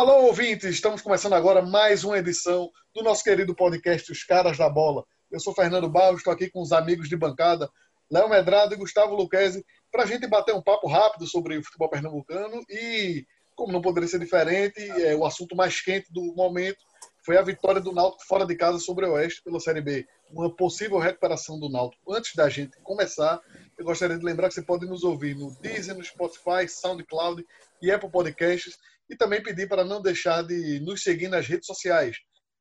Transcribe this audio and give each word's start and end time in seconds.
alô, 0.00 0.28
ouvintes! 0.28 0.76
Estamos 0.76 1.02
começando 1.02 1.34
agora 1.34 1.60
mais 1.60 2.04
uma 2.04 2.16
edição 2.16 2.70
do 2.94 3.02
nosso 3.02 3.22
querido 3.22 3.54
podcast 3.54 4.10
Os 4.10 4.24
Caras 4.24 4.56
da 4.56 4.66
Bola. 4.66 5.04
Eu 5.30 5.38
sou 5.38 5.54
Fernando 5.54 5.90
Barros, 5.90 6.20
estou 6.20 6.32
aqui 6.32 6.48
com 6.48 6.62
os 6.62 6.72
amigos 6.72 7.06
de 7.06 7.18
bancada, 7.18 7.70
Léo 8.10 8.26
Medrado 8.26 8.72
e 8.72 8.78
Gustavo 8.78 9.14
Luquezzi, 9.14 9.62
para 9.92 10.04
a 10.04 10.06
gente 10.06 10.26
bater 10.26 10.54
um 10.54 10.62
papo 10.62 10.88
rápido 10.88 11.26
sobre 11.26 11.58
o 11.58 11.62
futebol 11.62 11.90
pernambucano 11.90 12.64
e, 12.70 13.26
como 13.54 13.74
não 13.74 13.82
poderia 13.82 14.08
ser 14.08 14.18
diferente, 14.18 14.80
é 15.02 15.14
o 15.14 15.26
assunto 15.26 15.54
mais 15.54 15.82
quente 15.82 16.10
do 16.10 16.34
momento 16.34 16.78
foi 17.22 17.36
a 17.36 17.42
vitória 17.42 17.82
do 17.82 17.92
Náutico 17.92 18.24
fora 18.26 18.46
de 18.46 18.56
casa 18.56 18.78
sobre 18.78 19.04
o 19.04 19.12
Oeste 19.12 19.42
pela 19.42 19.60
Série 19.60 19.82
B. 19.82 20.06
Uma 20.30 20.48
possível 20.48 20.98
recuperação 20.98 21.60
do 21.60 21.68
Náutico. 21.68 22.14
Antes 22.14 22.34
da 22.34 22.48
gente 22.48 22.78
começar, 22.80 23.38
eu 23.76 23.84
gostaria 23.84 24.18
de 24.18 24.24
lembrar 24.24 24.48
que 24.48 24.54
você 24.54 24.62
pode 24.62 24.86
nos 24.86 25.04
ouvir 25.04 25.36
no 25.36 25.50
Deezer, 25.60 25.94
no 25.94 26.02
Spotify, 26.02 26.66
SoundCloud 26.66 27.44
e 27.82 27.90
Apple 27.90 28.10
Podcasts 28.10 28.78
e 29.10 29.16
também 29.16 29.42
pedir 29.42 29.68
para 29.68 29.84
não 29.84 30.00
deixar 30.00 30.42
de 30.42 30.80
nos 30.80 31.02
seguir 31.02 31.28
nas 31.28 31.46
redes 31.46 31.66
sociais. 31.66 32.16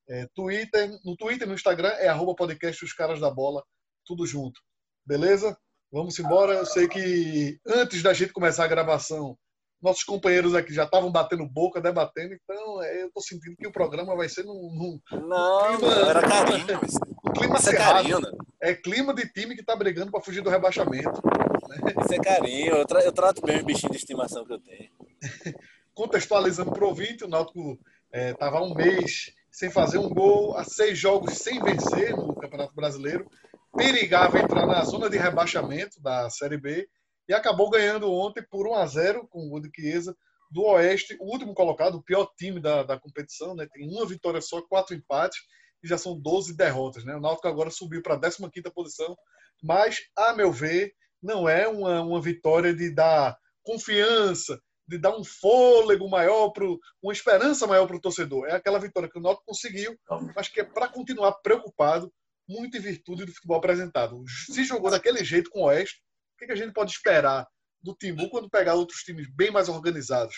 É, 0.09 0.26
Twitter, 0.34 0.90
no 1.05 1.16
Twitter 1.16 1.45
e 1.45 1.49
no 1.49 1.53
Instagram 1.53 1.90
é 1.90 2.07
arroba 2.07 2.34
podcast 2.34 2.84
Os 2.84 2.94
Caras 2.94 3.20
da 3.20 3.30
Bola, 3.30 3.63
tudo 4.03 4.26
junto. 4.26 4.59
Beleza? 5.05 5.55
Vamos 5.91 6.17
embora. 6.17 6.54
Eu 6.54 6.66
sei 6.66 6.88
que 6.88 7.59
antes 7.67 8.02
da 8.02 8.12
gente 8.12 8.34
começar 8.34 8.66
a 8.66 8.67
gravação, 8.67 9.38
nossos 9.80 10.04
companheiros 10.04 10.55
aqui 10.55 10.73
já 10.73 10.84
estavam 10.84 11.12
batendo 11.12 11.48
boca, 11.48 11.80
debatendo, 11.80 12.34
então 12.34 12.84
é, 12.84 13.04
eu 13.04 13.07
estou 13.07 13.21
sentindo 13.21 13.55
que 13.55 13.68
o 13.68 13.71
programa 13.71 14.16
vai 14.16 14.27
ser 14.27 14.43
num. 14.43 14.54
num 14.54 15.27
não, 15.27 15.77
clima, 15.77 15.93
era 16.09 16.21
carinho. 16.27 16.79
Um 17.27 17.31
clima 17.31 17.57
Isso 17.57 17.70
é 17.70 17.76
carinho, 17.76 18.20
né? 18.20 18.31
É 18.62 18.74
clima 18.74 19.13
de 19.13 19.31
time 19.31 19.55
que 19.55 19.62
está 19.62 19.76
brigando 19.76 20.12
para 20.12 20.21
fugir 20.21 20.41
do 20.41 20.49
rebaixamento. 20.49 21.21
Né? 21.70 21.93
Isso 22.04 22.13
é 22.13 22.20
carinho. 22.20 22.76
Eu, 22.76 22.85
tra 22.85 23.02
eu 23.02 23.12
trato 23.12 23.41
bem 23.41 23.62
o 23.62 23.65
bichinho 23.65 23.91
de 23.91 23.98
estimação 23.99 24.46
que 24.46 24.54
eu 24.54 24.59
tenho. 24.59 24.90
contextualizando 26.00 26.72
para 26.72 26.86
o 26.86 26.88
ouvinte, 26.88 27.26
o 27.26 27.28
Náutico 27.28 27.78
estava 28.10 28.60
é, 28.60 28.62
um 28.62 28.74
mês 28.74 29.34
sem 29.52 29.70
fazer 29.70 29.98
um 29.98 30.08
gol, 30.08 30.55
a 30.55 30.64
seis 30.64 30.98
jogos 30.98 31.34
sem 31.34 31.62
vencer 31.62 32.16
no 32.16 32.34
Campeonato 32.36 32.74
Brasileiro, 32.74 33.30
perigava 33.76 34.40
entrar 34.40 34.66
na 34.66 34.82
zona 34.86 35.10
de 35.10 35.18
rebaixamento 35.18 36.02
da 36.02 36.30
Série 36.30 36.58
B 36.58 36.88
e 37.27 37.34
acabou 37.34 37.70
ganhando 37.70 38.10
ontem 38.10 38.42
por 38.50 38.66
1 38.66 38.76
a 38.76 38.86
0 38.86 39.27
com 39.27 39.46
o 39.46 39.50
gol 39.50 39.60
de 39.60 39.70
Chiesa 39.76 40.16
do 40.50 40.64
Oeste, 40.64 41.18
o 41.20 41.34
último 41.34 41.54
colocado, 41.54 41.96
o 41.96 42.02
pior 42.04 42.32
time 42.38 42.62
da, 42.62 42.82
da 42.82 42.98
competição, 42.98 43.54
né? 43.54 43.68
tem 43.70 43.86
uma 43.86 44.08
vitória 44.08 44.40
só, 44.40 44.62
quatro 44.62 44.96
empates 44.96 45.40
e 45.84 45.88
já 45.90 45.98
são 45.98 46.18
12 46.18 46.55
derrotas. 46.55 47.04
Né? 47.04 47.14
O 47.14 47.20
Náutico 47.20 47.50
agora 47.50 47.70
subiu 47.70 48.02
para 48.02 48.14
a 48.14 48.22
15ª 48.22 48.72
posição, 48.74 49.18
mas, 49.62 49.98
a 50.16 50.32
meu 50.32 50.50
ver, 50.50 50.94
não 51.22 51.50
é 51.50 51.68
uma, 51.68 52.02
uma 52.02 52.22
vitória 52.22 52.74
de 52.74 52.90
dar 52.90 53.38
confiança, 53.64 54.58
de 54.90 54.98
dar 54.98 55.15
um 55.15 55.23
fôlego 55.23 56.09
maior, 56.09 56.49
pro, 56.49 56.79
uma 57.01 57.13
esperança 57.13 57.68
maior 57.68 57.85
para 57.85 57.95
o 57.95 58.01
torcedor. 58.01 58.48
É 58.48 58.54
aquela 58.54 58.79
vitória 58.79 59.07
que 59.07 59.20
o 59.20 59.21
Náutico 59.21 59.46
conseguiu, 59.46 59.96
mas 60.35 60.48
que 60.48 60.62
é 60.62 60.63
para 60.63 60.87
continuar 60.87 61.34
preocupado, 61.34 62.12
muito 62.48 62.76
em 62.76 62.81
virtude 62.81 63.23
do 63.23 63.31
futebol 63.31 63.57
apresentado. 63.57 64.23
Se 64.47 64.63
jogou 64.63 64.90
daquele 64.90 65.23
jeito 65.23 65.51
com 65.51 65.62
o 65.62 65.66
Oeste, 65.66 66.01
o 66.34 66.46
que 66.46 66.51
a 66.51 66.56
gente 66.56 66.73
pode 66.73 66.91
esperar 66.91 67.47
do 67.81 67.94
Timbu 67.94 68.29
quando 68.31 68.50
pegar 68.50 68.73
outros 68.73 69.01
times 69.01 69.29
bem 69.29 69.51
mais 69.51 69.69
organizados? 69.69 70.35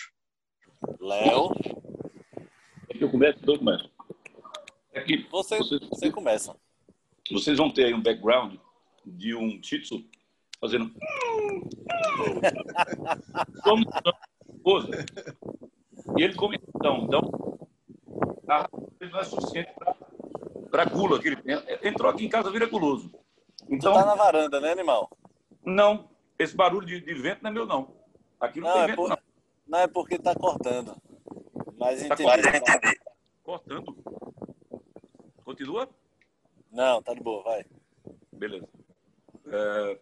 Léo? 1.00 1.50
Eu 3.00 3.10
começo, 3.10 3.38
eu 3.46 3.58
começo. 3.58 3.90
É 4.92 5.00
que 5.00 5.26
você, 5.30 5.56
vocês, 5.56 5.80
você 5.88 6.10
começa. 6.10 6.54
Vocês 7.30 7.56
vão 7.56 7.72
ter 7.72 7.86
aí 7.86 7.94
um 7.94 8.02
background 8.02 8.56
de 9.06 9.34
um 9.34 9.58
Titsu 9.58 10.04
fazendo. 10.60 10.94
Como 13.64 13.84
esposa. 14.62 14.88
E 16.16 16.22
ele 16.22 16.34
come 16.34 16.58
então, 16.76 17.04
então 17.04 17.68
a 18.48 18.68
não 19.00 19.18
é 19.18 19.24
suficiente 19.24 19.72
para 20.70 20.84
gula 20.84 21.20
que 21.20 21.28
ele 21.28 21.36
tem. 21.36 21.56
Entrou 21.82 22.10
aqui 22.10 22.24
em 22.24 22.28
casa, 22.28 22.50
vira 22.50 22.66
guloso. 22.66 23.12
Então, 23.68 23.92
tá 23.92 24.04
na 24.04 24.14
varanda, 24.14 24.60
né, 24.60 24.70
animal? 24.70 25.10
Não, 25.64 26.08
esse 26.38 26.54
barulho 26.54 26.86
de, 26.86 27.00
de 27.00 27.14
vento 27.14 27.42
não 27.42 27.50
é 27.50 27.52
meu, 27.52 27.66
não. 27.66 27.94
Aqui 28.40 28.60
não, 28.60 28.68
não 28.68 28.74
tem 28.74 28.82
é 28.82 28.86
vento, 28.86 28.96
por... 28.96 29.08
não. 29.08 29.18
Não, 29.66 29.78
é 29.78 29.86
porque 29.86 30.18
tá 30.18 30.34
cortando. 30.34 30.96
Mas 31.78 32.06
tá 32.06 32.14
entendi. 32.14 33.00
Cortando. 33.42 33.96
Continua? 35.44 35.88
Não, 36.70 37.02
tá 37.02 37.14
de 37.14 37.20
boa, 37.20 37.42
vai. 37.42 37.64
Beleza. 38.32 38.68
É, 39.46 39.98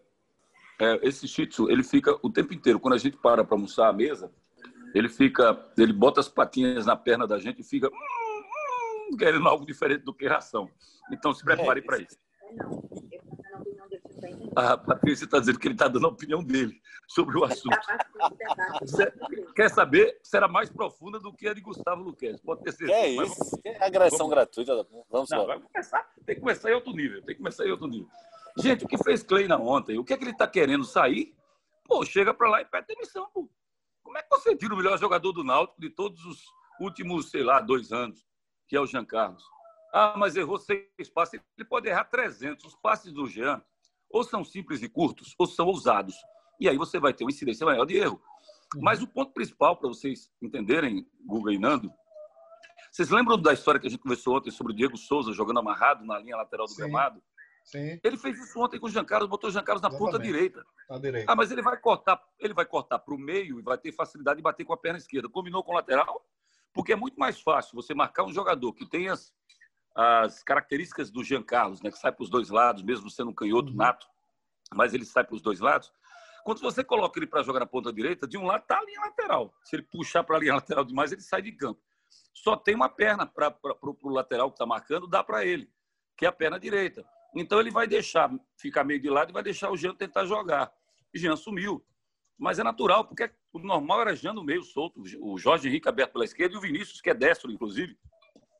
é, 0.79 1.07
esse 1.07 1.27
shih 1.27 1.47
tzu, 1.47 1.69
ele 1.69 1.83
fica 1.83 2.17
o 2.23 2.29
tempo 2.29 2.53
inteiro. 2.53 2.79
Quando 2.79 2.95
a 2.95 2.97
gente 2.97 3.17
para 3.17 3.43
para 3.43 3.55
almoçar 3.55 3.87
à 3.87 3.93
mesa, 3.93 4.31
ele 4.93 5.09
fica, 5.09 5.57
ele 5.77 5.93
bota 5.93 6.19
as 6.19 6.27
patinhas 6.27 6.85
na 6.85 6.95
perna 6.95 7.27
da 7.27 7.39
gente 7.39 7.61
e 7.61 7.63
fica 7.63 7.87
hum, 7.87 9.11
hum, 9.11 9.17
querendo 9.17 9.47
algo 9.47 9.65
diferente 9.65 10.03
do 10.03 10.13
que 10.13 10.27
ração. 10.27 10.69
Então 11.11 11.33
se 11.33 11.43
prepare 11.43 11.79
é, 11.79 11.83
para 11.83 11.97
isso. 11.99 12.17
A 14.55 14.77
Patrícia 14.77 15.25
está 15.25 15.39
dizendo 15.39 15.59
que 15.59 15.67
ele 15.67 15.75
está 15.75 15.87
dando 15.87 16.05
a 16.05 16.09
opinião 16.09 16.43
dele 16.43 16.79
sobre 17.07 17.37
o 17.37 17.43
assunto. 17.43 17.77
Quer 19.55 19.69
saber? 19.69 20.19
Será 20.21 20.47
mais 20.47 20.69
profunda 20.69 21.19
do 21.19 21.33
que 21.33 21.47
a 21.47 21.53
de 21.53 21.61
Gustavo 21.61 22.03
Luquez. 22.03 22.39
Pode 22.41 22.61
ter 22.61 22.73
certeza. 22.73 22.99
É 22.99 23.09
isso. 23.09 23.59
É 23.63 23.85
agressão 23.85 24.19
vamos... 24.19 24.33
gratuita. 24.33 24.87
Vamos 25.09 25.29
Não, 25.29 25.45
vai 25.45 25.59
começar. 25.59 26.09
Tem 26.25 26.35
que 26.35 26.41
começar 26.41 26.69
em 26.69 26.73
outro 26.73 26.93
nível. 26.93 27.21
Tem 27.23 27.35
que 27.35 27.41
começar 27.41 27.65
em 27.65 27.71
outro 27.71 27.87
nível. 27.87 28.09
Gente, 28.57 28.85
o 28.85 28.87
que 28.87 28.97
fez 28.97 29.23
Kleina 29.23 29.57
ontem? 29.57 29.97
O 29.97 30.03
que 30.03 30.13
é 30.13 30.17
que 30.17 30.23
ele 30.23 30.31
está 30.31 30.47
querendo 30.47 30.83
sair? 30.83 31.33
Pô, 31.85 32.05
chega 32.05 32.33
para 32.33 32.49
lá 32.49 32.61
e 32.61 32.65
pede 32.65 32.87
demissão. 32.87 33.27
Pô. 33.33 33.49
Como 34.11 34.17
é 34.17 34.23
que 34.23 34.29
você 34.29 34.53
tira 34.57 34.73
o 34.73 34.77
melhor 34.77 34.99
jogador 34.99 35.31
do 35.31 35.41
Náutico 35.41 35.79
de 35.79 35.89
todos 35.89 36.25
os 36.25 36.43
últimos, 36.81 37.29
sei 37.29 37.43
lá, 37.43 37.61
dois 37.61 37.93
anos, 37.93 38.27
que 38.67 38.75
é 38.75 38.81
o 38.81 38.85
Jean 38.85 39.05
Carlos? 39.05 39.41
Ah, 39.93 40.15
mas 40.17 40.35
errou 40.35 40.57
seis 40.57 41.09
passes. 41.13 41.39
Ele 41.57 41.65
pode 41.65 41.87
errar 41.87 42.03
300. 42.03 42.65
Os 42.65 42.75
passes 42.75 43.13
do 43.13 43.25
Jean 43.25 43.63
ou 44.09 44.21
são 44.25 44.43
simples 44.43 44.83
e 44.83 44.89
curtos, 44.89 45.33
ou 45.37 45.47
são 45.47 45.65
ousados. 45.65 46.13
E 46.59 46.67
aí 46.67 46.75
você 46.75 46.99
vai 46.99 47.13
ter 47.13 47.23
uma 47.23 47.31
incidência 47.31 47.65
maior 47.65 47.85
de 47.85 47.95
erro. 47.95 48.21
Uhum. 48.75 48.81
Mas 48.81 49.01
o 49.01 49.07
ponto 49.07 49.31
principal, 49.31 49.77
para 49.77 49.87
vocês 49.87 50.29
entenderem, 50.41 51.07
Guga 51.25 51.53
e 51.53 51.57
Nando, 51.57 51.89
vocês 52.91 53.09
lembram 53.09 53.41
da 53.41 53.53
história 53.53 53.79
que 53.79 53.87
a 53.87 53.89
gente 53.89 54.01
conversou 54.01 54.35
ontem 54.35 54.51
sobre 54.51 54.73
o 54.73 54.75
Diego 54.75 54.97
Souza 54.97 55.31
jogando 55.31 55.61
amarrado 55.61 56.03
na 56.03 56.19
linha 56.19 56.35
lateral 56.35 56.65
do 56.65 56.73
Sim. 56.73 56.81
gramado? 56.81 57.23
Sim. 57.63 57.99
Ele 58.03 58.17
fez 58.17 58.37
isso 58.39 58.59
ontem 58.59 58.79
com 58.79 58.87
o 58.87 58.89
Jean 58.89 59.05
Carlos, 59.05 59.29
botou 59.29 59.49
o 59.49 59.53
Jean 59.53 59.63
Carlos 59.63 59.81
na 59.81 59.89
Exatamente. 59.89 60.11
ponta 60.11 60.23
direita. 60.23 60.65
direita. 60.99 61.31
Ah, 61.31 61.35
mas 61.35 61.51
ele 61.51 61.61
vai 61.61 61.77
cortar, 61.77 62.21
ele 62.39 62.53
vai 62.53 62.65
cortar 62.65 62.99
para 62.99 63.13
o 63.13 63.17
meio 63.17 63.59
e 63.59 63.61
vai 63.61 63.77
ter 63.77 63.91
facilidade 63.91 64.37
de 64.37 64.43
bater 64.43 64.65
com 64.65 64.73
a 64.73 64.77
perna 64.77 64.97
esquerda. 64.97 65.29
Combinou 65.29 65.63
com 65.63 65.71
o 65.71 65.75
lateral? 65.75 66.25
Porque 66.73 66.93
é 66.93 66.95
muito 66.95 67.19
mais 67.19 67.39
fácil 67.39 67.75
você 67.75 67.93
marcar 67.93 68.23
um 68.23 68.31
jogador 68.31 68.73
que 68.73 68.85
tem 68.85 69.09
as, 69.09 69.33
as 69.95 70.43
características 70.43 71.11
do 71.11 71.23
Jean 71.23 71.43
Carlos, 71.43 71.81
né, 71.81 71.91
que 71.91 71.97
sai 71.97 72.11
para 72.11 72.23
os 72.23 72.29
dois 72.29 72.49
lados, 72.49 72.83
mesmo 72.83 73.09
sendo 73.09 73.31
um 73.31 73.33
canhoto 73.33 73.69
uhum. 73.69 73.77
nato, 73.77 74.07
mas 74.73 74.93
ele 74.93 75.05
sai 75.05 75.23
para 75.23 75.35
os 75.35 75.41
dois 75.41 75.59
lados. 75.59 75.91
Quando 76.43 76.59
você 76.59 76.83
coloca 76.83 77.19
ele 77.19 77.27
para 77.27 77.43
jogar 77.43 77.59
na 77.59 77.65
ponta 77.65 77.93
direita, 77.93 78.27
de 78.27 78.37
um 78.37 78.45
lado 78.45 78.63
está 78.63 78.79
a 78.79 78.83
linha 78.83 79.01
lateral. 79.01 79.53
Se 79.63 79.75
ele 79.75 79.83
puxar 79.83 80.23
para 80.23 80.37
a 80.37 80.39
linha 80.39 80.55
lateral 80.55 80.83
demais, 80.83 81.11
ele 81.11 81.21
sai 81.21 81.41
de 81.41 81.51
campo. 81.51 81.79
Só 82.33 82.55
tem 82.55 82.75
uma 82.75 82.89
perna 82.89 83.25
para 83.25 83.55
o 83.81 84.09
lateral 84.09 84.49
que 84.49 84.55
está 84.55 84.65
marcando, 84.65 85.07
dá 85.07 85.23
para 85.23 85.45
ele, 85.45 85.69
que 86.17 86.25
é 86.25 86.29
a 86.29 86.31
perna 86.31 86.59
direita. 86.59 87.05
Então 87.35 87.59
ele 87.59 87.71
vai 87.71 87.87
deixar 87.87 88.31
ficar 88.57 88.83
meio 88.83 88.99
de 88.99 89.09
lado 89.09 89.29
e 89.29 89.33
vai 89.33 89.43
deixar 89.43 89.71
o 89.71 89.77
Jean 89.77 89.95
tentar 89.95 90.25
jogar. 90.25 90.71
E 91.13 91.19
Jean 91.19 91.35
sumiu. 91.35 91.83
Mas 92.37 92.59
é 92.59 92.63
natural, 92.63 93.05
porque 93.05 93.31
o 93.53 93.59
normal 93.59 94.01
era 94.01 94.15
Jean 94.15 94.33
no 94.33 94.43
meio 94.43 94.63
solto, 94.63 95.01
o 95.19 95.37
Jorge 95.37 95.67
Henrique 95.67 95.87
aberto 95.87 96.13
pela 96.13 96.25
esquerda 96.25 96.55
e 96.55 96.57
o 96.57 96.61
Vinícius, 96.61 96.99
que 96.99 97.09
é 97.09 97.13
destro, 97.13 97.51
inclusive, 97.51 97.95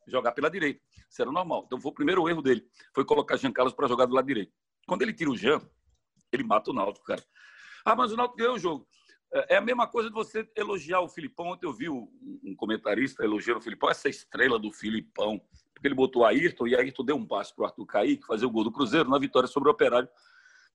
jogar 0.07 0.33
pela 0.33 0.49
direita. 0.49 0.81
Isso 1.09 1.21
era 1.21 1.31
normal. 1.31 1.63
Então 1.65 1.81
foi 1.81 1.91
o 1.91 1.95
primeiro 1.95 2.29
erro 2.29 2.41
dele, 2.41 2.65
foi 2.93 3.03
colocar 3.03 3.37
Jean 3.37 3.51
Carlos 3.51 3.73
para 3.73 3.87
jogar 3.87 4.05
do 4.05 4.13
lado 4.13 4.27
direito. 4.27 4.53
Quando 4.87 5.01
ele 5.01 5.13
tira 5.13 5.31
o 5.31 5.35
Jean, 5.35 5.61
ele 6.31 6.43
mata 6.43 6.69
o 6.69 6.73
Náutico, 6.73 7.05
cara. 7.05 7.23
Ah, 7.83 7.95
mas 7.95 8.11
o 8.11 8.15
Náutico 8.15 8.37
ganhou 8.37 8.55
o 8.55 8.59
jogo. 8.59 8.87
É, 9.33 9.55
é 9.55 9.57
a 9.57 9.61
mesma 9.61 9.87
coisa 9.87 10.09
de 10.09 10.15
você 10.15 10.47
elogiar 10.55 11.01
o 11.01 11.09
Filipão. 11.09 11.47
Ontem 11.47 11.65
eu 11.65 11.73
vi 11.73 11.89
um 11.89 12.55
comentarista 12.55 13.23
elogiando 13.23 13.59
o 13.59 13.63
Filipão, 13.63 13.89
essa 13.89 14.09
estrela 14.09 14.59
do 14.59 14.71
Filipão 14.71 15.41
porque 15.81 15.87
ele 15.87 15.95
botou 15.95 16.23
Ayrton 16.23 16.67
e 16.67 16.75
Ayrton 16.75 17.03
deu 17.03 17.15
um 17.15 17.25
passe 17.25 17.55
para 17.55 17.63
o 17.63 17.65
Arthur 17.65 17.87
Kaique 17.87 18.23
fazer 18.27 18.45
o 18.45 18.51
gol 18.51 18.63
do 18.63 18.71
Cruzeiro 18.71 19.09
na 19.09 19.17
vitória 19.17 19.47
sobre 19.47 19.67
o 19.67 19.71
Operário 19.71 20.07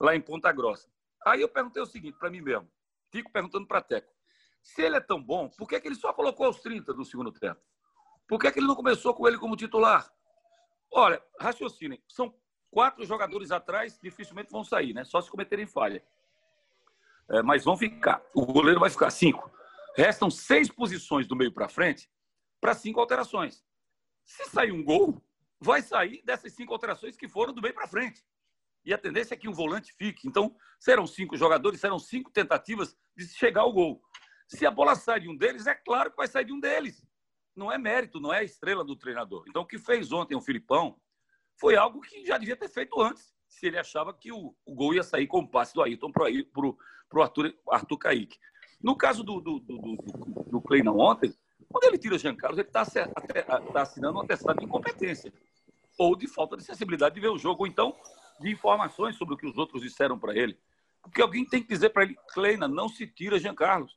lá 0.00 0.16
em 0.16 0.20
Ponta 0.20 0.50
Grossa. 0.50 0.88
Aí 1.24 1.40
eu 1.40 1.48
perguntei 1.48 1.80
o 1.80 1.86
seguinte 1.86 2.18
para 2.18 2.28
mim 2.28 2.40
mesmo, 2.40 2.68
fico 3.12 3.30
perguntando 3.30 3.68
para 3.68 3.80
Teco, 3.80 4.12
se 4.60 4.82
ele 4.82 4.96
é 4.96 5.00
tão 5.00 5.22
bom, 5.22 5.48
por 5.48 5.68
que, 5.68 5.80
que 5.80 5.86
ele 5.86 5.94
só 5.94 6.12
colocou 6.12 6.48
os 6.48 6.60
30 6.60 6.92
do 6.92 7.04
segundo 7.04 7.30
tempo? 7.30 7.60
Por 8.26 8.40
que, 8.40 8.50
que 8.50 8.58
ele 8.58 8.66
não 8.66 8.74
começou 8.74 9.14
com 9.14 9.28
ele 9.28 9.38
como 9.38 9.54
titular? 9.54 10.12
Olha, 10.90 11.22
raciocinem, 11.38 12.02
são 12.08 12.34
quatro 12.68 13.06
jogadores 13.06 13.52
atrás, 13.52 14.00
dificilmente 14.02 14.50
vão 14.50 14.64
sair, 14.64 14.92
né? 14.92 15.04
Só 15.04 15.20
se 15.20 15.30
cometerem 15.30 15.68
falha. 15.68 16.04
É, 17.30 17.42
mas 17.42 17.62
vão 17.62 17.76
ficar. 17.76 18.20
O 18.34 18.44
goleiro 18.44 18.80
vai 18.80 18.90
ficar 18.90 19.10
cinco. 19.10 19.48
Restam 19.94 20.28
seis 20.28 20.68
posições 20.68 21.28
do 21.28 21.36
meio 21.36 21.52
para 21.52 21.68
frente 21.68 22.10
para 22.60 22.74
cinco 22.74 22.98
alterações. 22.98 23.64
Se 24.26 24.44
sair 24.50 24.72
um 24.72 24.84
gol, 24.84 25.22
vai 25.60 25.80
sair 25.80 26.20
dessas 26.24 26.52
cinco 26.52 26.72
alterações 26.72 27.16
que 27.16 27.28
foram 27.28 27.54
do 27.54 27.62
meio 27.62 27.72
para 27.72 27.88
frente. 27.88 28.22
E 28.84 28.92
a 28.92 28.98
tendência 28.98 29.34
é 29.34 29.36
que 29.36 29.48
um 29.48 29.52
volante 29.52 29.92
fique. 29.94 30.28
Então, 30.28 30.54
serão 30.78 31.06
cinco 31.06 31.36
jogadores, 31.36 31.80
serão 31.80 31.98
cinco 31.98 32.30
tentativas 32.30 32.96
de 33.16 33.26
chegar 33.26 33.62
ao 33.62 33.72
gol. 33.72 34.02
Se 34.48 34.66
a 34.66 34.70
bola 34.70 34.94
sai 34.94 35.20
de 35.20 35.28
um 35.28 35.36
deles, 35.36 35.66
é 35.66 35.74
claro 35.74 36.10
que 36.10 36.16
vai 36.16 36.28
sair 36.28 36.44
de 36.44 36.52
um 36.52 36.60
deles. 36.60 37.04
não 37.54 37.72
é 37.72 37.78
mérito, 37.78 38.20
não 38.20 38.32
é 38.32 38.40
a 38.40 38.44
estrela 38.44 38.84
do 38.84 38.94
treinador. 38.94 39.44
Então, 39.48 39.62
o 39.62 39.66
que 39.66 39.78
fez 39.78 40.12
ontem 40.12 40.36
o 40.36 40.42
Filipão 40.42 41.00
foi 41.58 41.74
algo 41.74 42.00
que 42.02 42.24
já 42.26 42.36
devia 42.36 42.56
ter 42.56 42.68
feito 42.68 43.00
antes, 43.00 43.34
se 43.48 43.66
ele 43.66 43.78
achava 43.78 44.12
que 44.12 44.30
o, 44.30 44.54
o 44.66 44.74
gol 44.74 44.92
ia 44.92 45.02
sair 45.02 45.26
com 45.26 45.38
o 45.38 45.48
passe 45.48 45.72
do 45.72 45.82
Ayrton 45.82 46.12
para 46.12 46.28
o 46.28 47.22
Arthur, 47.22 47.54
Arthur 47.70 47.96
Kaique. 47.96 48.38
No 48.82 48.94
caso 48.94 49.24
do, 49.24 49.40
do, 49.40 49.58
do, 49.60 49.78
do, 49.78 50.60
do 50.60 51.00
ontem, 51.00 51.34
quando 51.76 51.84
ele 51.84 51.98
tira 51.98 52.14
o 52.14 52.18
Jean 52.18 52.34
Carlos, 52.34 52.58
ele 52.58 52.68
está 52.68 52.86
tá 52.86 53.82
assinando 53.82 54.16
um 54.16 54.22
atestado 54.22 54.58
de 54.58 54.64
incompetência 54.64 55.30
ou 55.98 56.16
de 56.16 56.26
falta 56.26 56.56
de 56.56 56.64
sensibilidade 56.64 57.14
de 57.14 57.20
ver 57.20 57.28
o 57.28 57.36
jogo, 57.36 57.64
ou 57.64 57.66
então 57.66 57.94
de 58.40 58.50
informações 58.50 59.14
sobre 59.16 59.34
o 59.34 59.36
que 59.36 59.46
os 59.46 59.58
outros 59.58 59.82
disseram 59.82 60.18
para 60.18 60.34
ele. 60.34 60.58
Porque 61.02 61.20
alguém 61.20 61.44
tem 61.44 61.60
que 61.62 61.68
dizer 61.68 61.90
para 61.90 62.04
ele, 62.04 62.16
Kleina, 62.32 62.66
não 62.66 62.88
se 62.88 63.06
tira 63.06 63.38
Jean 63.38 63.54
Carlos. 63.54 63.94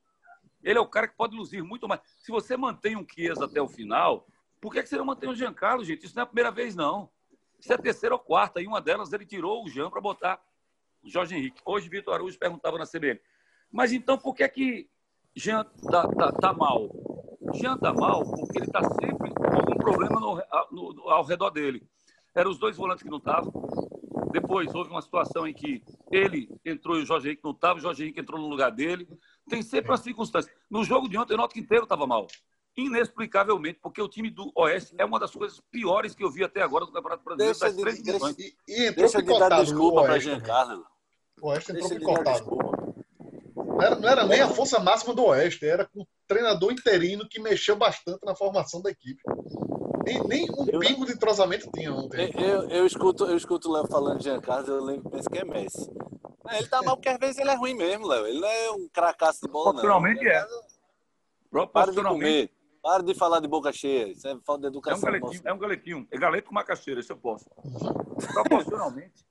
Ele 0.61 0.77
é 0.77 0.81
o 0.81 0.87
cara 0.87 1.07
que 1.07 1.15
pode 1.15 1.37
luzir 1.37 1.63
muito 1.63 1.87
mais. 1.87 2.01
Se 2.17 2.31
você 2.31 2.57
mantém 2.57 2.97
um 2.97 3.05
Chiesa 3.09 3.45
até 3.45 3.61
o 3.61 3.67
final, 3.67 4.27
por 4.59 4.73
que, 4.73 4.83
que 4.83 4.89
você 4.89 4.97
não 4.97 5.05
mantém 5.05 5.29
o 5.29 5.35
Jean 5.35 5.53
Carlos, 5.53 5.87
gente? 5.87 6.05
Isso 6.05 6.15
não 6.17 6.21
é 6.21 6.23
a 6.23 6.27
primeira 6.27 6.51
vez, 6.51 6.75
não. 6.75 7.09
Isso 7.57 7.71
é 7.71 7.75
a 7.75 7.79
terceira 7.79 8.13
ou 8.13 8.19
quarta. 8.19 8.61
E 8.61 8.67
uma 8.67 8.81
delas 8.81 9.13
ele 9.13 9.25
tirou 9.25 9.63
o 9.63 9.69
Jean 9.69 9.89
para 9.89 10.01
botar 10.01 10.41
o 11.01 11.09
Jorge 11.09 11.33
Henrique. 11.33 11.61
Hoje, 11.63 11.87
Vitor 11.87 12.13
Araújo 12.13 12.37
perguntava 12.37 12.77
na 12.77 12.85
CBN. 12.85 13.21
Mas 13.71 13.93
então, 13.93 14.17
por 14.17 14.35
que 14.35 14.47
que 14.49 14.89
Jean 15.33 15.63
tá, 15.89 16.07
tá, 16.09 16.31
tá 16.33 16.53
mal? 16.53 16.89
Jean 17.54 17.78
tá 17.78 17.94
mal 17.94 18.24
porque 18.24 18.57
ele 18.57 18.66
está 18.66 18.81
sempre 18.84 19.34
com 19.34 19.56
algum 19.56 19.75
problema 19.75 20.19
no, 20.19 20.42
no, 20.72 21.10
ao 21.10 21.24
redor 21.24 21.50
dele. 21.50 21.84
Eram 22.36 22.51
os 22.51 22.57
dois 22.57 22.78
volantes 22.78 23.04
que 23.04 23.10
não 23.10 23.18
estavam. 23.18 23.51
Depois 24.31 24.74
houve 24.74 24.92
uma 24.92 25.01
situação 25.01 25.48
em 25.48 25.54
que 25.54 25.84
ele 26.12 26.50
entrou 26.63 26.98
e 26.98 27.04
o 27.04 27.06
Jorge 27.06 27.28
Henrique 27.28 27.44
não 27.44 27.51
estava, 27.51 27.80
o 27.80 27.81
Jorge 27.81 28.04
Henrique 28.04 28.19
entrou 28.19 28.40
no 28.40 28.48
lugar 28.48 28.72
dele. 28.72 29.07
Tem 29.50 29.62
sempre 29.62 29.92
uma 29.92 29.98
circunstância. 29.98 30.51
No 30.69 30.84
jogo 30.84 31.10
de 31.10 31.18
ontem, 31.18 31.34
o 31.34 31.38
noto 31.38 31.54
que 31.54 31.60
inteiro 31.60 31.84
estava 31.84 32.06
mal. 32.06 32.28
Inexplicavelmente, 32.78 33.80
porque 33.81 34.01
o 34.01 34.07
time 34.07 34.30
do 34.30 34.51
Oeste 34.56 34.94
é 34.98 35.04
uma 35.04 35.19
das 35.19 35.31
coisas 35.31 35.60
piores 35.72 36.13
que 36.13 36.24
eu 36.24 36.30
vi 36.30 36.44
até 36.44 36.62
agora 36.62 36.86
no 36.86 36.92
Campeonato 36.92 37.24
Brasileiro 37.24 37.60
deixa 37.60 37.66
das 37.66 37.75
de, 37.75 37.81
três 37.81 38.01
deixa, 38.01 38.36
E, 38.38 38.56
e 38.68 38.88
entrou 38.88 39.10
deixa 39.10 39.22
de 39.22 39.40
dar 39.40 39.62
desculpa 39.62 40.04
para. 40.04 40.19
Giancarlo. 40.19 40.86
O 41.42 41.48
Oeste 41.50 41.72
entrou 41.72 41.90
de 41.90 41.96
picotado. 41.96 42.31
desculpa. 42.31 42.94
Não 43.56 43.81
era, 43.81 43.96
não 43.96 44.10
era 44.10 44.25
nem 44.25 44.42
a 44.42 44.50
força 44.50 44.80
máxima 44.80 45.13
do 45.13 45.25
Oeste, 45.25 45.66
era 45.66 45.86
com 45.86 46.06
treinador 46.29 46.71
interino 46.71 47.27
que 47.27 47.41
mexeu 47.41 47.75
bastante 47.75 48.19
na 48.23 48.35
formação 48.35 48.81
da 48.81 48.91
equipe. 48.91 49.21
Nem, 50.05 50.23
nem 50.27 50.49
um 50.51 50.65
Eu- 50.69 50.79
pingo 50.79 51.05
de 51.05 51.11
entrosamento 51.13 51.69
tinha 51.73 51.91
ontem. 51.91 52.31
Eu, 52.37 52.41
eu, 52.41 52.69
eu 52.69 52.85
escuto, 52.85 53.25
eu 53.25 53.35
escuto 53.35 53.67
o 53.67 53.73
Léo 53.73 53.87
falando 53.87 54.19
de 54.19 54.25
Giancarlo, 54.25 54.67
eu 54.67 54.83
lembro, 54.83 55.09
penso 55.09 55.27
que 55.29 55.39
é 55.39 55.43
Messi. 55.43 55.89
Mas 56.43 56.59
ele 56.59 56.67
tá 56.69 56.81
mal 56.83 56.95
porque 56.95 57.09
às 57.09 57.17
vezes 57.17 57.37
ele 57.39 57.49
é 57.49 57.55
ruim 57.55 57.73
mesmo, 57.73 58.07
Léo. 58.07 58.25
Ele 58.27 58.39
não 58.39 58.47
é 58.47 58.71
um 58.71 58.87
cracaço 58.87 59.41
de 59.41 59.51
bola, 59.51 59.73
não. 59.73 59.81
Proporcionalmente 59.81 60.27
é. 60.27 60.45
Para 61.73 61.91
de 61.91 62.01
comer. 62.03 62.51
Para 62.81 63.03
de 63.03 63.13
falar 63.13 63.39
de 63.41 63.47
boca 63.47 63.73
cheia. 63.73 64.07
Isso 64.07 64.25
é 64.27 64.37
falta 64.45 64.61
de 64.61 64.67
é 64.67 64.69
um 64.69 64.71
educação. 64.71 65.01
galetinho. 65.01 65.41
É 65.43 65.53
um 65.53 65.57
galetinho. 65.57 66.07
É 66.11 66.17
galeto 66.17 66.47
com 66.47 66.55
macaxeira, 66.55 66.99
isso 67.01 67.11
eu 67.11 67.17
posso. 67.17 67.45
Proporcionalmente. 68.33 69.25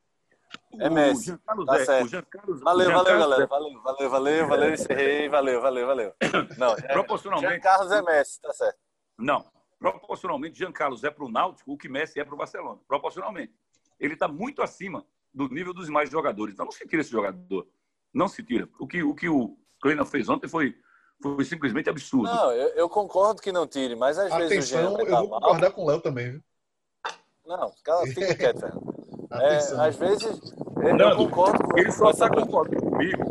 É 0.79 0.89
o 0.89 0.93
Messi. 0.93 1.25
Jean 1.27 1.39
Carlos 1.47 1.67
Tá 1.67 1.77
é- 1.81 1.85
certo. 1.85 2.05
o 2.05 2.09
Jean 2.09 2.23
Carlos- 2.23 2.61
Valeu, 2.61 2.87
valeu, 2.91 3.05
Carlos 3.05 3.21
galera. 3.23 3.43
é- 3.43 3.47
Valeu, 3.47 3.83
valeu, 3.83 4.11
valeu, 4.11 4.49
valeu. 4.49 4.75
Encerrei. 4.75 5.29
Valeu, 5.29 5.61
valeu, 5.61 5.87
valeu. 5.87 6.15
Não, 6.59 6.73
é, 6.75 6.93
Proporcionalmente. 6.93 7.53
Jean 7.53 7.61
Carlos 7.61 7.93
é 7.93 8.03
Messi, 8.03 8.41
tá 8.41 8.53
certo. 8.53 8.79
Não. 9.19 9.45
Proporcionalmente, 9.79 10.59
Jean 10.59 10.73
Carlos 10.73 11.05
é 11.05 11.11
para 11.11 11.25
o 11.25 11.31
Náutico 11.31 11.73
o 11.73 11.79
que 11.79 11.89
Messi 11.89 12.19
é 12.21 12.25
para 12.25 12.35
o 12.35 12.39
Barcelona. 12.39 12.81
Proporcionalmente. 12.87 13.55
Ele 13.99 14.15
está 14.15 14.27
muito 14.29 14.61
acima 14.63 15.05
do 15.33 15.49
nível 15.49 15.73
dos 15.73 15.87
demais 15.87 16.11
jogadores. 16.11 16.55
Então 16.55 16.65
não 16.67 16.73
se 16.73 16.87
tira 16.87 17.01
esse 17.03 17.11
jogador. 17.11 17.67
Não 18.13 18.29
se 18.29 18.43
tira. 18.43 18.69
O 18.79 18.87
que 18.87 19.03
o, 19.03 19.15
que 19.15 19.29
o 19.29 19.57
Kleina 19.81 20.05
fez 20.05 20.29
ontem 20.29 20.49
foi, 20.49 20.77
foi 21.23 21.45
simplesmente 21.45 21.89
absurdo. 21.89 22.25
Não, 22.33 22.51
eu, 22.53 22.69
eu 22.71 22.89
concordo 22.89 23.41
que 23.41 23.53
não 23.53 23.67
tire, 23.67 23.95
mas 23.95 24.19
às 24.19 24.33
vezes 24.35 24.65
o 24.65 24.69
Jean 24.69 24.81
Atenção, 24.91 25.01
eu 25.01 25.07
tá 25.11 25.21
vou 25.21 25.29
mal. 25.31 25.41
concordar 25.41 25.71
com 25.73 25.83
o 25.85 25.87
Léo 25.87 26.01
também. 26.01 26.31
Viu? 26.33 26.43
Não, 27.47 27.71
fica 27.73 28.35
quieto, 28.37 28.61
Fernando. 28.61 28.88
É, 29.31 29.37
Atenção. 29.37 29.83
às 29.83 29.97
vezes 29.97 30.55
eu 30.83 30.97
Nando, 30.97 31.17
concordo 31.17 31.65
com 31.65 31.79
Ele 31.79 31.93
só 31.93 32.11
está 32.11 32.29
concordando 32.31 32.83
comigo 32.83 33.25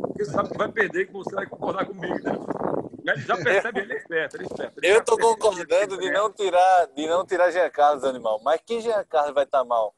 porque 0.00 0.24
sabe 0.24 0.50
que 0.50 0.58
vai 0.58 0.70
perder 0.70 1.02
e 1.02 1.06
que 1.06 1.12
você 1.12 1.34
vai 1.34 1.46
concordar 1.46 1.86
comigo. 1.86 2.14
Né? 2.22 2.38
Ele 3.04 3.20
já 3.20 3.36
percebe, 3.36 3.80
ele 3.80 3.92
é 3.92 3.96
esperto. 3.96 4.36
Ele 4.36 4.44
é 4.44 4.46
esperto. 4.46 4.78
Ele 4.78 4.92
Eu 4.94 5.04
percebe 5.04 5.22
concordando 5.22 5.98
de 5.98 6.06
é. 6.08 6.12
não 6.12 6.30
tirar, 6.30 6.86
de 6.94 7.06
não 7.06 7.26
tirar 7.26 7.50
Jean 7.50 7.68
Carlos, 7.68 8.04
animal. 8.04 8.40
Mas 8.42 8.60
que 8.64 8.80
Jean 8.80 9.04
Carlos 9.04 9.34
vai 9.34 9.44
estar 9.44 9.64
mal 9.64 9.94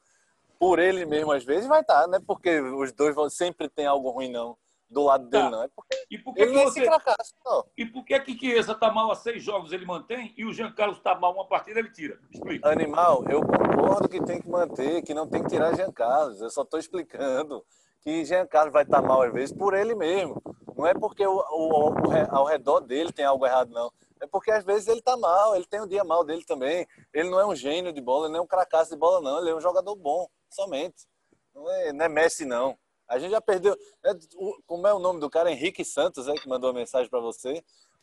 por 0.58 0.78
ele 0.78 1.04
mesmo 1.04 1.32
às 1.32 1.44
vezes 1.44 1.66
vai 1.66 1.82
estar, 1.82 2.06
não 2.06 2.16
é 2.16 2.20
porque 2.20 2.60
os 2.60 2.90
dois 2.92 3.14
vão 3.14 3.28
sempre 3.28 3.68
tem 3.68 3.86
algo 3.86 4.08
ruim 4.10 4.30
não 4.30 4.56
do 4.88 5.02
lado 5.02 5.28
dele 5.28 5.44
Tá. 5.44 5.50
não, 5.50 5.62
é 5.64 5.68
porque 5.68 6.06
E 6.10 6.18
por 6.18 6.34
que, 6.34 6.42
ele 6.42 6.52
que 6.52 6.64
você... 6.64 6.84
fracasso, 6.84 7.34
não. 7.44 7.64
E 7.76 7.84
por 7.86 8.04
que 8.04 8.20
que 8.20 8.38
Chiesa 8.38 8.72
está 8.72 8.90
mal 8.92 9.10
há 9.10 9.14
seis 9.16 9.42
jogos, 9.42 9.72
ele 9.72 9.84
mantém, 9.84 10.32
e 10.36 10.44
o 10.44 10.52
Jean 10.52 10.72
Carlos 10.72 10.98
está 10.98 11.14
mal 11.14 11.32
uma 11.34 11.46
partida, 11.46 11.78
ele 11.80 11.90
tira? 11.90 12.18
Explica. 12.32 12.68
Animal, 12.70 13.24
eu 13.28 13.40
concordo 13.40 14.08
que 14.08 14.22
tem 14.24 14.40
que 14.40 14.48
manter, 14.48 15.02
que 15.02 15.12
não 15.14 15.26
tem 15.28 15.42
que 15.42 15.48
tirar 15.48 15.74
Jean 15.74 15.90
Carlos. 15.92 16.40
Eu 16.40 16.50
só 16.50 16.62
estou 16.62 16.78
explicando 16.78 17.64
que 18.00 18.24
Jean 18.24 18.46
Carlos 18.46 18.72
vai 18.72 18.84
estar 18.84 19.02
mal 19.02 19.22
às 19.22 19.32
vezes 19.32 19.52
por 19.56 19.74
ele 19.74 19.94
mesmo. 19.94 20.40
Não 20.76 20.86
é 20.86 20.94
porque 20.94 21.26
o, 21.26 21.32
o- 21.36 21.90
o 21.90 21.94
ao 22.30 22.44
redor 22.44 22.80
dele 22.80 23.10
tem 23.12 23.24
algo 23.24 23.44
errado, 23.46 23.70
não. 23.70 23.90
É 24.20 24.26
porque 24.26 24.50
às 24.50 24.64
vezes 24.64 24.86
ele 24.88 25.00
está 25.00 25.16
mal, 25.16 25.56
ele 25.56 25.66
tem 25.66 25.80
um 25.80 25.86
dia 25.86 26.04
mal 26.04 26.22
dele 26.24 26.44
também. 26.44 26.86
Ele 27.12 27.28
não 27.28 27.40
é 27.40 27.46
um 27.46 27.54
gênio 27.54 27.92
de 27.92 28.00
bola, 28.00 28.26
ele 28.26 28.32
não 28.34 28.40
é 28.40 28.42
um 28.42 28.46
cracaço 28.46 28.90
de 28.90 28.96
bola, 28.96 29.20
não. 29.20 29.40
Ele 29.40 29.50
é 29.50 29.54
um 29.54 29.60
jogador 29.60 29.94
bom, 29.96 30.28
somente. 30.48 31.06
Não 31.54 31.68
é, 31.70 31.92
não 31.92 32.04
é 32.04 32.08
Messi, 32.08 32.44
não. 32.44 32.76
A 33.08 33.18
gente 33.18 33.30
já 33.30 33.40
perdeu. 33.40 33.76
é, 34.04 34.12
o- 34.36 34.58
como 34.66 34.86
é 34.86 34.92
o 34.94 34.98
nome 34.98 35.20
do 35.20 35.30
cara? 35.30 35.50
Henrique 35.50 35.84
Santos, 35.84 36.26
é, 36.28 36.34
que 36.34 36.48
mandou 36.48 36.70
a 36.70 36.72
mensagem 36.72 37.08
para 37.08 37.20
você. 37.20 37.62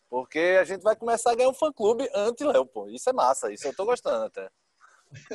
Porque 0.10 0.58
a 0.60 0.64
gente 0.64 0.82
vai 0.84 0.96
começar 0.96 1.32
a 1.32 1.36
ganhar 1.36 1.50
um 1.50 1.54
fã-clube 1.54 2.08
anti-Léo, 2.14 2.66
pô. 2.66 2.88
Isso 2.88 3.10
é 3.10 3.14
massa, 3.14 3.52
isso 3.52 3.68
eu 3.68 3.76
tô 3.76 3.84
gostando 3.86 4.26
até. 4.26 4.50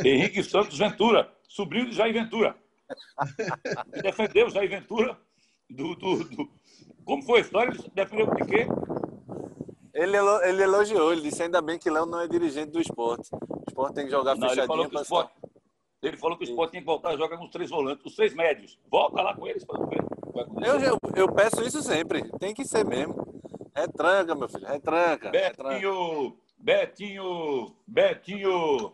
Henrique 0.05 0.43
Santos 0.43 0.79
Ventura, 0.79 1.31
sobrinho 1.49 1.91
de 1.91 1.97
Jair 1.97 2.12
Ventura. 2.12 2.56
Defendeu 4.03 4.49
Jair 4.50 4.69
Ventura 4.70 5.19
do, 5.69 5.94
do, 5.97 6.25
do- 6.25 6.50
Como 7.05 7.23
foi 7.23 7.38
a 7.38 7.43
história? 7.43 7.71
Ele 7.73 7.91
defendeu 7.94 8.26
de 8.35 8.44
quê? 8.47 8.67
Ele, 9.94 10.17
ele 10.17 10.62
elogiou, 10.62 11.12
ele 11.12 11.23
disse 11.23 11.43
ainda 11.43 11.61
bem 11.61 11.79
que 11.79 11.91
Léo 11.91 12.06
não 12.06 12.21
é 12.21 12.29
dirigente 12.29 12.71
do 12.71 12.81
esporte. 12.81 13.29
O 13.35 13.64
esporte 13.69 13.94
tem 13.94 14.05
que 14.05 14.11
jogar 14.12 14.37
Não, 14.37 14.49
ele 14.53 14.64
falou 14.67 14.85
fechadinho 14.85 14.91
que 14.91 14.97
o 14.97 15.02
esporte. 15.02 15.33
Ele 16.02 16.17
falou 16.17 16.37
que 16.38 16.45
o 16.45 16.49
esporte 16.49 16.71
tinha 16.73 16.81
que 16.83 16.87
voltar 16.87 17.11
a 17.11 17.17
jogar 17.17 17.37
com 17.37 17.45
os 17.45 17.50
três 17.50 17.71
volantes, 17.71 18.05
os 18.07 18.14
três 18.14 18.33
médios. 18.35 18.78
Volta 18.90 19.21
lá 19.21 19.35
com 19.35 19.47
eles 19.47 19.64
para 19.64 19.85
ver. 19.87 19.99
eu, 20.64 20.81
eu, 20.81 20.99
eu 21.17 21.33
peço 21.33 21.62
isso 21.64 21.83
sempre, 21.83 22.23
tem 22.38 22.55
que 22.55 22.64
ser 22.64 22.85
mesmo. 22.85 23.40
Retranca, 23.75 24.35
meu 24.35 24.49
filho, 24.49 24.67
retranca. 24.67 25.31
Betinho, 25.31 26.37
Betinho, 26.59 27.76
Betinho. 27.87 28.93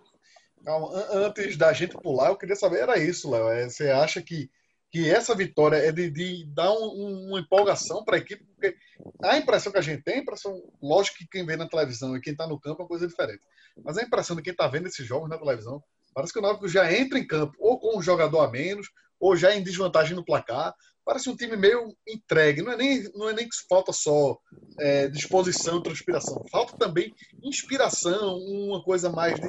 Calma, 0.64 0.88
an- 0.94 1.26
antes 1.26 1.56
da 1.58 1.72
gente 1.72 1.94
pular, 1.96 2.28
eu 2.30 2.36
queria 2.36 2.56
saber, 2.56 2.80
era 2.80 2.98
isso, 2.98 3.30
Léo. 3.30 3.48
É, 3.48 3.68
Você 3.68 3.90
acha 3.90 4.22
que, 4.22 4.50
que 4.90 5.10
essa 5.10 5.34
vitória 5.34 5.76
é 5.76 5.92
de, 5.92 6.10
de 6.10 6.46
dar 6.54 6.72
um- 6.72 6.76
um- 6.86 7.28
uma 7.30 7.40
empolgação 7.40 8.02
para 8.02 8.16
a 8.16 8.18
equipe? 8.18 8.44
Porque 8.46 8.74
a 9.22 9.36
impressão 9.36 9.70
que 9.72 9.78
a 9.78 9.82
gente 9.82 10.02
tem, 10.02 10.14
a 10.16 10.18
impressão, 10.22 10.58
lógico 10.82 11.18
que 11.18 11.28
quem 11.28 11.44
vê 11.44 11.54
na 11.56 11.68
televisão 11.68 12.16
e 12.16 12.20
quem 12.20 12.32
está 12.32 12.46
no 12.46 12.58
campo 12.58 12.80
é 12.80 12.82
uma 12.84 12.88
coisa 12.88 13.06
diferente. 13.06 13.42
Mas 13.82 13.98
a 13.98 14.02
impressão 14.02 14.34
de 14.36 14.42
quem 14.42 14.52
está 14.52 14.66
vendo 14.66 14.86
esses 14.86 15.06
jogos 15.06 15.28
na 15.28 15.36
televisão, 15.38 15.82
parece 16.14 16.32
que 16.32 16.38
o 16.38 16.42
Náutico 16.42 16.68
já 16.68 16.92
entra 16.92 17.18
em 17.18 17.26
campo 17.26 17.54
ou 17.58 17.78
com 17.78 17.98
um 17.98 18.02
jogador 18.02 18.40
a 18.40 18.50
menos, 18.50 18.88
ou 19.20 19.36
já 19.36 19.54
em 19.54 19.62
desvantagem 19.62 20.14
no 20.14 20.24
placar. 20.24 20.74
Parece 21.04 21.28
um 21.28 21.36
time 21.36 21.54
meio 21.56 21.94
entregue. 22.08 22.62
Não 22.62 22.72
é 22.72 22.76
nem, 22.76 23.02
não 23.14 23.28
é 23.28 23.32
nem 23.34 23.46
que 23.48 23.54
falta 23.68 23.92
só 23.92 24.38
é, 24.80 25.06
disposição 25.08 25.78
e 25.78 25.82
transpiração. 25.82 26.42
Falta 26.50 26.76
também 26.78 27.12
inspiração, 27.42 28.36
uma 28.38 28.82
coisa 28.82 29.10
mais 29.10 29.34
de, 29.38 29.48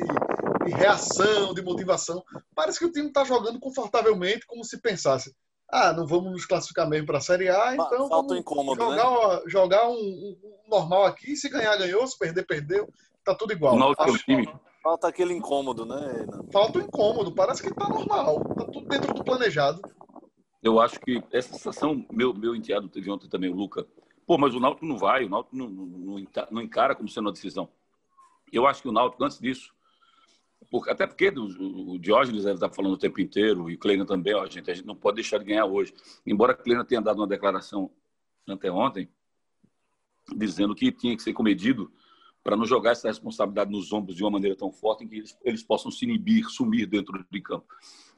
de 0.65 0.71
reação, 0.75 1.53
de 1.53 1.61
motivação. 1.61 2.23
Parece 2.53 2.79
que 2.79 2.85
o 2.85 2.91
time 2.91 3.07
está 3.07 3.23
jogando 3.23 3.59
confortavelmente, 3.59 4.45
como 4.45 4.63
se 4.63 4.79
pensasse: 4.81 5.33
ah, 5.69 5.91
não 5.93 6.05
vamos 6.05 6.31
nos 6.31 6.45
classificar 6.45 6.87
mesmo 6.89 7.07
para 7.07 7.17
a 7.17 7.21
Série 7.21 7.49
A, 7.49 7.73
então 7.73 7.87
falta 8.09 8.15
um 8.15 8.27
vamos 8.27 8.37
incômodo, 8.39 8.89
né? 8.89 8.97
jogar, 8.97 9.41
jogar 9.47 9.87
um, 9.89 9.93
um- 9.93 10.37
um 10.43 10.69
normal 10.69 11.05
aqui. 11.05 11.35
Se 11.35 11.49
ganhar, 11.49 11.75
ganhou. 11.77 12.05
Se 12.07 12.17
perder, 12.17 12.45
perdeu. 12.45 12.89
Tá 13.23 13.33
tudo 13.33 13.53
igual. 13.53 13.75
O 13.75 13.79
Náutico 13.79 14.09
é 14.09 14.11
um 14.11 14.17
time. 14.17 14.53
Falta 14.85 15.07
aquele 15.07 15.33
incômodo, 15.33 15.83
né? 15.83 15.97
Falta 16.53 16.77
o 16.77 16.81
incômodo. 16.83 17.31
Parece 17.33 17.63
que 17.63 17.73
tá 17.73 17.89
normal. 17.89 18.39
Tá 18.53 18.65
tudo 18.65 18.87
dentro 18.87 19.15
do 19.15 19.23
planejado. 19.23 19.81
Eu 20.61 20.79
acho 20.79 20.99
que 20.99 21.23
essa 21.31 21.53
sensação, 21.53 22.05
meu, 22.11 22.35
meu 22.35 22.55
enteado 22.55 22.87
teve 22.87 23.09
ontem 23.09 23.27
também, 23.27 23.49
o 23.49 23.55
Luca. 23.55 23.87
Pô, 24.27 24.37
mas 24.37 24.53
o 24.53 24.59
Náutico 24.59 24.85
não 24.85 24.95
vai, 24.95 25.25
o 25.25 25.29
Náutico 25.29 25.55
não, 25.55 25.67
não, 25.67 25.85
não 25.87 26.19
enca- 26.19 26.47
não 26.51 26.61
encara 26.61 26.93
como 26.93 27.09
sendo 27.09 27.25
uma 27.25 27.31
decisão. 27.31 27.67
Eu 28.53 28.67
acho 28.67 28.83
que 28.83 28.87
o 28.87 28.91
Náutico, 28.91 29.23
antes 29.23 29.39
disso, 29.39 29.73
por- 30.69 30.87
até 30.87 31.07
porque 31.07 31.29
o, 31.29 31.93
o 31.93 31.97
Diógenes 31.97 32.43
deve 32.43 32.53
estar 32.57 32.69
falando 32.69 32.93
o 32.93 32.97
tempo 32.97 33.19
inteiro, 33.19 33.67
e 33.71 33.73
o 33.73 33.79
Kleina 33.79 34.05
também, 34.05 34.35
ó, 34.35 34.45
gente, 34.45 34.69
a 34.69 34.73
gente 34.75 34.85
não 34.85 34.95
pode 34.95 35.15
deixar 35.15 35.39
de 35.39 35.45
ganhar 35.45 35.65
hoje. 35.65 35.95
Embora 36.27 36.51
a 36.53 36.55
Kleina 36.55 36.85
tenha 36.85 37.01
dado 37.01 37.17
uma 37.17 37.27
declaração 37.27 37.89
anteontem, 38.47 39.09
dizendo 40.35 40.75
que 40.75 40.91
tinha 40.91 41.15
que 41.17 41.23
ser 41.23 41.33
comedido 41.33 41.91
para 42.45 42.55
não 42.55 42.63
jogar 42.63 42.91
essa 42.91 43.07
responsabilidade 43.07 43.71
nos 43.71 43.91
ombros 43.91 44.15
de 44.15 44.23
uma 44.23 44.29
maneira 44.29 44.55
tão 44.55 44.71
forte 44.71 45.03
em 45.03 45.07
que 45.07 45.15
eles, 45.15 45.35
eles 45.43 45.63
possam 45.63 45.89
se 45.89 46.05
inibir, 46.05 46.47
sumir 46.47 46.85
dentro 46.85 47.25
de 47.27 47.41
campo. 47.41 47.65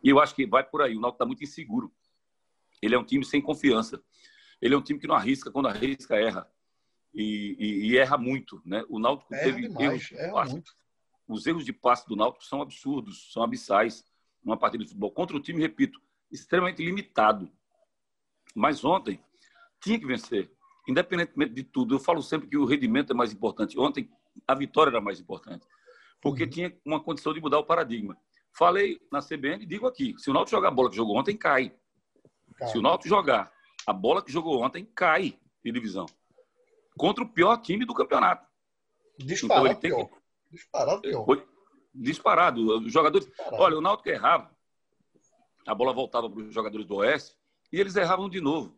E 0.03 0.10
eu 0.10 0.19
acho 0.19 0.36
que 0.36 0.46
vai 0.46 0.65
por 0.65 0.81
aí. 0.81 0.98
O 0.98 1.00
Náutico 1.00 1.15
está 1.15 1.25
muito 1.25 1.46
inseguro. 1.46 1.89
Ele 2.81 2.93
é 2.93 3.00
um 3.00 3.05
time 3.05 3.24
sem 3.24 3.41
confiança. 3.41 4.03
Ele 4.62 4.75
é 4.75 4.77
um 4.77 4.81
time 4.81 5.00
que 5.00 5.07
não 5.07 5.15
arrisca, 5.15 5.50
quando 5.50 5.69
arrisca, 5.69 6.17
erra. 6.17 6.46
e, 7.13 7.55
e, 7.57 7.88
e 7.88 7.98
erra 7.98 8.17
muito, 8.17 8.62
né? 8.65 8.84
O 8.89 9.00
Náutico 9.00 9.34
Erra 9.34 9.43
teve 9.46 9.62
demais, 9.62 9.81
erros 9.86 10.07
de 10.07 10.17
erra 10.17 10.34
passe. 10.34 10.51
muito. 10.51 10.75
Os 11.25 11.48
erros 11.48 11.63
de 11.63 11.72
passe 11.72 12.05
do 12.05 12.17
Náutico 12.17 12.43
são 12.43 12.62
absurdos, 12.62 13.31
são 13.31 13.41
abissais 13.43 14.03
numa 14.43 14.57
partida 14.57 14.84
de 14.84 14.89
futebol 14.89 15.12
contra 15.12 15.38
um 15.38 15.41
time, 15.41 15.62
repito, 15.62 16.01
extremamente 16.29 16.84
limitado. 16.84 17.50
Mas 18.53 18.84
ontem 18.84 19.22
tinha 19.81 19.98
que 19.98 20.05
vencer, 20.05 20.51
independentemente 20.86 21.53
de 21.53 21.63
tudo. 21.63 21.96
Eu 21.96 22.00
falo 22.00 22.22
sempre 22.22 22.50
que 22.50 22.57
o 22.57 22.65
rendimento 22.65 23.12
é 23.12 23.15
mais 23.15 23.31
importante. 23.31 23.79
Ontem 23.79 24.10
a 24.48 24.53
vitória 24.56 24.89
era 24.91 25.01
mais 25.01 25.20
importante, 25.20 25.65
porque 26.22 26.44
Uhum. 26.44 26.50
tinha 26.50 26.77
uma 26.86 27.00
condição 27.01 27.34
de 27.34 27.39
mudar 27.41 27.60
o 27.60 27.65
paradigma. 27.65 28.17
Falei 28.58 29.00
na 29.12 29.22
CBN 29.22 29.63
e 29.63 29.67
digo 29.67 29.86
aqui: 29.88 30.15
se 30.17 30.29
o 30.29 30.34
Náutico 30.34 30.58
jogar 30.58 30.70
a 30.70 30.72
bola 30.72 30.89
que 30.89 30.96
jogou 30.96 31.15
ontem, 31.17 31.38
cai. 31.38 31.74
Cara, 32.56 32.72
Se 32.72 32.77
o 32.77 32.82
Náutico 32.82 33.08
jogar 33.10 33.51
a 33.86 33.94
bola 33.94 34.24
que 34.24 34.32
jogou 34.32 34.62
ontem, 34.63 34.84
cai 34.96 35.39
de 35.63 35.72
divisão. 35.72 36.06
Contra 36.98 37.24
o 37.24 37.29
pior 37.29 37.56
time 37.58 37.86
do 37.86 37.94
campeonato. 37.94 38.48
disparado 39.20 39.67
então. 39.67 40.10
Disparado 40.51 41.01
pior. 41.01 41.25
Foi 41.25 41.48
disparado. 41.94 42.79
Os 42.79 42.91
jogadores. 42.91 43.27
Disparado. 43.27 43.62
Olha, 43.62 43.77
o 43.77 43.82
Náutico 43.82 44.10
errava. 44.10 44.50
A 45.67 45.75
bola 45.75 45.94
voltava 45.94 46.29
para 46.29 46.39
os 46.39 46.53
jogadores 46.53 46.86
do 46.88 46.96
Oeste 46.96 47.36
e 47.72 47.79
eles 47.79 47.96
erravam 47.96 48.29
de 48.29 48.39
novo. 48.41 48.75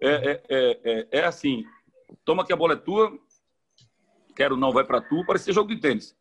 É, 0.00 0.08
é, 0.10 0.42
é, 0.48 0.80
é, 0.84 1.08
é 1.20 1.24
assim: 1.24 1.64
toma 2.24 2.44
que 2.46 2.52
a 2.52 2.56
bola 2.56 2.74
é 2.74 2.76
tua, 2.76 3.18
quero 4.38 4.56
não, 4.56 4.70
vai 4.70 4.84
para 4.84 5.00
tu, 5.00 5.26
parecia 5.26 5.52
jogo 5.52 5.74
de 5.74 5.80
tênis. 5.80 6.16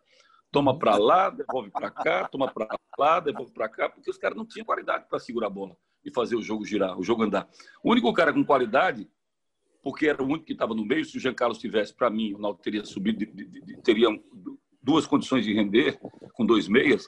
Toma 0.51 0.77
para 0.79 0.97
lá, 0.97 1.29
devolve 1.29 1.69
para 1.69 1.91
cá, 1.91 2.27
toma 2.27 2.51
para 2.51 2.67
lá, 2.97 3.19
devolve 3.19 3.53
para 3.53 3.69
cá, 3.69 3.87
porque 3.89 4.09
os 4.09 4.17
caras 4.17 4.35
não 4.35 4.43
tinham 4.43 4.65
qualidade 4.65 5.05
para 5.07 5.19
segurar 5.19 5.47
a 5.47 5.51
bola 5.51 5.77
e 6.03 6.11
fazer 6.11 6.35
o 6.35 6.41
jogo 6.41 6.65
girar, 6.65 6.97
o 6.97 7.03
jogo 7.03 7.21
andar. 7.21 7.47
O 7.83 7.91
único 7.91 8.11
cara 8.13 8.33
com 8.33 8.43
qualidade, 8.43 9.07
porque 9.83 10.07
era 10.07 10.23
o 10.23 10.25
único 10.25 10.45
que 10.45 10.53
estava 10.53 10.73
no 10.73 10.83
meio, 10.83 11.05
se 11.05 11.15
o 11.15 11.19
Jean 11.19 11.35
Carlos 11.35 11.59
tivesse, 11.59 11.93
para 11.93 12.09
mim, 12.09 12.33
o 12.33 12.39
Náutico 12.39 12.63
teria 12.63 12.83
subido, 12.83 13.19
de, 13.19 13.27
de, 13.27 13.61
de, 13.61 13.81
teria 13.83 14.07
duas 14.81 15.05
condições 15.05 15.45
de 15.45 15.53
render 15.53 15.99
com 16.33 16.43
dois 16.43 16.67
meias, 16.67 17.05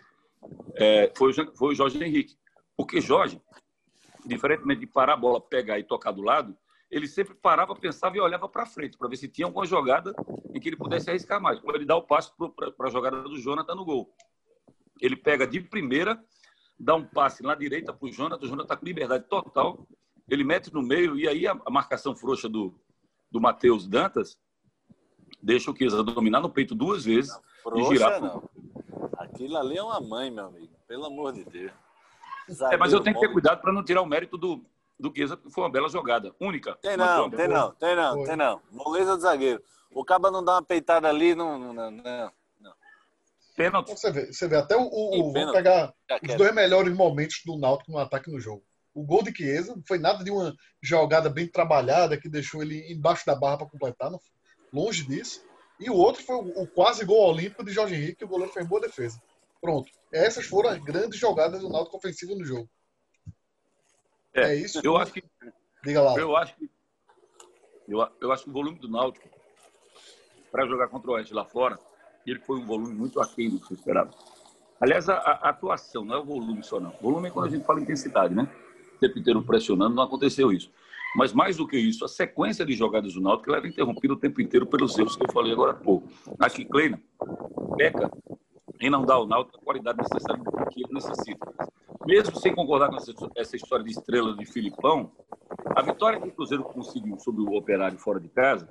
é, 0.76 1.12
foi, 1.18 1.32
o 1.32 1.56
foi 1.56 1.74
o 1.74 1.76
Jorge 1.76 2.04
Henrique. 2.04 2.38
Porque 2.78 3.02
Jorge, 3.02 3.42
diferentemente 4.26 4.82
de 4.82 4.88
parar 4.88 5.14
a 5.14 5.18
bola, 5.18 5.42
pegar 5.42 5.80
e 5.80 5.84
tocar 5.84 6.12
do 6.12 6.22
lado, 6.22 6.56
ele 6.90 7.08
sempre 7.08 7.36
parava, 7.36 7.76
pensava 7.76 8.18
e 8.18 8.20
olhava 8.20 8.50
para 8.50 8.66
frente, 8.66 8.98
para 8.98 9.08
ver 9.08 9.18
se 9.18 9.28
tinha 9.28 9.46
alguma 9.46 9.66
jogada 9.66 10.14
em 10.54 10.60
que 10.60 10.70
ele 10.70 10.76
pudesse 10.76 11.10
arriscar 11.10 11.40
mais. 11.40 11.60
Quando 11.60 11.76
ele 11.76 11.86
dá 11.86 11.96
o 11.96 12.02
passe 12.02 12.32
para 12.76 12.88
a 12.88 12.92
jogada 12.92 13.22
do 13.22 13.38
Jonathan 13.38 13.76
no 13.76 13.86
gol. 13.86 14.12
Ele 15.00 15.16
pega 15.16 15.46
de 15.46 15.62
primeira, 15.62 16.22
dá 16.80 16.96
um 16.96 17.06
passe 17.06 17.44
na 17.44 17.54
direita 17.54 17.94
para 17.94 18.08
o 18.08 18.12
Jonathan, 18.12 18.44
o 18.44 18.48
Jonathan 18.48 18.64
está 18.64 18.76
com 18.76 18.86
liberdade 18.86 19.26
total, 19.26 19.88
ele 20.28 20.44
mete 20.44 20.74
no 20.74 20.82
meio, 20.82 21.18
e 21.18 21.28
aí 21.28 21.48
a, 21.48 21.56
marcação 21.70 22.16
frouxa 22.16 22.50
do, 22.50 22.74
do 23.32 23.40
Matheus 23.40 23.88
Dantas 23.88 24.38
deixa 25.42 25.72
o 25.72 25.76
Chiesa 25.76 26.04
dominar 26.04 26.42
no 26.42 26.50
peito 26.50 26.76
duas 26.76 27.06
vezes 27.06 27.32
Frouxa, 27.64 27.94
e 27.94 27.98
girar. 27.98 28.22
não. 28.22 28.50
Aquilo 29.18 29.58
ali 29.58 29.78
é 29.78 29.84
uma 29.84 30.02
mãe, 30.02 30.32
meu 30.32 30.48
amigo. 30.48 30.74
Pelo 30.88 31.06
amor 31.06 31.34
de 31.34 31.46
Deus. 31.46 31.72
É, 32.72 32.78
mas 32.78 32.92
eu 32.92 33.00
tenho 33.00 33.16
que 33.16 33.22
ter 33.22 33.32
cuidado 33.32 33.62
para 33.62 33.72
não 33.72 33.84
tirar 33.84 34.02
o 34.02 34.06
mérito 34.06 34.38
do, 34.38 34.66
do 35.00 35.12
Chiesa, 35.16 35.38
porque 35.38 35.54
foi 35.54 35.64
uma 35.64 35.72
bela 35.72 35.88
jogada, 35.88 36.36
única. 36.40 36.76
Tem 36.82 36.98
não, 36.98 37.28
uma 37.28 37.38
tem 37.38 37.48
não, 37.48 37.72
tem 37.72 37.96
não, 37.96 38.14
Foi. 38.16 38.26
tem 38.26 38.36
não. 38.36 38.62
Moleza 38.72 39.16
do 39.16 39.22
zagueiro. 39.22 39.64
O 39.92 40.04
caba 40.04 40.30
não 40.30 40.44
dá 40.44 40.54
uma 40.56 40.64
peitada 40.64 41.08
ali, 41.08 41.34
não. 41.34 41.58
não, 41.58 41.74
não, 41.74 41.92
não. 41.92 42.32
Pênalti. 43.56 43.92
Você 43.92 44.12
vê, 44.12 44.32
você 44.32 44.48
vê 44.48 44.56
até 44.58 44.76
o. 44.76 44.84
o- 44.84 45.34
pênalti. 45.34 45.56
pegar 45.56 45.94
Já 46.10 46.20
os 46.24 46.36
dois 46.36 46.54
melhores 46.54 46.94
momentos 46.94 47.42
do 47.46 47.58
Náutico 47.58 47.92
no 47.92 47.98
ataque 47.98 48.32
no 48.32 48.40
jogo. 48.40 48.64
O 48.94 49.04
gol 49.04 49.24
de 49.24 49.36
Chiesa 49.36 49.76
não 49.76 49.84
foi 49.88 50.00
nada 50.00 50.24
de 50.24 50.32
uma 50.32 50.54
jogada 50.82 51.30
bem 51.30 51.48
trabalhada 51.48 52.18
que 52.18 52.28
deixou 52.28 52.62
ele 52.62 52.92
embaixo 52.92 53.26
da 53.26 53.36
barra 53.36 53.58
para 53.60 53.70
completar, 53.70 54.10
não, 54.12 54.20
longe 54.74 55.06
disso. 55.06 55.42
E 55.80 55.90
o 55.90 55.96
outro 55.96 56.24
foi 56.24 56.36
o, 56.36 56.64
o 56.64 56.68
quase 56.68 57.06
gol 57.06 57.30
olímpico 57.30 57.64
de 57.64 57.72
Jorge 57.72 57.96
Henrique, 57.96 58.18
que 58.18 58.26
o 58.26 58.30
goleiro 58.30 58.52
fez 58.52 58.68
boa 58.68 58.82
defesa. 58.82 59.22
Pronto. 59.62 59.90
Essas 60.12 60.46
foram 60.46 60.70
as 60.70 60.80
grandes 60.80 61.20
jogadas 61.20 61.62
do 61.62 61.70
Náutico 61.70 61.98
ofensivo 61.98 62.36
no 62.36 62.46
jogo. 62.46 62.70
É, 64.34 64.42
É 64.42 64.56
isso. 64.56 64.82
Eu 64.84 64.98
acho 64.98 65.14
que 65.14 65.24
Diga 65.84 66.02
lá. 66.02 66.18
Eu 66.18 66.36
acho 66.36 66.56
que 66.56 66.70
eu, 67.88 68.08
eu 68.22 68.32
acho 68.32 68.44
que 68.44 68.50
o 68.50 68.54
volume 68.54 68.78
do 68.78 68.90
Náutico 68.90 69.28
para 70.52 70.68
jogar 70.68 70.88
contra 70.88 71.12
o 71.12 71.14
Oeste 71.14 71.34
lá 71.34 71.46
fora, 71.46 71.80
ele 72.26 72.40
foi 72.40 72.58
um 72.58 72.66
volume 72.66 72.94
muito 72.94 73.20
aquém 73.20 73.50
do 73.50 73.60
que 73.60 73.68
se 73.68 73.74
esperava. 73.76 74.12
Aliás, 74.80 75.10
a, 75.10 75.16
a 75.16 75.50
atuação 75.50 76.06
não 76.06 76.16
é 76.16 76.20
o 76.20 76.24
volume 76.24 76.64
só 76.64 76.80
não. 76.80 76.92
O 77.00 77.04
volume 77.04 77.28
é 77.28 77.32
quando 77.32 77.48
a 77.48 77.50
gente 77.50 77.66
fala 77.66 77.82
intensidade, 77.82 78.34
né? 78.34 78.48
O 78.96 79.00
tempo 79.00 79.20
inteiro 79.20 79.42
pressionando, 79.44 79.96
não 79.96 80.04
aconteceu 80.04 80.52
isso. 80.52 80.72
Mas 81.16 81.34
mais 81.34 81.58
do 81.58 81.68
que 81.68 81.78
isso, 81.78 82.06
a 82.06 82.08
sequência 82.08 82.66
de 82.66 82.74
jogadas 82.74 83.14
do 83.14 83.22
Náutico 83.22 83.54
era 83.54 83.68
interrompida 83.68 84.14
o 84.14 84.18
tempo 84.18 84.42
inteiro 84.42 84.66
pelos 84.68 84.98
erros 84.98 85.16
que 85.16 85.24
eu 85.24 85.32
falei 85.32 85.52
agora 85.52 85.72
há 85.72 85.76
pouco. 85.76 86.08
Acho 86.40 86.56
que 86.58 86.66
Kleina 86.66 87.02
peca 87.78 88.10
em 88.80 88.90
não 88.90 89.04
dar 89.04 89.16
ao 89.16 89.28
Náutico 89.28 89.58
a 89.58 89.64
qualidade 89.64 89.98
necessária 89.98 90.42
que 90.72 90.84
ele 90.84 90.94
necessita. 90.94 91.54
Mesmo 92.10 92.36
sem 92.40 92.56
concordar 92.56 92.90
com 92.90 92.96
essa, 93.36 93.56
história 93.56 93.86
de 93.86 93.92
estrela 93.92 94.36
de 94.36 94.44
Filipão, 94.44 95.12
a 95.76 95.84
vitória 95.84 96.20
que 96.20 96.28
o 96.28 96.32
Cruzeiro 96.32 96.64
conseguiu 96.64 97.20
sobre 97.20 97.44
o 97.44 97.56
Operário 97.56 98.00
fora 98.00 98.20
de 98.20 98.28
casa 98.28 98.68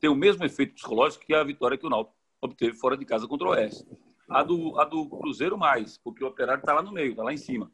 tem 0.00 0.08
o 0.08 0.14
mesmo 0.14 0.46
efeito 0.46 0.72
psicológico 0.72 1.26
que 1.26 1.34
a 1.34 1.44
vitória 1.44 1.76
que 1.76 1.86
o 1.86 1.90
Náutico 1.90 2.16
obteve 2.40 2.72
fora 2.72 2.96
de 2.96 3.04
casa 3.04 3.28
contra 3.28 3.48
o 3.48 3.50
Oeste. 3.50 3.86
A 4.30 4.42
do, 4.42 4.80
a 4.80 4.86
do 4.86 5.06
Cruzeiro 5.10 5.58
mais, 5.58 5.98
porque 5.98 6.24
o 6.24 6.28
Operário 6.28 6.60
está 6.60 6.72
lá 6.72 6.80
no 6.80 6.90
meio, 6.90 7.10
está 7.10 7.22
lá 7.22 7.34
em 7.34 7.36
cima. 7.36 7.70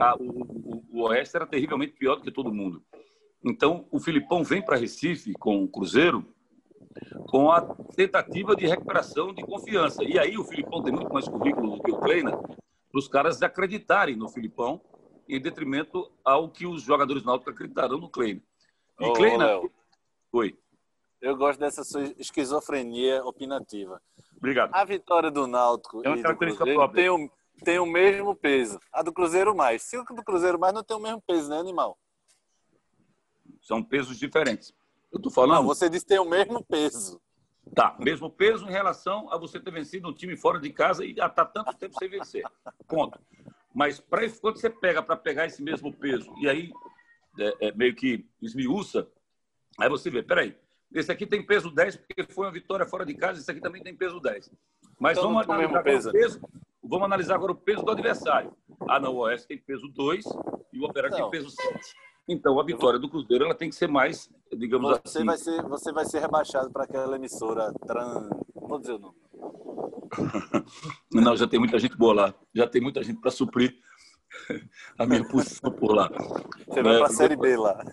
A, 0.00 0.14
o, 0.14 0.22
o, 0.22 0.84
o 0.92 1.02
Oeste 1.08 1.36
era 1.36 1.44
terrivelmente 1.44 1.94
pior 1.94 2.14
do 2.14 2.22
que 2.22 2.30
todo 2.30 2.54
mundo. 2.54 2.80
Então, 3.44 3.86
o 3.90 3.98
Filipão 3.98 4.44
vem 4.44 4.62
para 4.62 4.76
Recife 4.76 5.32
com 5.32 5.64
o 5.64 5.68
Cruzeiro 5.68 6.24
com 7.26 7.50
a 7.50 7.60
tentativa 7.96 8.54
de 8.54 8.68
recuperação 8.68 9.34
de 9.34 9.42
confiança. 9.42 10.04
E 10.04 10.16
aí 10.16 10.38
o 10.38 10.44
Filipão 10.44 10.80
tem 10.80 10.92
muito 10.92 11.12
mais 11.12 11.26
currículo 11.26 11.76
do 11.76 11.82
que 11.82 11.90
o 11.90 11.98
Kleina 11.98 12.38
para 12.92 12.98
os 12.98 13.08
caras 13.08 13.42
acreditarem 13.42 14.14
no 14.14 14.28
Filipão 14.28 14.80
em 15.26 15.40
detrimento 15.40 16.12
ao 16.22 16.50
que 16.50 16.66
os 16.66 16.82
jogadores 16.82 17.24
náuticos 17.24 17.54
acreditarão 17.54 17.98
no 17.98 18.10
Kleina. 18.10 18.42
E 19.00 19.06
Ô, 19.06 19.12
Kleina... 19.14 19.60
Oi, 20.30 20.58
eu 21.20 21.36
gosto 21.36 21.58
dessa 21.58 21.82
sua 21.84 22.02
esquizofrenia 22.18 23.24
opinativa. 23.24 24.00
obrigado. 24.36 24.74
A 24.74 24.84
vitória 24.84 25.30
do 25.30 25.46
Náutico 25.46 26.02
É 26.04 26.08
uma 26.08 26.16
e 26.16 26.18
do 26.18 26.22
característica 26.22 26.64
Cruzeiro 26.64 26.80
própria. 26.80 27.02
tem 27.02 27.10
o, 27.10 27.30
tem 27.64 27.78
o 27.78 27.86
mesmo 27.86 28.34
peso. 28.34 28.78
A 28.92 29.02
do 29.02 29.12
Cruzeiro 29.12 29.54
mais. 29.54 29.82
Se 29.82 29.96
o 29.96 30.04
do 30.04 30.22
Cruzeiro 30.24 30.58
mais 30.58 30.74
não 30.74 30.82
tem 30.82 30.96
o 30.96 31.00
mesmo 31.00 31.22
peso, 31.22 31.48
né, 31.48 31.58
animal? 31.58 31.96
São 33.60 33.82
pesos 33.82 34.18
diferentes. 34.18 34.74
Eu 35.12 35.18
estou 35.18 35.30
falando... 35.30 35.58
Não, 35.60 35.66
você 35.66 35.88
disse 35.88 36.04
que 36.04 36.08
tem 36.10 36.18
o 36.18 36.28
mesmo 36.28 36.64
peso. 36.64 37.20
Tá, 37.74 37.96
mesmo 37.98 38.28
peso 38.28 38.66
em 38.66 38.70
relação 38.70 39.32
a 39.32 39.38
você 39.38 39.58
ter 39.58 39.70
vencido 39.70 40.08
um 40.08 40.12
time 40.12 40.36
fora 40.36 40.58
de 40.58 40.70
casa 40.70 41.04
e 41.04 41.14
já 41.14 41.26
está 41.26 41.44
tanto 41.44 41.72
tempo 41.74 41.94
sem 41.98 42.08
vencer. 42.08 42.44
Ponto. 42.86 43.18
Mas 43.74 43.98
pra, 43.98 44.28
quando 44.40 44.58
você 44.58 44.68
pega 44.68 45.02
para 45.02 45.16
pegar 45.16 45.46
esse 45.46 45.62
mesmo 45.62 45.92
peso 45.92 46.32
e 46.38 46.48
aí 46.48 46.70
é, 47.38 47.68
é, 47.68 47.72
meio 47.72 47.94
que 47.94 48.26
esmiuça, 48.42 49.08
aí 49.78 49.88
você 49.88 50.10
vê, 50.10 50.22
peraí, 50.22 50.54
esse 50.92 51.10
aqui 51.10 51.26
tem 51.26 51.42
peso 51.42 51.70
10 51.70 51.96
porque 51.96 52.24
foi 52.32 52.46
uma 52.46 52.52
vitória 52.52 52.84
fora 52.84 53.06
de 53.06 53.14
casa, 53.14 53.40
esse 53.40 53.50
aqui 53.50 53.60
também 53.60 53.82
tem 53.82 53.96
peso 53.96 54.20
10. 54.20 54.50
Mas 54.98 55.16
Então 55.16 55.32
vamos, 55.32 55.48
analisar 55.48 55.78
agora 55.78 55.80
o 55.80 56.12
peso, 56.12 56.40
vamos 56.82 57.04
analisar 57.06 57.34
agora 57.36 57.52
o 57.52 57.56
peso 57.56 57.82
do 57.82 57.90
adversário. 57.90 58.54
Ah, 58.88 59.00
não, 59.00 59.14
o 59.14 59.18
Oeste 59.20 59.48
tem 59.48 59.58
peso 59.58 59.88
2 59.88 60.24
e 60.72 60.80
o 60.80 60.84
Operário 60.84 61.16
Não. 61.16 61.30
tem 61.30 61.40
peso 61.40 61.50
7. 61.50 61.94
Então, 62.28 62.58
a 62.60 62.64
vitória 62.64 62.98
do 62.98 63.08
Cruzeiro 63.08 63.44
ela 63.44 63.54
tem 63.54 63.68
que 63.68 63.74
ser 63.74 63.88
mais, 63.88 64.30
digamos 64.56 64.90
Você 64.90 65.18
assim... 65.18 65.26
vai 65.26 65.36
ser, 65.36 65.62
você 65.62 65.92
vai 65.92 66.04
ser 66.04 66.20
rebaixado 66.20 66.70
para 66.70 66.84
aquela 66.84 67.16
emissora. 67.16 67.72
Tran... 67.86 68.28
Não 68.54 68.68
vou 68.68 68.78
dizer 68.78 68.92
o 68.92 68.98
nome. 68.98 69.16
Não, 71.12 71.36
já 71.36 71.46
tem 71.46 71.58
muita 71.58 71.78
gente 71.78 71.96
boa 71.96 72.14
lá. 72.14 72.34
Já 72.54 72.66
tem 72.66 72.80
muita 72.80 73.02
gente 73.02 73.20
para 73.20 73.30
suprir 73.30 73.76
a 74.98 75.04
minha 75.06 75.26
posição 75.28 75.70
por 75.72 75.94
lá. 75.94 76.08
Você 76.66 76.82
vai 76.82 76.94
É, 76.94 76.98
para 76.98 77.06
a 77.06 77.10
Série 77.10 77.36
B 77.36 77.56
lá. 77.56 77.84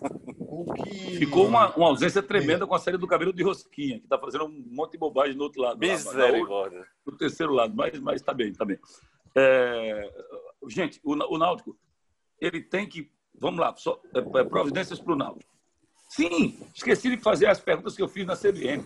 Que... 0.75 1.17
Ficou 1.17 1.47
uma, 1.47 1.75
uma 1.75 1.87
ausência 1.87 2.21
tremenda 2.21 2.67
com 2.67 2.75
a 2.75 2.79
série 2.79 2.97
do 2.97 3.07
cabelo 3.07 3.33
de 3.33 3.43
rosquinha, 3.43 3.97
que 3.99 4.05
está 4.05 4.17
fazendo 4.17 4.45
um 4.45 4.63
monte 4.71 4.91
de 4.93 4.97
bobagem 4.99 5.35
no 5.35 5.43
outro 5.43 5.61
lado. 5.61 5.73
outra- 5.81 5.87
Misericórdia. 5.91 6.85
No 7.05 7.17
terceiro 7.17 7.51
lado, 7.53 7.73
mas, 7.75 7.99
mas 7.99 8.21
tá 8.21 8.33
bem, 8.33 8.53
tá 8.53 8.63
bem. 8.63 8.77
É, 9.35 10.09
gente, 10.67 10.99
o, 11.03 11.13
o 11.13 11.37
Náutico, 11.37 11.77
ele 12.39 12.61
tem 12.61 12.87
que. 12.87 13.11
Vamos 13.39 13.59
lá, 13.59 13.73
só, 13.77 13.99
é, 14.13 14.19
é, 14.39 14.43
providências 14.43 14.99
para 14.99 15.13
o 15.13 15.15
Náutico. 15.15 15.49
Sim, 16.09 16.59
esqueci 16.73 17.09
de 17.09 17.17
fazer 17.21 17.47
as 17.47 17.59
perguntas 17.59 17.95
que 17.95 18.01
eu 18.01 18.07
fiz 18.07 18.25
na 18.25 18.35
CBN. 18.35 18.83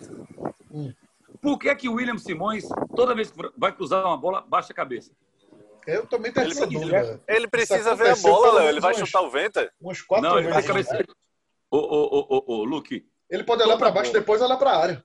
Hum. 0.70 0.92
Por 1.40 1.58
que, 1.58 1.74
que 1.74 1.88
o 1.88 1.94
William 1.94 2.18
Simões, 2.18 2.64
toda 2.94 3.14
vez 3.14 3.30
que 3.30 3.38
vai 3.56 3.72
cruzar 3.74 4.04
uma 4.06 4.16
bola, 4.16 4.42
baixa 4.42 4.72
a 4.72 4.76
cabeça? 4.76 5.10
Eu 5.86 6.06
também 6.06 6.32
tenho 6.32 6.48
essa 6.48 6.66
dúvida. 6.66 7.20
ele 7.28 7.48
precisa 7.48 7.94
ver 7.94 8.10
a 8.10 8.16
bola, 8.16 8.60
Léo. 8.60 8.68
Ele 8.68 8.80
vai 8.80 8.94
chutar 8.94 9.20
o 9.20 9.30
vento. 9.30 9.58
é? 9.58 9.70
Umas 9.80 10.00
quatro 10.00 10.28
Não, 10.28 10.38
ele 10.38 10.48
vai 10.48 10.62
vezes. 10.62 10.68
cabeça. 10.68 11.04
Ô, 11.70 11.76
ô, 11.76 12.04
ô, 12.04 12.26
ô, 12.30 12.54
ô, 12.58 12.64
Luke, 12.64 13.06
Ele 13.28 13.44
pode 13.44 13.62
olhar 13.62 13.76
para 13.76 13.90
baixo 13.90 14.10
e 14.10 14.14
depois 14.14 14.40
olhar 14.40 14.56
para 14.56 14.70
a 14.70 14.78
área. 14.78 15.04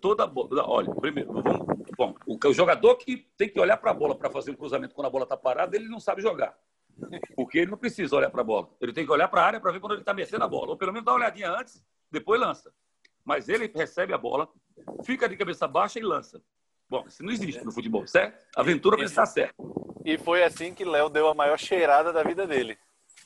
Toda 0.00 0.26
bola. 0.26 0.68
Olha, 0.68 0.92
primeiro, 0.96 1.32
vamos, 1.32 1.66
bom, 1.96 2.14
o, 2.26 2.36
o 2.48 2.52
jogador 2.52 2.96
que 2.96 3.28
tem 3.38 3.48
que 3.48 3.60
olhar 3.60 3.76
para 3.76 3.92
a 3.92 3.94
bola 3.94 4.16
para 4.16 4.28
fazer 4.30 4.50
um 4.50 4.56
cruzamento 4.56 4.94
quando 4.94 5.06
a 5.06 5.10
bola 5.10 5.24
está 5.24 5.36
parada, 5.36 5.76
ele 5.76 5.88
não 5.88 6.00
sabe 6.00 6.20
jogar. 6.20 6.54
Porque 7.36 7.58
ele 7.58 7.70
não 7.70 7.78
precisa 7.78 8.14
olhar 8.16 8.30
para 8.30 8.40
a 8.40 8.44
bola. 8.44 8.68
Ele 8.80 8.92
tem 8.92 9.04
que 9.04 9.12
olhar 9.12 9.28
para 9.28 9.42
a 9.42 9.46
área 9.46 9.60
para 9.60 9.72
ver 9.72 9.80
quando 9.80 9.92
ele 9.92 10.02
está 10.02 10.12
mexendo 10.14 10.42
a 10.42 10.48
bola. 10.48 10.70
Ou 10.70 10.76
pelo 10.76 10.92
menos 10.92 11.04
dar 11.04 11.12
uma 11.12 11.18
olhadinha 11.18 11.50
antes, 11.50 11.84
depois 12.10 12.40
lança. 12.40 12.72
Mas 13.24 13.48
ele 13.48 13.70
recebe 13.74 14.12
a 14.12 14.18
bola, 14.18 14.48
fica 15.04 15.28
de 15.28 15.36
cabeça 15.36 15.66
baixa 15.68 15.98
e 15.98 16.02
lança. 16.02 16.40
Bom, 16.88 17.04
isso 17.06 17.22
não 17.22 17.30
existe 17.30 17.64
no 17.64 17.70
futebol, 17.70 18.06
certo? 18.06 18.44
Aventura 18.56 18.96
precisa 18.96 19.22
estar 19.22 19.26
certo. 19.32 20.00
E 20.04 20.18
foi 20.18 20.42
assim 20.42 20.74
que 20.74 20.84
Léo 20.84 21.08
deu 21.08 21.28
a 21.28 21.34
maior 21.34 21.58
cheirada 21.58 22.12
da 22.12 22.22
vida 22.22 22.46
dele. 22.46 22.76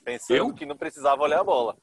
Pensando 0.05 0.37
Eu? 0.37 0.53
que 0.55 0.67
não 0.67 0.77
precisava 0.77 1.23
olhar 1.23 1.41
a 1.41 1.45
bola. 1.45 1.77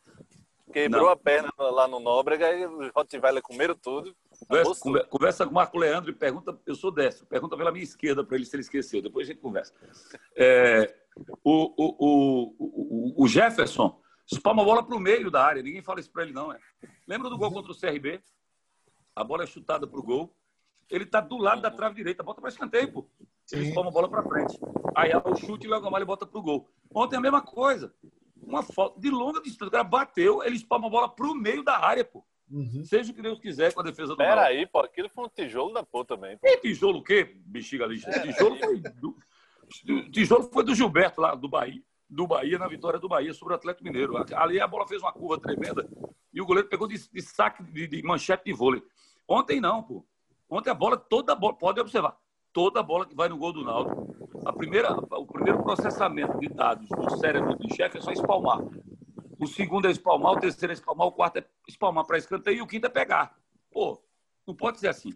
Quebrou 0.71 1.05
Não. 1.07 1.10
a 1.12 1.15
perna 1.17 1.51
lá 1.57 1.88
no 1.88 2.00
Nóbrega 2.00 2.50
e 2.53 2.65
os 2.65 2.91
Rottweiler 2.95 3.41
comeram 3.41 3.75
tudo. 3.75 4.15
Conversa, 4.48 4.71
Acabou 4.71 4.75
conver- 4.75 5.07
conversa 5.07 5.45
com 5.45 5.51
o 5.51 5.53
Marco 5.55 5.77
Leandro 5.77 6.12
e 6.12 6.13
pergunta, 6.13 6.57
eu 6.65 6.75
sou 6.75 6.91
destro, 6.91 7.25
pergunta 7.25 7.57
pela 7.57 7.71
minha 7.71 7.83
esquerda 7.83 8.24
para 8.24 8.38
ele 8.38 8.45
se 8.45 8.55
ele 8.55 8.62
esqueceu, 8.62 9.01
depois 9.01 9.27
a 9.27 9.31
gente 9.33 9.41
conversa. 9.41 9.74
É, 10.36 10.95
o, 11.44 11.74
o, 11.77 12.56
o, 12.60 13.24
o, 13.24 13.27
Jefferson 13.27 14.00
espalma 14.32 14.62
a 14.62 14.65
bola 14.65 14.84
para 14.84 14.96
o 14.96 15.00
meio 15.00 15.30
da 15.30 15.44
área, 15.44 15.62
ninguém 15.62 15.82
fala 15.82 16.00
isso 16.00 16.12
para 16.12 16.24
ele 16.24 16.34
não. 16.34 16.51
É. 16.51 16.60
Lembra 17.08 17.30
do 17.30 17.38
gol 17.38 17.51
contra 17.51 17.72
o 17.72 17.77
CRB? 17.77 18.22
A 19.15 19.24
bola 19.24 19.44
é 19.44 19.48
chutada 19.48 19.86
para 19.86 20.00
o 20.00 20.03
gol, 20.03 20.34
ele 20.89 21.06
está 21.06 21.22
do 21.22 21.38
lado 21.38 21.62
da 21.62 21.72
trave 21.72 21.96
direita, 21.96 22.24
bota 22.24 22.41
para 22.41 22.50
escanteio, 22.50 22.91
pô. 22.91 23.10
Ele 23.51 23.68
espalma 23.68 23.89
a 23.89 23.94
bola 23.94 24.10
para 24.10 24.24
frente. 24.24 24.58
Aí 24.96 25.12
o 25.13 25.36
chute 25.36 25.65
e 25.65 25.68
o 25.68 25.72
Léo 25.72 25.82
Gamalho 25.82 26.06
bota 26.06 26.25
para 26.25 26.39
o 26.39 26.44
gol. 26.44 26.70
Ontem 26.94 27.18
a 27.18 27.22
mesma 27.22 27.41
coisa. 27.41 27.94
Uma 28.41 28.63
falta 28.63 29.00
de 29.00 29.10
longa 29.10 29.41
distância. 29.41 29.68
O 29.68 29.72
cara 29.72 29.84
bateu, 29.84 30.44
ele 30.44 30.56
espalma 30.56 30.88
a 30.88 30.89
bola 30.89 31.10
para 31.10 31.27
o 31.27 31.36
meio 31.36 31.63
da 31.63 31.77
área, 31.77 32.03
pô. 32.03 32.25
Uhum. 32.50 32.84
Seja 32.84 33.12
o 33.12 33.15
que 33.15 33.22
Deus 33.22 33.39
quiser 33.39 33.74
com 33.74 33.80
a 33.80 33.84
defesa 33.84 34.10
do 34.10 34.18
Pera 34.18 34.36
Náutico. 34.36 34.58
aí, 34.58 34.65
pô, 34.68 34.80
aquilo 34.80 35.10
foi 35.10 35.25
um 35.25 35.30
tijolo 35.30 35.74
da 35.74 35.84
pô 35.84 36.03
também. 36.03 36.38
pô. 36.38 36.48
E 36.48 36.58
tijolo 36.58 37.00
o 37.00 37.03
quê, 37.03 37.38
bexiga 37.46 37.86
lixa? 37.86 38.12
Tijolo 38.22 38.58
foi 38.58 38.82
do, 39.83 40.09
tijolo 40.11 40.49
foi 40.51 40.63
do 40.63 40.75
Gilberto 40.75 41.21
lá, 41.21 41.35
do 41.35 41.47
Bahia, 41.47 41.81
do 42.09 42.27
Bahia, 42.27 42.59
na 42.59 42.67
vitória 42.67 42.99
do 42.99 43.07
Bahia 43.07 43.33
sobre 43.33 43.53
o 43.53 43.57
Atlético 43.57 43.85
Mineiro. 43.85 44.15
Ali 44.35 44.59
a 44.59 44.67
bola 44.67 44.87
fez 44.87 45.01
uma 45.01 45.13
curva 45.13 45.39
tremenda 45.39 45.87
e 46.33 46.41
o 46.41 46.45
goleiro 46.45 46.69
pegou 46.69 46.87
de, 46.87 46.97
de 47.09 47.21
saque 47.21 47.63
de, 47.63 47.87
de 47.87 48.03
manchete 48.03 48.45
de 48.45 48.53
vôlei. 48.53 48.83
Ontem 49.27 49.59
não, 49.59 49.81
pô. 49.83 50.05
Ontem 50.49 50.69
a 50.69 50.73
bola, 50.73 50.97
toda 50.97 51.31
a 51.31 51.35
bola, 51.35 51.53
pode 51.53 51.79
observar, 51.79 52.17
toda 52.51 52.81
a 52.81 52.83
bola 52.83 53.05
que 53.05 53.15
vai 53.15 53.29
no 53.29 53.37
gol 53.37 53.53
do 53.53 53.63
Náutico, 53.63 54.11
a 54.45 54.51
primeira, 54.51 54.93
o 54.93 55.25
primeiro 55.25 55.63
processamento 55.63 56.37
de 56.39 56.49
dados 56.49 56.89
do 56.89 57.17
cérebro 57.17 57.57
de 57.57 57.73
chefe 57.73 57.99
é 57.99 58.01
só 58.01 58.11
espalmar. 58.11 58.59
O 59.39 59.47
segundo 59.47 59.87
é 59.87 59.91
espalmar, 59.91 60.33
o 60.33 60.39
terceiro 60.39 60.71
é 60.71 60.75
espalmar, 60.75 61.07
o 61.07 61.11
quarto 61.11 61.37
é 61.37 61.45
espalmar 61.67 62.05
para 62.05 62.17
escanteio 62.17 62.57
e 62.57 62.61
o 62.61 62.67
quinto 62.67 62.87
é 62.87 62.89
pegar. 62.89 63.35
Pô, 63.71 64.01
não 64.45 64.53
pode 64.53 64.79
ser 64.79 64.89
assim. 64.89 65.13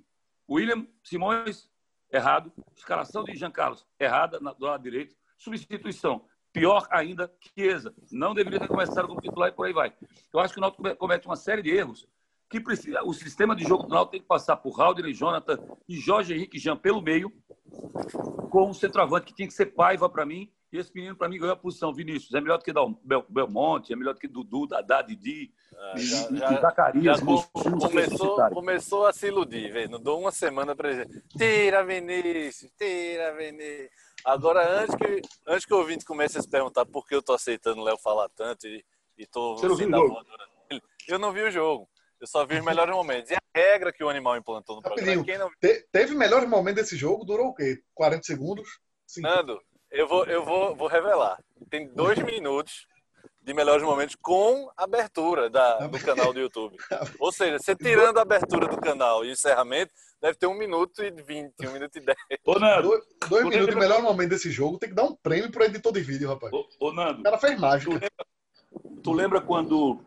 William 0.50 0.88
Simões, 1.04 1.70
errado. 2.12 2.52
Escalação 2.76 3.24
de 3.24 3.36
Jean 3.36 3.52
Carlos, 3.52 3.86
errada 4.00 4.40
na- 4.40 4.54
do 4.54 4.66
lado 4.66 4.84
direito. 4.84 5.16
Substituição, 5.38 6.26
pior 6.54 6.88
ainda, 6.90 7.32
Chiesa. 7.40 7.94
Não 8.12 8.34
deveria 8.34 8.60
ter 8.60 8.68
começado 8.68 9.08
como 9.08 9.22
titular 9.22 9.50
e 9.50 9.52
por 9.52 9.66
aí 9.66 9.74
vai. 9.74 9.94
Eu 10.34 10.40
acho 10.40 10.54
que 10.54 10.60
o 10.60 10.62
Náutico 10.62 10.82
come- 10.84 10.96
comete 10.96 11.28
uma 11.28 11.36
série 11.36 11.62
de 11.62 11.70
erros 11.72 12.08
que 12.50 12.60
precisa, 12.60 13.04
o 13.04 13.12
sistema 13.14 13.56
de 13.56 13.64
jogo 13.64 13.84
do 13.84 13.90
Náutico 13.90 14.12
tem 14.12 14.22
que 14.22 14.28
passar 14.28 14.56
por 14.58 14.80
Haldner, 14.80 15.12
Jonathan 15.14 15.58
e 15.90 15.98
Jorge 16.00 16.34
Henrique 16.34 16.60
Jean 16.60 16.78
pelo 16.78 17.02
meio, 17.02 17.32
com 18.50 18.70
um 18.70 18.74
centroavante 18.74 19.26
que 19.26 19.34
tinha 19.34 19.48
que 19.48 19.54
ser 19.54 19.68
Paiva 19.68 20.08
para 20.10 20.26
mim. 20.26 20.52
E 20.76 20.80
esse 20.80 20.94
menino, 20.94 21.16
para 21.16 21.30
mim, 21.30 21.38
ganhou 21.40 21.54
a 21.54 21.58
posição. 21.58 21.94
Vinícius 21.94 22.34
é 22.34 22.42
melhor 22.42 22.58
do 22.58 22.64
que 22.66 22.74
Bel- 22.74 23.26
Belmonte, 23.30 23.94
é 23.94 23.96
melhor 23.96 24.14
do 24.14 24.20
que 24.20 24.28
Dudu, 24.28 24.68
Dadá, 24.68 25.02
Didi, 25.02 25.54
Ah, 25.74 25.94
já- 25.96 26.30
e- 26.30 26.38
já- 26.38 26.62
Zacarias, 26.62 27.20
Já 27.20 27.26
começou, 27.88 28.50
começou 28.50 29.06
a 29.08 29.14
se 29.14 29.28
iludir, 29.28 29.72
velho. 29.72 29.90
Não 29.92 30.02
dou 30.02 30.20
uma 30.20 30.32
semana 30.32 30.76
pra 30.76 30.92
ele. 30.92 31.06
Tira 31.38 31.84
Vinícius, 31.86 32.70
tira 32.78 33.34
Vinícius. 33.36 33.90
Agora, 34.26 34.82
antes 34.82 34.96
que, 34.96 35.22
antes 35.48 35.66
que 35.66 35.74
o 35.74 35.78
ouvinte 35.78 36.04
comece 36.04 36.38
a 36.38 36.42
se 36.42 36.50
perguntar 36.50 36.86
por 36.86 37.08
que 37.08 37.16
eu 37.16 37.22
tô 37.22 37.34
aceitando 37.34 37.80
o 37.80 37.84
Léo 37.84 37.98
falar 37.98 38.28
tanto 38.36 38.68
e, 38.68 38.84
e 39.18 39.26
tô 39.26 39.56
Você 39.58 39.68
não 39.68 39.76
viu 39.78 39.88
o 39.88 39.92
jogo? 39.92 40.26
eu 41.08 41.20
não 41.20 41.32
vi 41.32 41.42
o 41.42 41.52
jogo. 41.52 41.88
Eu 42.20 42.28
só 42.28 42.46
vi 42.46 42.58
os 42.58 42.66
melhores 42.66 42.94
momentos. 42.94 43.32
E 43.32 43.36
a 43.36 43.40
regra 43.54 43.94
que 43.94 44.04
o 44.04 44.10
animal 44.10 44.36
implantou 44.36 44.78
no 44.78 44.82
programa. 44.82 45.16
Não 45.16 45.50
Te- 45.62 45.88
teve 45.92 46.16
melhores 46.16 46.50
momentos 46.50 46.82
desse 46.84 46.98
jogo, 46.98 47.24
durou 47.24 47.48
o 47.48 47.54
quê? 47.54 47.82
40 47.94 48.24
segundos? 48.24 48.80
Sim. 49.06 49.22
Nando, 49.22 49.62
eu 49.96 50.08
vou, 50.08 50.26
eu 50.26 50.44
vou, 50.46 50.76
vou 50.76 50.88
revelar. 50.88 51.40
Tem 51.70 51.88
dois 51.88 52.20
minutos 52.20 52.88
de 53.42 53.54
melhores 53.54 53.84
momentos 53.84 54.16
com 54.22 54.70
abertura 54.76 55.50
da, 55.50 55.88
do 55.88 56.00
canal 56.00 56.34
do 56.34 56.40
YouTube. 56.40 56.76
Ou 57.20 57.32
seja, 57.32 57.60
você 57.60 57.76
tirando 57.76 58.18
a 58.18 58.22
abertura 58.24 58.68
do 58.68 58.78
canal 58.78 59.24
e 59.24 59.30
o 59.30 59.32
encerramento, 59.32 59.94
deve 60.22 60.36
ter 60.38 60.48
um 60.48 60.56
minuto 60.58 61.04
e 61.04 61.12
vinte, 61.12 61.54
um 61.68 61.72
minuto 61.72 61.96
e 61.96 62.02
dez. 62.02 62.18
Ô, 62.44 62.58
Nando, 62.60 62.90
Dois, 62.90 63.04
dois 63.30 63.44
Tu 63.44 63.50
minutos, 63.50 63.76
o 63.76 63.78
lembra- 63.78 63.80
melhor 63.80 64.02
momento 64.02 64.30
desse 64.30 64.50
jogo, 64.50 64.80
tem 64.80 64.90
que 64.90 64.96
dar 64.96 65.04
um 65.04 65.16
prêmio 65.16 65.52
pro 65.52 65.64
editor 65.64 65.92
de 65.94 66.02
vídeo, 66.02 66.28
rapaz. 66.30 66.52
ô, 66.54 66.68
ô, 66.80 66.92
Nando, 66.92 67.20
O 67.20 67.24
cara 67.24 67.38
fez 67.38 67.60
mágica. 67.60 68.00
Tu 69.04 69.14
lembra 69.14 69.40
quando, 69.40 70.04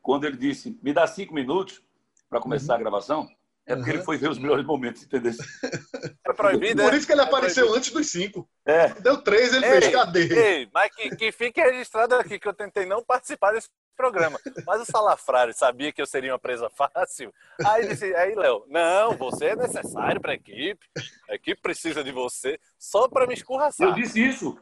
quando 0.00 0.24
ele 0.24 0.36
disse, 0.36 0.78
me 0.82 0.92
dá 0.92 1.06
cinco 1.06 1.34
minutos 1.34 1.82
para 2.30 2.40
começar 2.40 2.76
a 2.76 2.78
gravação? 2.78 3.28
É 3.68 3.76
porque 3.76 3.90
Uhum. 3.90 3.96
ele 3.96 4.04
foi 4.04 4.16
ver 4.16 4.30
os 4.30 4.38
melhores 4.38 4.64
momentos, 4.64 5.02
entendeu? 5.02 5.32
É 6.26 6.32
proibido, 6.32 6.82
Por 6.82 6.92
é? 6.92 6.96
isso 6.96 7.06
que 7.06 7.12
ele 7.12 7.20
É 7.20 7.24
apareceu 7.24 7.64
proibido. 7.64 7.78
antes 7.78 7.90
dos 7.92 8.06
cinco. 8.10 8.48
É, 8.66 8.88
Deu 9.00 9.18
três, 9.22 9.52
ele 9.52 9.64
Ei, 9.66 9.80
fez 9.80 9.92
cadê? 9.92 10.28
Ei, 10.60 10.68
mas 10.72 10.94
que, 10.94 11.16
que 11.16 11.32
fique 11.32 11.60
registrado 11.60 12.14
aqui 12.16 12.38
que 12.38 12.46
eu 12.48 12.52
tentei 12.54 12.84
não 12.86 13.02
participar 13.02 13.52
desse 13.52 13.68
programa. 13.96 14.38
Mas 14.66 14.80
o 14.82 14.84
Salafrário 14.84 15.52
sabia 15.54 15.90
que 15.92 16.00
eu 16.00 16.06
seria 16.06 16.32
uma 16.32 16.38
presa 16.38 16.70
fácil. 16.70 17.32
Aí 17.64 17.88
disse, 17.88 18.14
aí, 18.14 18.34
Léo, 18.34 18.64
não, 18.68 19.16
você 19.16 19.46
é 19.46 19.56
necessário 19.56 20.20
para 20.20 20.32
a 20.32 20.34
equipe. 20.34 20.86
A 21.28 21.34
equipe 21.34 21.60
precisa 21.60 22.04
de 22.04 22.12
você 22.12 22.60
só 22.78 23.08
para 23.08 23.26
me 23.26 23.34
escorraçar. 23.34 23.88
eu 23.88 23.94
disse 23.94 24.20
isso. 24.22 24.56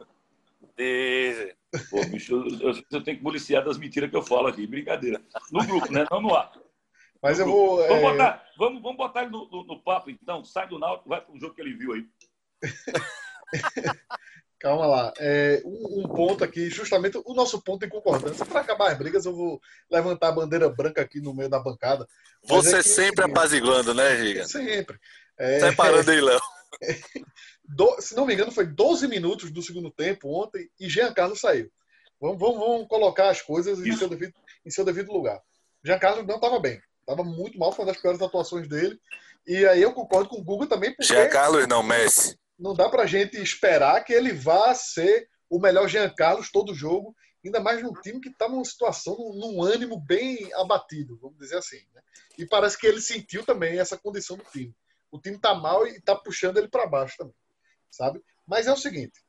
Diz, 0.75 1.53
Pô, 1.89 2.03
bicho, 2.05 2.33
eu, 2.33 2.69
eu- 2.71 2.83
eu 2.91 3.03
tenho 3.03 3.17
que 3.17 3.23
policiar 3.23 3.63
das 3.63 3.77
mentiras 3.77 4.09
que 4.09 4.15
eu 4.15 4.21
falo 4.23 4.47
aqui. 4.47 4.65
Brincadeira. 4.65 5.21
No 5.51 5.65
grupo, 5.65 5.91
né? 5.91 6.05
Não 6.09 6.21
no 6.21 6.33
ar. 6.35 6.51
Mas 7.21 7.39
eu 7.39 7.45
vou. 7.45 7.77
Vamos 7.77 7.91
é, 7.97 8.01
botar, 8.01 8.45
vamos, 8.57 8.81
vamos 8.81 8.97
botar 8.97 9.21
ele 9.23 9.31
no, 9.31 9.49
no- 9.49 9.63
no 9.65 9.81
papo, 9.83 10.09
então. 10.09 10.43
Sai 10.43 10.67
do 10.67 10.77
Náutico, 10.79 11.09
vai 11.09 11.21
para 11.21 11.33
o 11.33 11.39
jogo 11.39 11.53
que 11.55 11.61
ele 11.61 11.75
viu 11.75 11.93
aí. 11.93 12.05
Calma 14.59 14.87
lá. 14.87 15.13
É, 15.19 15.61
um, 15.63 16.01
um 16.01 16.07
ponto 16.07 16.43
aqui, 16.43 16.69
justamente 16.69 17.19
o 17.23 17.33
nosso 17.33 17.61
ponto 17.61 17.85
em 17.85 17.89
concordância. 17.89 18.45
Para 18.45 18.61
acabar 18.61 18.91
as 18.91 18.97
brigas, 18.97 19.25
eu 19.25 19.35
vou 19.35 19.61
levantar 19.89 20.29
a 20.29 20.31
bandeira 20.31 20.67
branca 20.69 21.01
aqui 21.01 21.21
no 21.21 21.33
meio 21.33 21.49
da 21.49 21.59
bancada. 21.59 22.07
Você 22.43 22.75
é 22.75 22.77
que- 22.81 22.89
sempre 22.89 23.23
apaziguando, 23.25 23.93
né, 23.93 24.17
Giga? 24.17 24.45
Sempre. 24.47 24.97
É, 25.37 25.59
Separando 25.59 26.09
aí, 26.09 26.19
Léo. 26.21 26.39
do- 27.63 28.01
se 28.01 28.15
não 28.15 28.25
me 28.25 28.33
engano, 28.33 28.51
foi 28.51 28.65
12 28.65 29.07
minutos 29.07 29.51
do 29.51 29.61
segundo 29.61 29.91
tempo 29.91 30.27
ontem 30.29 30.67
e 30.79 30.89
Jean 30.89 31.13
Carlos 31.13 31.39
saiu. 31.39 31.69
Vamos, 32.19 32.39
vamos, 32.39 32.57
vamos 32.57 32.87
colocar 32.87 33.29
as 33.29 33.43
coisas 33.43 33.77
em 33.79 33.95
seu, 33.95 34.09
devido, 34.09 34.33
em 34.65 34.71
seu 34.71 34.83
devido 34.83 35.13
lugar. 35.13 35.39
Jean 35.85 35.99
Carlos 35.99 36.25
não 36.25 36.35
estava 36.35 36.59
bem. 36.59 36.81
Estava 37.07 37.23
muito 37.23 37.57
mal, 37.57 37.71
foi 37.71 37.85
uma 37.85 37.93
das 37.93 38.01
piores 38.01 38.21
atuações 38.21 38.67
dele. 38.67 38.99
E 39.45 39.65
aí 39.65 39.81
eu 39.81 39.93
concordo 39.93 40.27
com 40.27 40.41
o 40.41 40.43
Guga 40.43 40.67
também, 40.67 40.89
porque 40.93 41.05
Jean 41.05 41.29
Carlos 41.29 41.65
não, 41.65 41.81
Messi. 41.81 42.37
não 42.59 42.73
dá 42.73 42.89
pra 42.89 43.05
gente 43.05 43.41
esperar 43.41 44.03
que 44.03 44.11
ele 44.11 44.33
vá 44.33 44.75
ser 44.75 45.29
o 45.49 45.57
melhor 45.57 45.87
Jean 45.87 46.09
Carlos 46.09 46.51
todo 46.51 46.75
jogo, 46.75 47.15
ainda 47.45 47.61
mais 47.61 47.81
num 47.81 47.93
time 47.93 48.19
que 48.19 48.27
está 48.27 48.49
numa 48.49 48.65
situação, 48.65 49.15
num, 49.17 49.53
num 49.53 49.63
ânimo 49.63 49.97
bem 49.97 50.53
abatido, 50.55 51.17
vamos 51.21 51.37
dizer 51.37 51.55
assim. 51.55 51.81
né? 51.95 52.01
E 52.37 52.45
parece 52.45 52.77
que 52.77 52.85
ele 52.85 52.99
sentiu 52.99 53.45
também 53.45 53.79
essa 53.79 53.97
condição 53.97 54.35
do 54.35 54.43
time. 54.43 54.75
O 55.09 55.17
time 55.17 55.39
tá 55.39 55.55
mal 55.55 55.87
e 55.87 56.01
tá 56.01 56.13
puxando 56.13 56.57
ele 56.57 56.67
para 56.67 56.85
baixo 56.85 57.15
também, 57.17 57.33
sabe? 57.89 58.21
Mas 58.45 58.67
é 58.67 58.73
o 58.73 58.77
seguinte, 58.77 59.23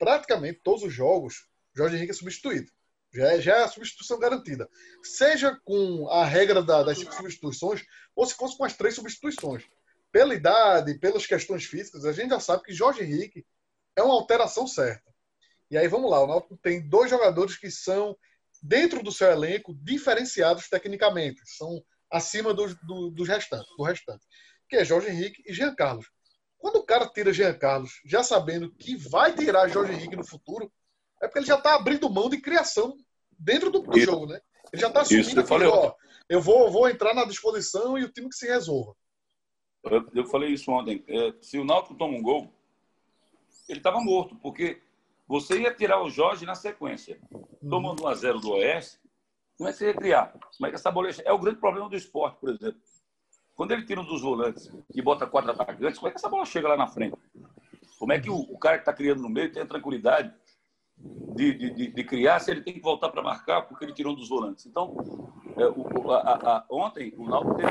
praticamente 0.00 0.60
todos 0.64 0.82
os 0.82 0.92
jogos, 0.92 1.46
Jorge 1.72 1.94
Henrique 1.94 2.10
é 2.10 2.14
substituído. 2.14 2.72
Já 3.12 3.32
é, 3.32 3.40
já 3.40 3.56
é 3.58 3.62
a 3.64 3.68
substituição 3.68 4.18
garantida. 4.18 4.68
Seja 5.02 5.58
com 5.64 6.08
a 6.08 6.24
regra 6.24 6.62
da- 6.62 6.82
das 6.82 6.98
cinco 6.98 7.14
substituições, 7.14 7.82
ou 8.14 8.24
se 8.24 8.34
fosse 8.34 8.56
com 8.56 8.64
as 8.64 8.76
três 8.76 8.94
substituições 8.94 9.64
pela 10.12 10.34
idade, 10.34 10.98
pelas 10.98 11.26
questões 11.26 11.64
físicas, 11.64 12.04
a 12.04 12.12
gente 12.12 12.30
já 12.30 12.40
sabe 12.40 12.62
que 12.62 12.72
Jorge 12.72 13.02
Henrique 13.02 13.44
é 13.96 14.02
uma 14.02 14.14
alteração 14.14 14.66
certa. 14.66 15.08
E 15.70 15.78
aí 15.78 15.86
vamos 15.86 16.10
lá, 16.10 16.22
o 16.22 16.26
Náutico 16.26 16.56
tem 16.56 16.88
dois 16.88 17.08
jogadores 17.10 17.56
que 17.56 17.70
são, 17.70 18.16
dentro 18.62 19.02
do 19.02 19.12
seu 19.12 19.30
elenco, 19.30 19.72
diferenciados 19.74 20.68
tecnicamente, 20.68 21.40
são 21.46 21.80
acima 22.10 22.52
dos, 22.52 22.74
do, 22.82 23.10
dos 23.10 23.28
restantes, 23.28 23.68
do 23.76 23.84
restante, 23.84 24.24
que 24.68 24.76
é 24.76 24.84
Jorge 24.84 25.08
Henrique 25.08 25.42
e 25.46 25.52
Jean 25.52 25.74
Carlos. 25.74 26.10
Quando 26.58 26.76
o 26.76 26.84
cara 26.84 27.08
tira 27.08 27.32
Jean 27.32 27.56
Carlos, 27.56 28.00
já 28.04 28.22
sabendo 28.24 28.74
que 28.74 28.96
vai 28.96 29.32
tirar 29.32 29.68
Jorge 29.68 29.92
Henrique 29.92 30.16
no 30.16 30.26
futuro, 30.26 30.72
é 31.20 31.26
porque 31.26 31.40
ele 31.40 31.46
já 31.46 31.56
está 31.56 31.74
abrindo 31.74 32.10
mão 32.10 32.28
de 32.28 32.40
criação 32.40 32.96
dentro 33.38 33.70
do, 33.70 33.80
do 33.80 34.00
jogo, 34.00 34.26
né? 34.26 34.40
Ele 34.72 34.80
já 34.80 34.88
está 34.88 35.00
assumindo 35.02 35.40
eu 35.40 35.46
falei 35.46 35.68
que, 35.68 35.76
ó, 35.76 35.94
eu 36.28 36.40
vou, 36.40 36.70
vou 36.70 36.88
entrar 36.88 37.14
na 37.14 37.24
disposição 37.24 37.98
e 37.98 38.04
o 38.04 38.08
time 38.08 38.28
que 38.28 38.36
se 38.36 38.46
resolva. 38.46 38.94
Eu, 39.82 40.06
eu 40.14 40.24
falei 40.26 40.50
isso 40.50 40.70
ontem. 40.70 41.04
É, 41.08 41.34
se 41.40 41.58
o 41.58 41.64
Náutico 41.64 41.94
toma 41.94 42.16
um 42.16 42.22
gol, 42.22 42.52
ele 43.68 43.80
estava 43.80 44.00
morto, 44.00 44.36
porque 44.36 44.82
você 45.26 45.60
ia 45.60 45.74
tirar 45.74 46.02
o 46.02 46.10
Jorge 46.10 46.46
na 46.46 46.54
sequência. 46.54 47.20
Tomando 47.68 48.04
1 48.04 48.08
a 48.08 48.14
0 48.14 48.40
do 48.40 48.52
Oeste, 48.52 48.98
como 49.56 49.68
é 49.68 49.72
que 49.72 49.78
você 49.78 49.86
ia 49.86 49.94
criar? 49.94 50.32
Como 50.56 50.66
é 50.66 50.70
que 50.70 50.76
essa 50.76 50.90
bola 50.90 51.10
ia... 51.10 51.22
É 51.24 51.32
o 51.32 51.38
grande 51.38 51.58
problema 51.58 51.88
do 51.88 51.96
esporte, 51.96 52.38
por 52.38 52.50
exemplo. 52.50 52.80
Quando 53.54 53.72
ele 53.72 53.84
tira 53.84 54.00
um 54.00 54.06
dos 54.06 54.22
volantes 54.22 54.70
e 54.94 55.02
bota 55.02 55.26
quatro 55.26 55.50
atacantes, 55.50 55.98
como 55.98 56.08
é 56.08 56.10
que 56.10 56.16
essa 56.16 56.28
bola 56.28 56.46
chega 56.46 56.68
lá 56.68 56.76
na 56.76 56.86
frente? 56.86 57.16
Como 57.98 58.12
é 58.12 58.18
que 58.18 58.30
o, 58.30 58.36
o 58.36 58.58
cara 58.58 58.78
que 58.78 58.82
está 58.82 58.92
criando 58.92 59.20
no 59.20 59.28
meio 59.28 59.52
tem 59.52 59.62
a 59.62 59.66
tranquilidade 59.66 60.32
de, 61.34 61.54
de, 61.54 61.86
de, 61.92 62.04
criar 62.04 62.38
se 62.40 62.50
ele 62.50 62.60
tem 62.60 62.74
que 62.74 62.80
voltar 62.80 63.08
para 63.08 63.22
marcar 63.22 63.62
porque 63.62 63.84
ele 63.84 63.94
tirou 63.94 64.12
um 64.12 64.16
dos 64.16 64.28
volantes? 64.28 64.66
Então, 64.66 64.94
É, 65.56 65.66
o, 65.66 66.10
a, 66.12 66.56
a, 66.58 66.66
ontem, 66.70 67.12
o 67.16 67.28
Náutico 67.28 67.56
teve 67.56 67.70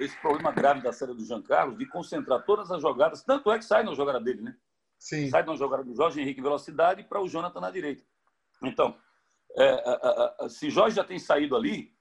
esse 0.00 0.20
problema 0.20 0.50
grave 0.52 0.80
da 0.80 0.92
série 0.92 1.14
do 1.14 1.24
Jean 1.24 1.42
Carlos 1.42 1.76
de 1.78 1.86
concentrar 1.86 2.44
todas 2.44 2.70
as 2.70 2.80
jogadas, 2.80 3.22
tanto 3.22 3.50
é 3.50 3.58
que 3.58 3.64
sai 3.64 3.82
na 3.82 3.94
jogada 3.94 4.20
dele, 4.20 4.42
né? 4.42 4.56
Sim. 4.98 5.28
Sai 5.28 5.44
na 5.44 5.54
jogada 5.54 5.84
do 5.84 5.94
Jorge 5.94 6.20
Henrique 6.20 6.40
em 6.40 6.42
velocidade 6.42 7.02
para 7.04 7.20
o 7.20 7.28
Jonathan 7.28 7.60
na 7.60 7.70
direita. 7.70 8.02
Então, 8.62 8.96
é, 9.56 10.48
se 10.48 10.70
Jorge 10.70 10.96
já 10.96 11.04
tem 11.04 11.18
saído 11.18 11.54
ali, 11.54 11.92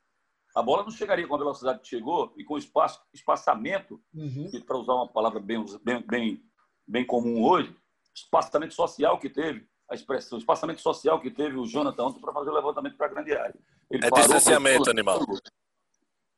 a 0.56 0.62
bola 0.62 0.84
não 0.84 0.92
chegaria 0.92 1.28
com 1.28 1.36
a 1.36 1.40
velocidade 1.40 1.80
que 1.80 1.88
chegou 1.88 2.34
e 2.38 2.44
com 2.44 2.58
espaço, 2.58 3.02
espaçamento, 3.14 4.02
Uhum. 4.14 4.50
para 4.66 4.78
usar 4.78 4.94
uma 4.94 5.08
palavra 5.08 5.40
bem, 5.40 5.64
bem, 5.84 6.02
bem, 6.08 6.44
bem 6.88 7.06
comum 7.06 7.44
hoje, 7.44 7.76
espaçamento 8.16 8.74
social 8.74 9.20
que 9.20 9.30
teve, 9.30 9.68
a 9.90 9.96
expressão, 9.96 10.38
espaçamento 10.38 10.82
social 10.82 11.20
que 11.22 11.30
teve 11.30 11.58
o 11.58 11.66
Jonathan 11.66 12.06
ontem 12.06 12.22
para 12.22 12.34
fazer 12.34 12.50
o 12.50 12.54
levantamento 12.54 12.96
para 12.98 13.08
a 13.08 13.10
grande 13.10 13.34
área. 13.36 13.56
Ele 13.90 14.06
É 14.06 14.10
parou, 14.10 14.26
distanciamento, 14.26 14.90
animal. 14.90 15.20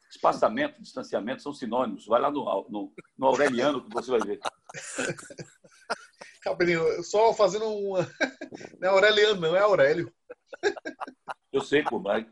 Espaçamento, 0.10 0.82
distanciamento 0.82 1.42
são 1.42 1.54
sinônimos. 1.54 2.06
Vai 2.06 2.22
lá 2.22 2.32
no, 2.32 2.44
no, 2.70 2.94
no 3.18 3.28
Aureliano 3.28 3.84
que 3.84 3.94
você 3.94 4.12
vai 4.12 4.20
ver. 4.22 4.40
Cabelinho, 6.42 7.04
só 7.04 7.34
fazendo 7.34 7.66
uma. 7.66 8.00
Não 8.80 8.88
é 8.90 8.92
Aureliano, 8.92 9.42
não, 9.42 9.56
é 9.56 9.60
Aurélio. 9.60 10.14
Eu 11.52 11.62
sei, 11.62 11.84
pô, 11.84 12.00
mas 12.00 12.26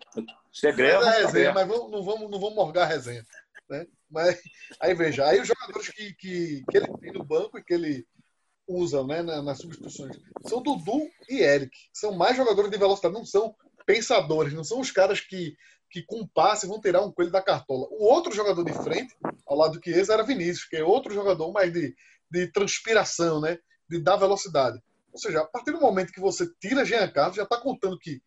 se 0.51 0.67
é 0.67 0.69
Mas 0.69 0.77
greve, 0.77 1.03
é 1.03 1.07
é 1.07 1.25
resenha, 1.25 1.51
mas 1.53 1.67
vamos- 1.67 1.91
não, 1.91 2.03
vamos, 2.03 2.29
não 2.29 2.39
vamos 2.39 2.55
morgar 2.55 2.83
a 2.83 2.87
resenha. 2.87 3.25
Né? 3.69 3.87
Mas 4.09 4.39
aí 4.79 4.93
veja, 4.93 5.25
aí 5.25 5.41
os 5.41 5.47
jogadores 5.47 5.89
que, 5.89 6.13
que, 6.13 6.63
que 6.69 6.77
ele 6.77 6.87
tem 6.99 7.11
no 7.13 7.23
banco 7.23 7.57
e 7.57 7.63
que 7.63 7.73
ele 7.73 8.07
usa 8.67 9.03
né, 9.03 9.21
na- 9.21 9.41
nas 9.41 9.59
substituições 9.59 10.17
são 10.45 10.61
Dudu 10.61 11.09
e 11.29 11.41
Eric. 11.41 11.75
São 11.93 12.13
mais 12.13 12.35
jogadores 12.35 12.69
de 12.71 12.77
velocidade, 12.77 13.13
não 13.13 13.25
são 13.25 13.55
pensadores, 13.85 14.53
não 14.53 14.63
são 14.63 14.79
os 14.79 14.91
caras 14.91 15.19
que, 15.19 15.55
que 15.89 16.03
com 16.03 16.27
passe 16.27 16.67
vão 16.67 16.79
tirar 16.79 17.01
um 17.01 17.11
coelho 17.11 17.31
da 17.31 17.41
cartola. 17.41 17.87
O 17.91 18.05
outro 18.05 18.33
jogador 18.33 18.63
de 18.63 18.73
frente, 18.73 19.15
ao 19.45 19.57
lado 19.57 19.77
do 19.79 19.83
Chiesa, 19.83 20.13
era 20.13 20.23
Vinícius, 20.23 20.65
que 20.65 20.77
é 20.77 20.83
outro 20.83 21.13
jogador 21.13 21.51
mais 21.51 21.71
de, 21.71 21.95
de 22.29 22.47
transpiração, 22.51 23.41
né? 23.41 23.57
de 23.89 23.99
dar 23.99 24.15
velocidade. 24.15 24.81
Ou 25.11 25.19
seja, 25.19 25.41
a 25.41 25.45
partir 25.45 25.71
do 25.71 25.79
momento 25.79 26.11
que 26.11 26.19
você 26.19 26.49
tira 26.59 26.85
Jean 26.85 27.07
Carlos, 27.11 27.35
já 27.35 27.43
está 27.43 27.57
contando 27.57 27.99
que 27.99 28.21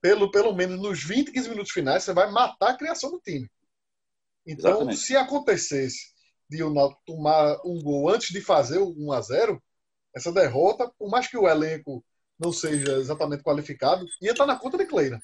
pelo, 0.00 0.30
pelo 0.30 0.52
menos 0.52 0.80
nos 0.80 1.02
20, 1.02 1.32
15 1.32 1.48
minutos 1.48 1.72
finais, 1.72 2.02
você 2.04 2.12
vai 2.12 2.30
matar 2.30 2.70
a 2.70 2.76
criação 2.76 3.10
do 3.10 3.20
time. 3.20 3.48
Então, 4.46 4.70
Exatamente. 4.72 5.00
se 5.00 5.16
acontecesse 5.16 6.11
de 6.52 6.62
o 6.62 6.72
Náutico 6.72 7.02
tomar 7.06 7.58
um 7.64 7.80
gol 7.82 8.10
antes 8.10 8.28
de 8.28 8.40
fazer 8.40 8.78
o 8.78 8.94
1 8.96 9.12
a 9.12 9.20
0 9.20 9.62
essa 10.14 10.30
derrota, 10.30 10.90
por 10.98 11.10
mais 11.10 11.26
que 11.26 11.36
o 11.36 11.48
elenco 11.48 12.04
não 12.38 12.52
seja 12.52 12.92
exatamente 12.98 13.42
qualificado, 13.42 14.04
ia 14.20 14.32
estar 14.32 14.46
na 14.46 14.58
conta 14.58 14.76
de 14.76 14.84
Kleina. 14.84 15.20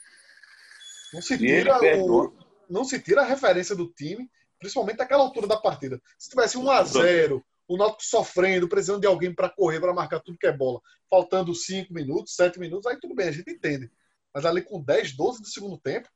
Não 1.12 1.20
se 1.20 1.36
tira 1.36 1.78
o, 2.02 2.32
não 2.68 2.84
se 2.84 2.98
tira 3.00 3.20
a 3.20 3.24
referência 3.24 3.76
do 3.76 3.88
time, 3.92 4.30
principalmente 4.58 4.98
naquela 4.98 5.22
altura 5.22 5.46
da 5.46 5.56
partida. 5.56 6.00
Se 6.18 6.30
tivesse 6.30 6.56
1 6.56 6.70
a 6.70 6.82
0 6.84 7.44
o 7.68 7.76
Náutico 7.76 8.02
sofrendo, 8.02 8.66
precisando 8.66 9.02
de 9.02 9.06
alguém 9.06 9.34
para 9.34 9.50
correr, 9.50 9.78
para 9.78 9.92
marcar 9.92 10.20
tudo 10.20 10.38
que 10.38 10.46
é 10.46 10.52
bola, 10.52 10.80
faltando 11.10 11.54
5 11.54 11.92
minutos, 11.92 12.34
7 12.34 12.58
minutos, 12.58 12.86
aí 12.86 12.98
tudo 12.98 13.14
bem, 13.14 13.28
a 13.28 13.32
gente 13.32 13.50
entende. 13.50 13.90
Mas 14.32 14.46
ali 14.46 14.62
com 14.62 14.82
10, 14.82 15.14
12 15.14 15.42
do 15.42 15.48
segundo 15.48 15.76
tempo, 15.76 16.08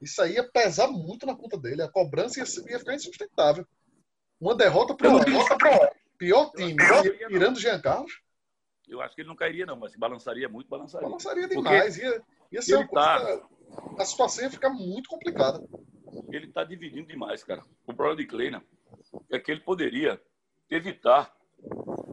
isso 0.00 0.20
aí 0.20 0.34
ia 0.34 0.50
pesar 0.50 0.88
muito 0.88 1.26
na 1.26 1.36
conta 1.36 1.56
dele. 1.56 1.82
A 1.82 1.88
cobrança 1.88 2.40
ia, 2.40 2.72
ia 2.72 2.78
ficar 2.78 2.94
insustentável. 2.94 3.64
Uma 4.40 4.54
derrota 4.54 4.94
para 4.94 5.08
o 5.14 5.24
pior, 6.18 6.50
time, 6.52 6.82
acho 6.82 7.02
que- 7.02 7.26
tirando 7.28 7.56
o 7.56 7.60
Jean 7.60 7.80
Carlos, 7.80 8.12
Eu 8.88 9.00
acho 9.00 9.14
que 9.14 9.20
ele 9.20 9.28
não 9.28 9.36
cairia, 9.36 9.64
não, 9.64 9.76
mas 9.76 9.92
se 9.92 9.98
balançaria 9.98 10.48
muito, 10.48 10.68
balançaria. 10.68 11.06
balançaria 11.06 11.42
Porque 11.48 11.56
demais. 11.62 11.96
Ia, 11.96 12.22
ia 12.50 12.60
ser 12.62 12.74
uma 12.74 12.88
coisa. 12.88 13.06
tá- 13.38 13.48
A 14.00 14.04
situação 14.04 14.42
ia 14.42 14.50
ficar 14.50 14.70
muito 14.70 15.08
complicada. 15.08 15.62
Ele 16.32 16.46
está 16.46 16.64
dividindo 16.64 17.06
demais, 17.06 17.44
cara. 17.44 17.62
O 17.86 17.94
problema 17.94 18.16
de 18.16 18.26
Kleina 18.26 18.64
é 19.30 19.38
que 19.38 19.52
ele 19.52 19.60
poderia 19.60 20.20
evitar 20.68 21.32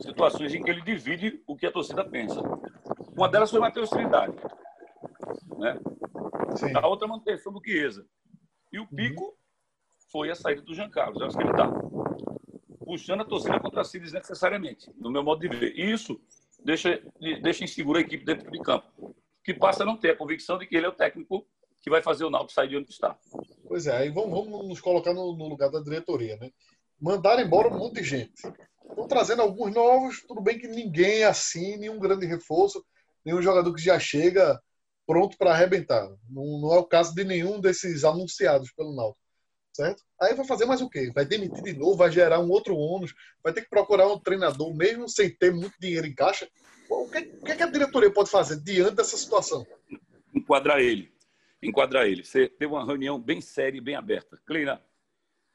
situações 0.01 0.53
em 0.53 0.61
que 0.63 0.69
ele 0.69 0.81
divide 0.81 1.41
o 1.47 1.55
que 1.57 1.65
a 1.65 1.71
torcida 1.71 2.05
pensa. 2.05 2.39
Uma 3.15 3.27
delas 3.27 3.49
foi 3.49 3.59
Matheus 3.59 3.89
Trindade. 3.89 4.35
Né? 5.57 5.79
Sim. 6.57 6.75
A 6.75 6.85
outra, 6.87 7.07
manutenção 7.07 7.51
do 7.51 7.59
Chiesa. 7.63 8.05
E 8.71 8.79
o 8.79 8.85
pico 8.87 9.35
foi 10.11 10.29
a 10.29 10.35
saída 10.35 10.61
do 10.61 10.75
Jean 10.75 10.91
Carlos. 10.91 11.19
Eu 11.19 11.25
acho 11.27 11.35
que 11.37 11.41
ele 11.43 11.49
está 11.51 11.65
puxando 12.88 13.21
a 13.21 13.26
torcida 13.26 13.60
contra 13.60 13.84
si 13.84 14.00
desnecessariamente, 14.00 14.89
no 14.95 15.12
meu 15.12 15.21
modo 15.21 15.41
de 15.41 15.50
ver. 15.50 15.78
E 15.78 15.91
isso 15.91 16.19
deixa, 16.63 17.04
deixa 17.43 17.65
insegura 17.65 18.00
a 18.00 18.02
equipe 18.02 18.23
dentro 18.23 18.50
de 18.50 18.60
campo, 18.62 19.13
que 19.43 19.54
passa 19.54 19.84
a 19.84 19.86
não 19.86 19.97
ter 19.97 20.12
a 20.12 20.15
convicção 20.15 20.58
de 20.58 20.65
que 20.65 20.76
ele 20.76 20.86
é 20.86 20.89
o 20.89 20.93
técnico 20.93 21.45
que 21.82 21.89
vai 21.89 22.02
fazer 22.02 22.23
o 22.23 22.30
Náutico 22.30 22.54
sair 22.54 22.69
de 22.69 22.78
onde 22.78 22.89
está. 22.89 23.17
Pois 23.67 23.88
é, 23.88 23.97
aí 23.97 24.10
vamos, 24.10 24.32
vamos 24.32 24.67
nos 24.67 24.80
colocar 24.80 25.13
no, 25.13 25.36
no 25.36 25.50
lugar 25.50 25.69
da 25.69 25.82
diretoria, 25.82 26.38
né? 26.38 26.50
Mandaram 27.00 27.43
embora 27.43 27.67
um 27.67 27.78
monte 27.78 27.95
de 27.95 28.04
gente. 28.04 28.41
Estão 28.89 29.08
trazendo 29.08 29.41
alguns 29.41 29.73
novos, 29.73 30.23
tudo 30.26 30.41
bem 30.41 30.58
que 30.58 30.67
ninguém 30.67 31.26
assim, 31.26 31.78
nenhum 31.78 32.00
grande 32.00 32.26
reforço, 32.26 32.84
nenhum 33.23 33.41
jogador 33.41 33.73
que 33.73 33.82
já 33.82 34.00
chega 34.00 34.60
pronto 35.06 35.38
para 35.38 35.52
arrebentar. 35.52 36.10
Não, 36.30 36.60
não 36.62 36.73
é 36.73 36.80
o 36.80 36.86
caso 36.86 37.13
de 37.13 37.23
nenhum 37.23 37.60
desses 37.60 38.04
anunciados 38.04 38.71
pelo 38.71 38.95
Náutico, 38.95 39.26
certo? 39.77 40.03
Aí 40.19 40.33
vai 40.33 40.45
fazer 40.45 40.65
mais 40.65 40.81
o 40.81 40.89
quê? 40.89 41.11
Vai 41.13 41.23
demitir 41.23 41.63
de 41.63 41.73
novo, 41.73 41.95
vai 41.95 42.11
gerar 42.11 42.39
um 42.39 42.49
outro 42.49 42.75
ônus, 42.75 43.13
vai 43.43 43.53
ter 43.53 43.61
que 43.61 43.69
procurar 43.69 44.07
um 44.11 44.19
treinador, 44.19 44.75
mesmo 44.75 45.07
sem 45.07 45.29
ter 45.29 45.53
muito 45.53 45.75
dinheiro 45.79 46.07
em 46.07 46.15
caixa. 46.15 46.49
O 46.89 47.07
que, 47.09 47.19
o 47.19 47.45
que 47.45 47.51
é 47.51 47.55
que 47.55 47.63
a 47.63 47.71
diretoria 47.71 48.11
pode 48.11 48.29
fazer 48.29 48.59
diante 48.61 48.95
dessa 48.95 49.15
situação? 49.15 49.65
enquadrar 50.33 50.79
ele. 50.79 51.11
Enquadrar 51.61 52.07
ele. 52.07 52.23
Você 52.23 52.47
teve 52.47 52.71
uma 52.71 52.85
reunião 52.85 53.19
bem 53.19 53.41
séria 53.41 53.77
e 53.77 53.81
bem 53.81 53.95
aberta. 53.95 54.39
Kleina, 54.45 54.81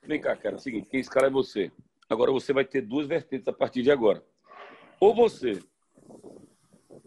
vem 0.03 0.21
cá, 0.21 0.37
cara. 0.37 0.57
É 0.57 0.59
o 0.59 0.61
seguinte, 0.61 0.89
quem 0.89 1.01
esse 1.01 1.11
cara 1.11 1.27
é 1.29 1.31
você. 1.31 1.73
Agora 2.09 2.31
você 2.31 2.53
vai 2.53 2.65
ter 2.65 2.83
duas 2.83 3.07
vertentes 3.07 3.49
a 3.49 3.53
partir 3.53 3.83
de 3.83 3.91
agora. 3.91 4.25
Ou 5.01 5.15
você 5.15 5.59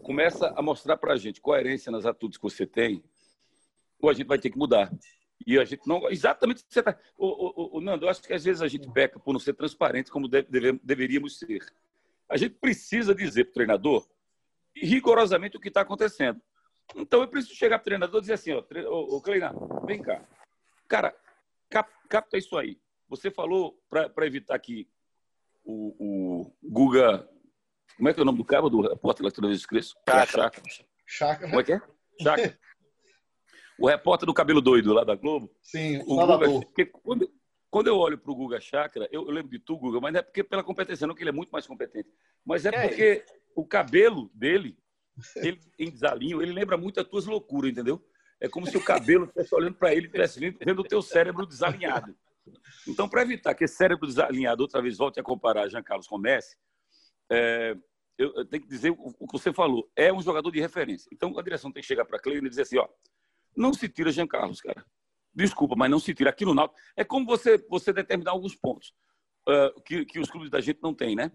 começa 0.02 0.52
a 0.56 0.62
mostrar 0.62 0.96
pra 0.96 1.16
gente 1.16 1.40
coerência 1.40 1.90
nas 1.90 2.04
atitudes 2.06 2.38
que 2.38 2.42
você 2.42 2.66
tem, 2.66 3.02
ou 4.00 4.10
a 4.10 4.12
gente 4.12 4.26
vai 4.26 4.38
ter 4.38 4.50
que 4.50 4.58
mudar. 4.58 4.90
E 5.44 5.58
a 5.58 5.64
gente 5.64 5.86
não. 5.86 6.08
Exatamente 6.10 6.62
o 6.62 6.66
que 6.66 6.72
você 6.72 6.80
está. 6.80 6.96
O, 7.16 7.78
o, 7.78 7.80
Nando, 7.80 8.06
eu 8.06 8.08
acho 8.10 8.22
que 8.22 8.32
às 8.32 8.44
vezes 8.44 8.62
a 8.62 8.68
gente 8.68 8.88
peca 8.90 9.18
por 9.18 9.32
não 9.32 9.40
ser 9.40 9.52
transparente 9.54 10.10
como 10.10 10.28
deve- 10.28 10.48
deve- 10.50 10.80
deveríamos 10.82 11.38
ser. 11.38 11.60
A 12.28 12.36
gente 12.36 12.54
precisa 12.54 13.14
dizer 13.14 13.44
para 13.44 13.50
o 13.50 13.54
treinador 13.54 14.08
rigorosamente 14.74 15.56
o 15.56 15.60
que 15.60 15.68
está 15.68 15.82
acontecendo. 15.82 16.40
Então 16.94 17.20
eu 17.20 17.28
preciso 17.28 17.54
chegar 17.54 17.78
para 17.78 17.82
o 17.82 17.84
treinador 17.84 18.18
e 18.18 18.20
dizer 18.22 18.32
assim, 18.34 18.52
ó, 18.52 18.62
tre- 18.62 18.86
ô, 18.86 19.16
ô 19.16 19.20
Kleina, 19.20 19.52
vem 19.84 20.00
cá. 20.02 20.24
Cara, 20.88 21.14
cap- 21.68 21.92
capta 22.08 22.38
isso 22.38 22.56
aí. 22.56 22.78
Você 23.08 23.30
falou 23.30 23.80
para 23.88 24.26
evitar 24.26 24.58
que 24.58 24.88
o, 25.64 25.94
o 25.98 26.52
Guga. 26.62 27.28
Como 27.96 28.08
é 28.08 28.14
que 28.14 28.20
é 28.20 28.22
o 28.22 28.26
nome 28.26 28.38
do 28.38 28.44
cara 28.44 28.68
do 28.68 28.80
repórter 28.82 29.24
lá 29.24 29.30
que 29.30 29.36
toda 29.36 29.48
vez 29.48 29.60
eu 29.60 29.62
esqueço? 29.64 29.94
Chakra. 30.08 30.42
Chakra. 30.42 30.62
Chácara, 31.06 31.48
Como 31.48 31.60
é 31.60 31.64
que 31.64 31.72
é? 31.72 31.80
Chakra. 32.20 32.58
O 33.78 33.86
repórter 33.86 34.26
do 34.26 34.32
cabelo 34.34 34.60
doido 34.60 34.92
lá 34.92 35.04
da 35.04 35.14
Globo. 35.14 35.50
sim, 35.62 35.98
O 36.06 36.14
o 36.14 36.26
Guga, 36.26 36.48
porque 36.60 36.86
quando, 36.86 37.30
quando 37.70 37.86
eu 37.88 37.98
olho 37.98 38.16
para 38.16 38.32
o 38.32 38.34
Guga 38.34 38.58
Chakra, 38.60 39.08
eu, 39.12 39.22
eu 39.26 39.30
lembro 39.30 39.50
de 39.50 39.58
tu, 39.58 39.76
Guga, 39.76 40.00
mas 40.00 40.12
não 40.12 40.20
é 40.20 40.22
porque 40.22 40.42
pela 40.42 40.64
competência, 40.64 41.06
não, 41.06 41.14
que 41.14 41.22
ele 41.22 41.30
é 41.30 41.32
muito 41.32 41.50
mais 41.50 41.66
competente. 41.66 42.08
Mas 42.44 42.64
é 42.64 42.70
É. 42.74 42.88
porque 42.88 43.24
o 43.54 43.66
cabelo 43.66 44.30
dele, 44.34 44.78
ele, 45.36 45.60
em 45.78 45.90
desalinho, 45.90 46.40
ele 46.42 46.52
lembra 46.52 46.76
muito 46.76 47.00
as 47.00 47.06
tuas 47.06 47.26
loucuras, 47.26 47.70
entendeu? 47.70 48.02
É 48.40 48.48
como 48.48 48.66
se 48.66 48.76
o 48.76 48.84
cabelo 48.84 49.24
estivesse 49.24 49.54
olhando 49.54 49.74
para 49.74 49.92
ele 49.92 50.02
e 50.02 50.06
estivesse 50.06 50.38
vendo- 50.40 50.80
o 50.80 50.84
teu 50.84 51.00
cérebro 51.02 51.46
desalinhado. 51.46 52.14
Então, 52.86 53.08
para 53.08 53.22
evitar 53.22 53.54
que 53.54 53.64
esse 53.64 53.74
cérebro 53.76 54.06
desalinhado 54.06 54.62
outra 54.62 54.80
vez 54.80 54.96
volte 54.98 55.18
a 55.18 55.22
comparar 55.22 55.68
Jean 55.68 55.82
Carlos 55.82 56.06
com 56.06 56.16
Messi, 56.18 56.56
é, 57.30 57.76
eu, 58.18 58.32
eu 58.36 58.44
tenho 58.44 58.62
que 58.62 58.68
dizer 58.68 58.90
o, 58.90 59.14
o 59.18 59.26
que 59.26 59.32
você 59.32 59.52
falou. 59.52 59.90
É 59.96 60.12
um 60.12 60.22
jogador 60.22 60.50
de 60.50 60.60
referência. 60.60 61.08
Então, 61.12 61.36
a 61.38 61.42
direção 61.42 61.72
tem 61.72 61.80
que 61.82 61.86
chegar 61.88 62.04
para 62.04 62.18
a 62.18 62.20
Kleina 62.20 62.46
e 62.46 62.50
dizer 62.50 62.62
assim, 62.62 62.78
ó, 62.78 62.86
não 63.56 63.72
se 63.72 63.88
tira 63.88 64.12
Jean 64.12 64.26
Carlos, 64.26 64.60
cara. 64.60 64.84
Desculpa, 65.34 65.74
mas 65.76 65.90
não 65.90 65.98
se 65.98 66.14
tira. 66.14 66.30
Aqui 66.30 66.44
no 66.44 66.54
Náutico, 66.54 66.80
é 66.96 67.04
como 67.04 67.26
você, 67.26 67.58
você 67.68 67.92
determinar 67.92 68.30
alguns 68.30 68.54
pontos 68.54 68.94
ah, 69.46 69.72
que, 69.84 70.04
que 70.04 70.18
os 70.18 70.30
clubes 70.30 70.50
da 70.50 70.60
gente 70.60 70.80
não 70.82 70.94
têm, 70.94 71.14
né? 71.14 71.30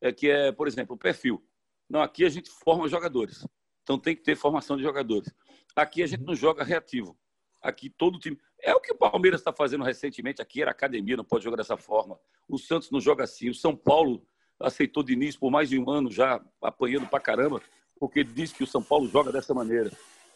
É 0.00 0.12
que 0.12 0.30
é, 0.30 0.52
por 0.52 0.68
exemplo, 0.68 0.94
o 0.94 0.98
perfil. 0.98 1.42
Não, 1.88 2.00
aqui 2.00 2.24
a 2.24 2.28
gente 2.28 2.50
forma 2.50 2.88
jogadores. 2.88 3.46
Então 3.82 3.98
tem 3.98 4.14
que 4.14 4.22
ter 4.22 4.36
formação 4.36 4.76
de 4.76 4.82
jogadores. 4.82 5.32
Aqui 5.74 6.02
a 6.02 6.06
gente 6.06 6.22
não 6.22 6.34
joga 6.34 6.64
reativo. 6.64 7.16
Aqui 7.62 7.88
todo 7.88 8.18
time. 8.18 8.38
É 8.60 8.74
o 8.74 8.80
que 8.80 8.92
o 8.92 8.96
Palmeiras 8.96 9.40
está 9.40 9.52
fazendo 9.52 9.84
recentemente. 9.84 10.42
Aqui 10.42 10.62
era 10.62 10.70
academia, 10.70 11.16
não 11.16 11.24
pode 11.24 11.44
jogar 11.44 11.56
dessa 11.56 11.76
forma. 11.76 12.18
O 12.48 12.58
Santos 12.58 12.90
não 12.90 13.00
joga 13.00 13.24
assim. 13.24 13.48
O 13.48 13.54
São 13.54 13.74
Paulo 13.76 14.26
aceitou 14.58 15.02
Diniz 15.02 15.36
por 15.36 15.50
mais 15.50 15.68
de 15.68 15.78
um 15.78 15.88
ano 15.90 16.10
já 16.10 16.42
apanhando 16.62 17.06
pra 17.06 17.20
caramba, 17.20 17.60
porque 17.98 18.24
diz 18.24 18.52
que 18.52 18.64
o 18.64 18.66
São 18.66 18.82
Paulo 18.82 19.08
joga 19.08 19.30
dessa 19.30 19.52
maneira. 19.54 19.90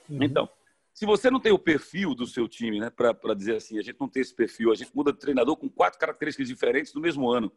Uhum. 0.08 0.22
Então, 0.22 0.48
se 0.92 1.06
você 1.06 1.30
não 1.30 1.40
tem 1.40 1.52
o 1.52 1.58
perfil 1.58 2.14
do 2.14 2.26
seu 2.26 2.48
time, 2.48 2.80
né, 2.80 2.90
para 2.90 3.34
dizer 3.34 3.56
assim, 3.56 3.78
a 3.78 3.82
gente 3.82 3.98
não 3.98 4.08
tem 4.08 4.22
esse 4.22 4.34
perfil, 4.34 4.72
a 4.72 4.74
gente 4.74 4.94
muda 4.94 5.12
de 5.12 5.18
treinador 5.18 5.56
com 5.56 5.68
quatro 5.68 5.98
características 5.98 6.48
diferentes 6.48 6.92
no 6.94 7.00
mesmo 7.00 7.30
ano. 7.30 7.52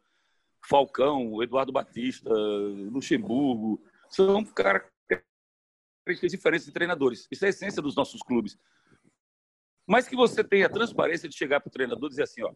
Falcão, 0.66 1.42
Eduardo 1.44 1.72
Batista, 1.72 2.30
Luxemburgo, 2.32 3.84
são 4.10 4.46
características 4.46 6.32
diferentes 6.32 6.66
de 6.66 6.72
treinadores. 6.72 7.28
Isso 7.30 7.44
é 7.44 7.48
a 7.48 7.50
essência 7.50 7.82
dos 7.82 7.96
nossos 7.96 8.22
clubes. 8.22 8.58
Mas 9.86 10.08
que 10.08 10.16
você 10.16 10.44
tenha 10.44 10.68
a 10.68 10.70
transparência 10.70 11.28
de 11.28 11.36
chegar 11.36 11.60
para 11.60 11.68
o 11.68 11.72
treinador 11.72 12.06
e 12.06 12.10
dizer 12.12 12.24
assim, 12.24 12.42
ó, 12.44 12.54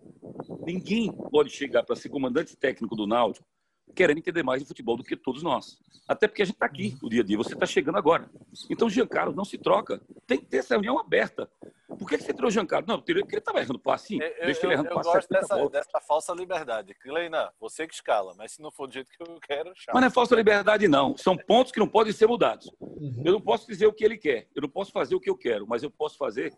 ninguém 0.66 1.12
pode 1.12 1.50
chegar 1.50 1.84
para 1.84 1.96
ser 1.98 2.08
comandante 2.08 2.56
técnico 2.56 2.96
do 2.96 3.06
Náutico 3.06 3.46
querendo 3.95 4.19
entender 4.19 4.43
mais 4.43 4.62
de 4.62 4.67
futebol 4.67 4.97
do 4.97 5.04
que 5.04 5.15
todos 5.15 5.41
nós. 5.43 5.78
Até 6.08 6.28
porque 6.28 6.41
a 6.41 6.45
gente 6.45 6.56
está 6.56 6.65
aqui 6.65 6.97
no 7.02 7.10
dia 7.10 7.21
a 7.21 7.26
dia, 7.26 7.38
você 7.38 7.54
está 7.54 7.65
chegando 7.65 7.97
agora. 7.97 8.30
Então, 8.69 8.89
Giancarlo 8.89 9.36
não 9.36 9.43
se 9.43 9.58
troca. 9.58 10.02
Tem 10.26 10.38
que 10.38 10.45
ter 10.45 10.58
essa 10.58 10.76
reunião 10.76 10.97
aberta. 10.97 11.50
Por 11.88 12.08
que, 12.08 12.17
que 12.17 12.23
você 12.23 12.34
tirou 12.34 12.47
o 12.47 12.52
Giancarlo? 12.52 12.86
Não, 12.88 12.97
porque 12.97 13.12
ele 13.12 13.21
estava 13.21 13.60
errando 13.60 13.80
passe. 13.80 14.08
Sim, 14.10 14.21
eu, 14.21 14.45
deixa 14.45 14.65
ele 14.65 14.73
errando 14.73 14.89
eu 14.89 14.95
passe. 14.95 15.10
gosto 15.12 15.30
dessa, 15.30 15.69
dessa, 15.69 16.00
falsa 16.02 16.34
liberdade. 16.34 16.93
Kleina, 16.95 17.52
você 17.60 17.88
que 17.88 17.93
escala, 17.93 18.34
mas 18.38 18.54
se 18.54 18.62
não 18.62 18.71
for 18.71 18.88
do 18.88 18.93
jeito 18.93 19.10
que 19.10 19.21
eu 19.21 19.39
quero, 19.41 19.73
chama. 19.76 19.93
Mas 19.93 20.02
não 20.02 20.08
é 20.08 20.12
falsa 20.12 20.36
liberdade, 20.36 20.88
não. 20.88 21.17
São 21.17 21.36
pontos 21.36 21.71
que 21.71 21.80
não 21.80 21.88
podem 21.88 22.13
ser 22.13 22.28
mudados. 22.28 22.71
Uhum. 22.80 23.23
Eu 23.26 23.34
não 23.34 23.41
posso 23.41 23.67
dizer 23.67 23.88
o 23.88 23.93
que 23.93 24.06
ele 24.06 24.17
quer. 24.17 24.47
Eu 24.56 24.62
não 24.62 24.69
posso 24.69 24.91
fazer 24.91 25.15
o 25.15 25.19
que 25.19 25.30
eu 25.30 25.38
quero, 25.38 25.67
mas 25.67 25.82
eu 25.82 25.89
posso 25.89 26.17
fazer 26.17 26.54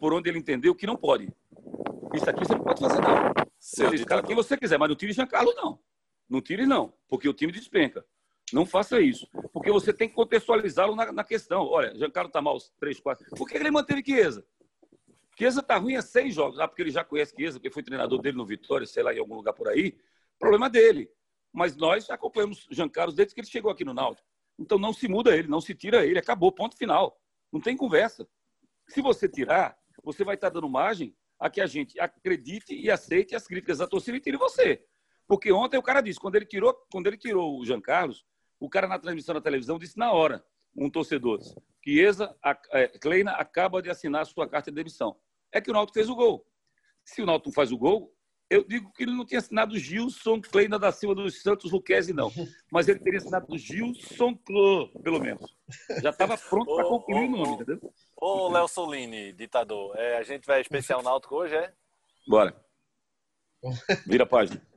por 0.00 0.12
onde 0.12 0.28
ele 0.28 0.38
entender 0.38 0.68
o 0.68 0.74
que 0.74 0.86
não 0.86 0.96
pode. 0.96 1.32
Isso 2.14 2.28
aqui 2.28 2.44
você 2.44 2.54
não 2.54 2.62
pode 2.62 2.80
fazer, 2.80 3.00
não. 3.00 3.32
Seu 3.58 3.88
você 3.88 3.96
escala 3.96 4.22
quem 4.22 4.36
você 4.36 4.56
quiser, 4.56 4.78
mas 4.78 4.88
não 4.88 4.96
tire 4.96 5.12
Giancarlo, 5.12 5.52
não. 5.54 5.78
Não 6.28 6.40
tire, 6.40 6.66
não, 6.66 6.92
porque 7.08 7.28
o 7.28 7.34
time 7.34 7.52
despenca. 7.52 8.04
Não 8.52 8.66
faça 8.66 9.00
isso. 9.00 9.26
Porque 9.52 9.70
você 9.70 9.92
tem 9.92 10.08
que 10.08 10.14
contextualizá-lo 10.14 10.94
na, 10.94 11.10
na, 11.12 11.24
questão. 11.24 11.62
Olha, 11.62 11.94
Giancarlo 11.96 12.28
está 12.28 12.42
mal 12.42 12.58
três, 12.78 13.00
quatro. 13.00 13.24
Por 13.36 13.48
que 13.48 13.56
ele 13.56 13.70
manteve 13.70 14.02
Chiesa? 14.04 14.46
Chiesa 15.36 15.60
está 15.60 15.76
ruim 15.76 15.96
há 15.96 16.02
seis 16.02 16.34
jogos. 16.34 16.58
Ah, 16.58 16.68
porque 16.68 16.82
ele 16.82 16.90
já 16.90 17.02
conhece 17.02 17.34
Chiesa, 17.34 17.58
porque 17.58 17.70
foi 17.70 17.82
treinador 17.82 18.20
dele 18.20 18.36
no 18.36 18.46
Vitória, 18.46 18.86
sei 18.86 19.02
lá, 19.02 19.14
em 19.14 19.18
algum 19.18 19.34
lugar 19.34 19.54
por 19.54 19.68
aí. 19.68 19.98
Problema 20.38 20.68
dele. 20.68 21.10
Mas 21.52 21.76
nós 21.76 22.10
acompanhamos 22.10 22.66
Giancarlo 22.70 23.12
desde 23.12 23.34
que 23.34 23.40
ele 23.40 23.48
chegou 23.48 23.70
aqui 23.70 23.84
no 23.84 23.94
Náutico. 23.94 24.28
Então 24.58 24.78
não 24.78 24.92
se 24.92 25.08
muda 25.08 25.36
ele, 25.36 25.48
não 25.48 25.60
se 25.60 25.74
tira 25.74 26.06
ele. 26.06 26.18
Acabou, 26.18 26.52
ponto 26.52 26.76
final. 26.76 27.18
Não 27.52 27.60
tem 27.60 27.76
conversa. 27.76 28.28
Se 28.88 29.00
você 29.00 29.28
tirar, 29.28 29.76
você 30.02 30.22
vai 30.22 30.34
estar 30.34 30.50
dando 30.50 30.68
margem 30.68 31.14
a 31.38 31.48
que 31.50 31.60
a 31.60 31.66
gente 31.66 31.98
acredite 31.98 32.74
e 32.74 32.90
aceite 32.90 33.34
as 33.34 33.46
críticas 33.46 33.78
da 33.78 33.86
torcida 33.86 34.16
e 34.16 34.20
tire 34.20 34.36
você. 34.36 34.84
Porque 35.26 35.52
ontem 35.52 35.78
o 35.78 35.82
cara 35.82 36.00
disse, 36.00 36.20
quando 36.20 36.36
ele 36.36 36.46
tirou, 36.46 36.74
quando 36.90 37.06
ele 37.06 37.16
tirou 37.16 37.58
o 37.58 37.64
Jean 37.64 37.80
Carlos, 37.80 38.24
o 38.60 38.68
cara 38.68 38.86
na 38.86 38.98
transmissão 38.98 39.34
da 39.34 39.40
televisão 39.40 39.78
disse 39.78 39.98
na 39.98 40.12
hora, 40.12 40.44
um 40.76 40.90
torcedor, 40.90 41.38
que 41.82 42.00
Eza, 42.00 42.34
a, 42.42 42.58
é, 42.72 42.88
Kleina 42.88 43.32
acaba 43.32 43.80
de 43.80 43.90
assinar 43.90 44.22
a 44.22 44.24
sua 44.24 44.48
carta 44.48 44.70
de 44.70 44.74
demissão. 44.74 45.16
É 45.52 45.60
que 45.60 45.70
o 45.70 45.72
Náutico 45.72 45.94
fez 45.94 46.08
o 46.08 46.16
gol. 46.16 46.46
Se 47.04 47.22
o 47.22 47.26
Náutico 47.26 47.52
faz 47.52 47.70
o 47.70 47.78
gol, 47.78 48.12
eu 48.50 48.64
digo 48.64 48.92
que 48.92 49.04
ele 49.04 49.12
não 49.12 49.24
tinha 49.24 49.38
assinado 49.38 49.78
Gilson 49.78 50.40
Kleina 50.40 50.78
da 50.78 50.92
Silva 50.92 51.14
dos 51.14 51.42
Santos 51.42 51.72
Luquezzi, 51.72 52.12
não. 52.12 52.30
Mas 52.70 52.88
ele 52.88 52.98
teria 52.98 53.18
assinado 53.18 53.56
Gilson 53.56 54.36
Clô, 54.36 54.88
pelo 55.02 55.20
menos. 55.20 55.56
Já 56.02 56.10
estava 56.10 56.36
pronto 56.36 56.74
para 56.74 56.84
concluir 56.84 57.26
o 57.26 57.30
nome, 57.30 57.54
entendeu? 57.54 57.92
Ô, 58.16 58.48
Léo 58.48 58.68
Solini, 58.68 59.32
ditador, 59.32 59.96
é, 59.96 60.18
a 60.18 60.22
gente 60.22 60.46
vai 60.46 60.60
especial 60.60 61.02
Náutico 61.02 61.36
hoje, 61.36 61.54
é? 61.54 61.72
Bora. 62.26 62.54
Vira 64.06 64.24
a 64.24 64.26
página. 64.26 64.73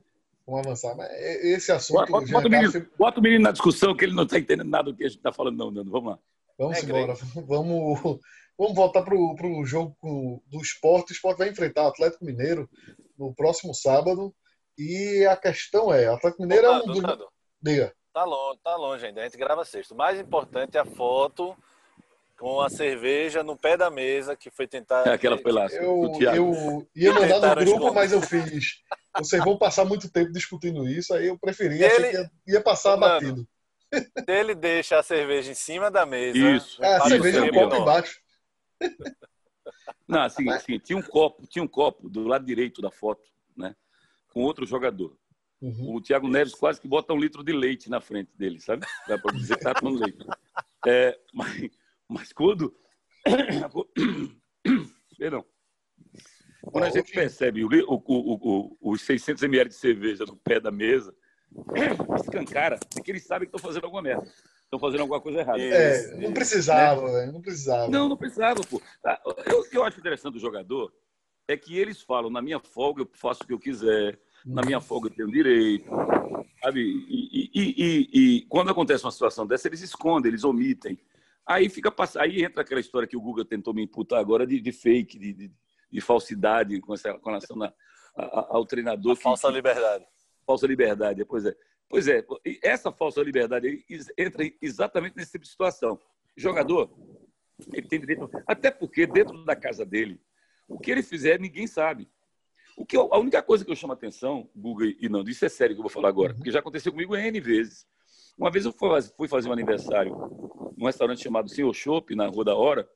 Vamos 0.48 0.66
avançar. 0.66 0.96
Mas 0.96 1.10
esse 1.44 1.70
assunto. 1.70 2.10
Bota, 2.10 2.26
bota, 2.26 2.48
o 2.48 2.50
menino, 2.50 2.86
bota, 2.98 3.20
o 3.20 3.22
menino, 3.22 3.42
na 3.42 3.52
discussão, 3.52 3.94
que 3.94 4.06
ele 4.06 4.14
não 4.14 4.22
está 4.22 4.38
entendendo 4.38 4.66
nada 4.66 4.90
do 4.90 4.96
que 4.96 5.04
a 5.04 5.08
gente 5.08 5.18
está 5.18 5.30
falando, 5.30 5.58
não, 5.58 5.70
Nando. 5.70 5.90
Vamos 5.90 6.12
lá. 6.12 6.18
Vamos 6.58 6.78
é, 6.78 6.84
embora. 6.84 7.14
Vamos, 7.46 8.20
vamos 8.58 8.74
voltar 8.74 9.02
para 9.02 9.14
o 9.14 9.64
jogo 9.64 10.42
do 10.46 10.60
esporte. 10.62 11.12
O 11.12 11.14
esporte 11.14 11.38
vai 11.38 11.50
enfrentar 11.50 11.84
o 11.84 11.88
Atlético 11.88 12.24
Mineiro 12.24 12.68
no 13.16 13.34
próximo 13.34 13.74
sábado. 13.74 14.34
E 14.76 15.26
a 15.26 15.36
questão 15.36 15.92
é: 15.92 16.10
o 16.10 16.14
Atlético 16.14 16.42
Mineiro 16.42 16.66
é 16.66 16.78
um. 16.78 16.86
Do... 16.86 17.28
Diga. 17.60 17.92
Tá 18.12 18.24
longe, 18.24 18.60
tá 18.64 18.76
longe 18.76 19.06
ainda. 19.06 19.20
A 19.20 19.24
gente 19.24 19.36
grava 19.36 19.64
sexto. 19.66 19.92
O 19.92 19.96
mais 19.96 20.18
importante 20.18 20.78
é 20.78 20.80
a 20.80 20.86
foto 20.86 21.54
com 22.38 22.60
a 22.60 22.70
cerveja 22.70 23.42
no 23.42 23.56
pé 23.56 23.76
da 23.76 23.90
mesa 23.90 24.36
que 24.36 24.50
foi 24.50 24.66
tentar. 24.66 25.06
É 25.06 25.12
aquela 25.12 25.36
pedaço. 25.36 25.74
Eu, 25.74 26.12
eu 26.22 26.88
ia 26.94 27.12
mandar 27.12 27.56
no 27.56 27.64
grupo, 27.64 27.92
mas 27.92 28.12
eu 28.12 28.22
fiz. 28.22 28.82
Vocês 29.16 29.44
vão 29.44 29.58
passar 29.58 29.84
muito 29.84 30.10
tempo 30.10 30.32
discutindo 30.32 30.88
isso, 30.88 31.12
aí 31.12 31.26
eu 31.26 31.38
preferi, 31.38 31.74
ele... 31.74 31.86
achei 31.86 32.10
que 32.10 32.16
ia, 32.16 32.30
ia 32.46 32.60
passar 32.60 32.96
Mano, 32.96 33.14
batido. 33.14 33.48
Ele 34.28 34.54
deixa 34.54 34.98
a 34.98 35.02
cerveja 35.02 35.50
em 35.50 35.54
cima 35.54 35.90
da 35.90 36.06
mesa. 36.06 36.38
Isso. 36.38 36.82
É, 36.82 36.96
a 36.96 37.00
cerveja 37.00 37.44
no 37.44 37.52
copo 37.52 37.76
embaixo. 37.76 38.20
Não, 40.06 40.22
assim, 40.22 40.48
assim, 40.50 40.78
tinha 40.78 40.96
um 40.96 41.02
copo, 41.02 41.46
tinha 41.46 41.62
um 41.62 41.68
copo 41.68 42.08
do 42.08 42.22
lado 42.22 42.46
direito 42.46 42.80
da 42.80 42.90
foto, 42.90 43.28
né? 43.56 43.74
Com 44.32 44.42
outro 44.42 44.64
jogador. 44.64 45.16
Uhum. 45.60 45.96
O 45.96 46.00
Thiago 46.00 46.28
Neves 46.28 46.54
quase 46.54 46.80
que 46.80 46.86
bota 46.86 47.12
um 47.12 47.18
litro 47.18 47.42
de 47.42 47.52
leite 47.52 47.90
na 47.90 48.00
frente 48.00 48.30
dele, 48.36 48.60
sabe? 48.60 48.86
Dá 49.08 49.18
para 49.18 49.36
dizer 49.36 49.56
que 49.56 49.64
tá 49.64 49.74
tomando 49.74 50.00
leite. 50.00 50.24
É, 50.86 51.18
mas, 51.34 51.68
mas 52.08 52.32
quando. 52.32 52.74
Perdão. 55.18 55.44
Quando 56.62 56.84
a 56.84 56.90
gente 56.90 57.12
percebe 57.12 57.64
o, 57.64 57.68
o, 57.68 58.02
o, 58.06 58.92
os 58.92 59.02
600 59.02 59.42
ml 59.42 59.68
de 59.68 59.74
cerveja 59.74 60.24
no 60.24 60.36
pé 60.36 60.60
da 60.60 60.70
mesa, 60.70 61.14
escancara, 62.20 62.78
porque 62.92 63.10
eles 63.10 63.26
sabem 63.26 63.48
que 63.48 63.56
estão 63.56 63.68
fazendo 63.68 63.84
alguma 63.84 64.02
merda. 64.02 64.24
Estão 64.64 64.78
fazendo 64.78 65.00
alguma 65.00 65.20
coisa 65.20 65.40
errada. 65.40 65.60
É, 65.60 66.16
não 66.18 66.32
precisava, 66.32 67.10
né? 67.10 67.32
não 67.32 67.40
precisava. 67.40 67.90
Não, 67.90 68.08
não 68.08 68.16
precisava, 68.16 68.60
pô. 68.68 68.82
Ah, 69.04 69.18
eu, 69.46 69.60
o 69.60 69.64
que 69.68 69.78
eu 69.78 69.84
acho 69.84 69.98
interessante 69.98 70.34
do 70.34 70.40
jogador 70.40 70.92
é 71.48 71.56
que 71.56 71.78
eles 71.78 72.02
falam, 72.02 72.28
na 72.28 72.42
minha 72.42 72.60
folga 72.60 73.02
eu 73.02 73.10
faço 73.14 73.42
o 73.42 73.46
que 73.46 73.54
eu 73.54 73.58
quiser, 73.58 74.20
na 74.44 74.60
minha 74.62 74.80
folga 74.80 75.08
eu 75.08 75.14
tenho 75.14 75.30
direito, 75.30 75.88
sabe? 76.62 76.80
E, 76.82 77.50
e, 77.54 77.74
e, 77.78 78.08
e, 78.12 78.46
quando 78.46 78.70
acontece 78.70 79.04
uma 79.04 79.10
situação 79.10 79.46
dessa, 79.46 79.66
eles 79.66 79.80
escondem, 79.80 80.28
eles 80.28 80.44
omitem. 80.44 80.98
Aí 81.48 81.70
fica 81.70 81.90
aí 82.18 82.44
entra 82.44 82.60
aquela 82.60 82.80
história 82.80 83.08
que 83.08 83.16
o 83.16 83.20
Google 83.20 83.42
tentou 83.42 83.72
me 83.72 83.82
imputar 83.82 84.20
agora 84.20 84.46
de, 84.46 84.60
de 84.60 84.70
fake, 84.70 85.18
de, 85.18 85.32
de, 85.32 85.52
de, 85.90 86.00
falsidade 86.02 86.78
com, 86.78 86.92
essa, 86.92 87.14
com 87.14 87.30
relação 87.30 87.62
a, 87.62 87.72
a, 88.14 88.46
ao 88.50 88.66
treinador. 88.66 89.16
Que, 89.16 89.22
falsa 89.22 89.48
liberdade. 89.48 90.04
Falsa 90.46 90.66
liberdade, 90.66 91.24
pois 91.24 91.46
é. 91.46 91.56
Pois 91.88 92.06
é, 92.06 92.22
essa 92.62 92.92
falsa 92.92 93.22
liberdade 93.22 93.82
entra 94.18 94.44
exatamente 94.60 95.16
nesse 95.16 95.32
tipo 95.32 95.44
de 95.44 95.50
situação. 95.50 95.98
Jogador, 96.36 96.94
ele 97.72 97.88
tem 97.88 97.98
direito. 97.98 98.28
Até 98.46 98.70
porque, 98.70 99.06
dentro 99.06 99.42
da 99.46 99.56
casa 99.56 99.86
dele, 99.86 100.20
o 100.68 100.78
que 100.78 100.90
ele 100.90 101.02
fizer, 101.02 101.40
ninguém 101.40 101.66
sabe. 101.66 102.06
O 102.76 102.84
que 102.84 102.94
eu, 102.94 103.08
a 103.12 103.18
única 103.18 103.42
coisa 103.42 103.64
que 103.64 103.70
eu 103.70 103.76
chamo 103.76 103.94
a 103.94 103.96
atenção, 103.96 104.50
Google 104.54 104.92
e 105.00 105.08
não, 105.08 105.22
isso 105.22 105.46
é 105.46 105.48
sério 105.48 105.74
que 105.74 105.80
eu 105.80 105.82
vou 105.84 105.90
falar 105.90 106.10
agora, 106.10 106.34
porque 106.34 106.50
já 106.50 106.58
aconteceu 106.58 106.92
comigo 106.92 107.16
N 107.16 107.40
vezes. 107.40 107.86
Uma 108.38 108.50
vez 108.50 108.64
eu 108.64 108.72
fui 108.72 109.26
fazer 109.28 109.48
um 109.48 109.52
aniversário 109.52 110.14
num 110.76 110.86
restaurante 110.86 111.22
chamado 111.22 111.48
Senhor 111.48 111.74
Chopp, 111.74 112.14
na 112.14 112.28
Rua 112.28 112.44
da 112.44 112.54
Hora, 112.54 112.88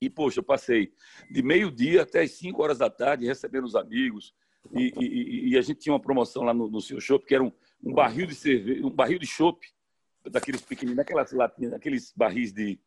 e, 0.00 0.08
poxa, 0.08 0.40
eu 0.40 0.44
passei 0.44 0.92
de 1.30 1.42
meio-dia 1.42 2.02
até 2.02 2.22
as 2.22 2.32
5 2.32 2.62
horas 2.62 2.78
da 2.78 2.88
tarde 2.88 3.26
recebendo 3.26 3.64
os 3.64 3.76
amigos, 3.76 4.34
e, 4.72 4.92
e, 4.98 5.50
e, 5.50 5.58
a 5.58 5.62
gente 5.62 5.80
tinha 5.80 5.92
uma 5.92 6.00
promoção 6.00 6.42
lá 6.42 6.52
no, 6.52 6.68
no 6.68 6.80
Senhor 6.80 7.00
Chopp, 7.00 7.26
que 7.26 7.34
era 7.34 7.44
um, 7.44 7.52
um 7.82 7.92
barril 7.92 8.26
de 8.26 8.34
cerveja, 8.34 8.84
um 8.84 8.90
barril 8.90 9.18
de 9.18 9.26
chopp, 9.26 9.66
daqueles 10.30 10.60
pequeninos, 10.60 10.96
daquelas 10.96 11.32
latinhas, 11.32 11.72
daqueles 11.72 12.12
barris 12.14 12.52
de, 12.52 12.78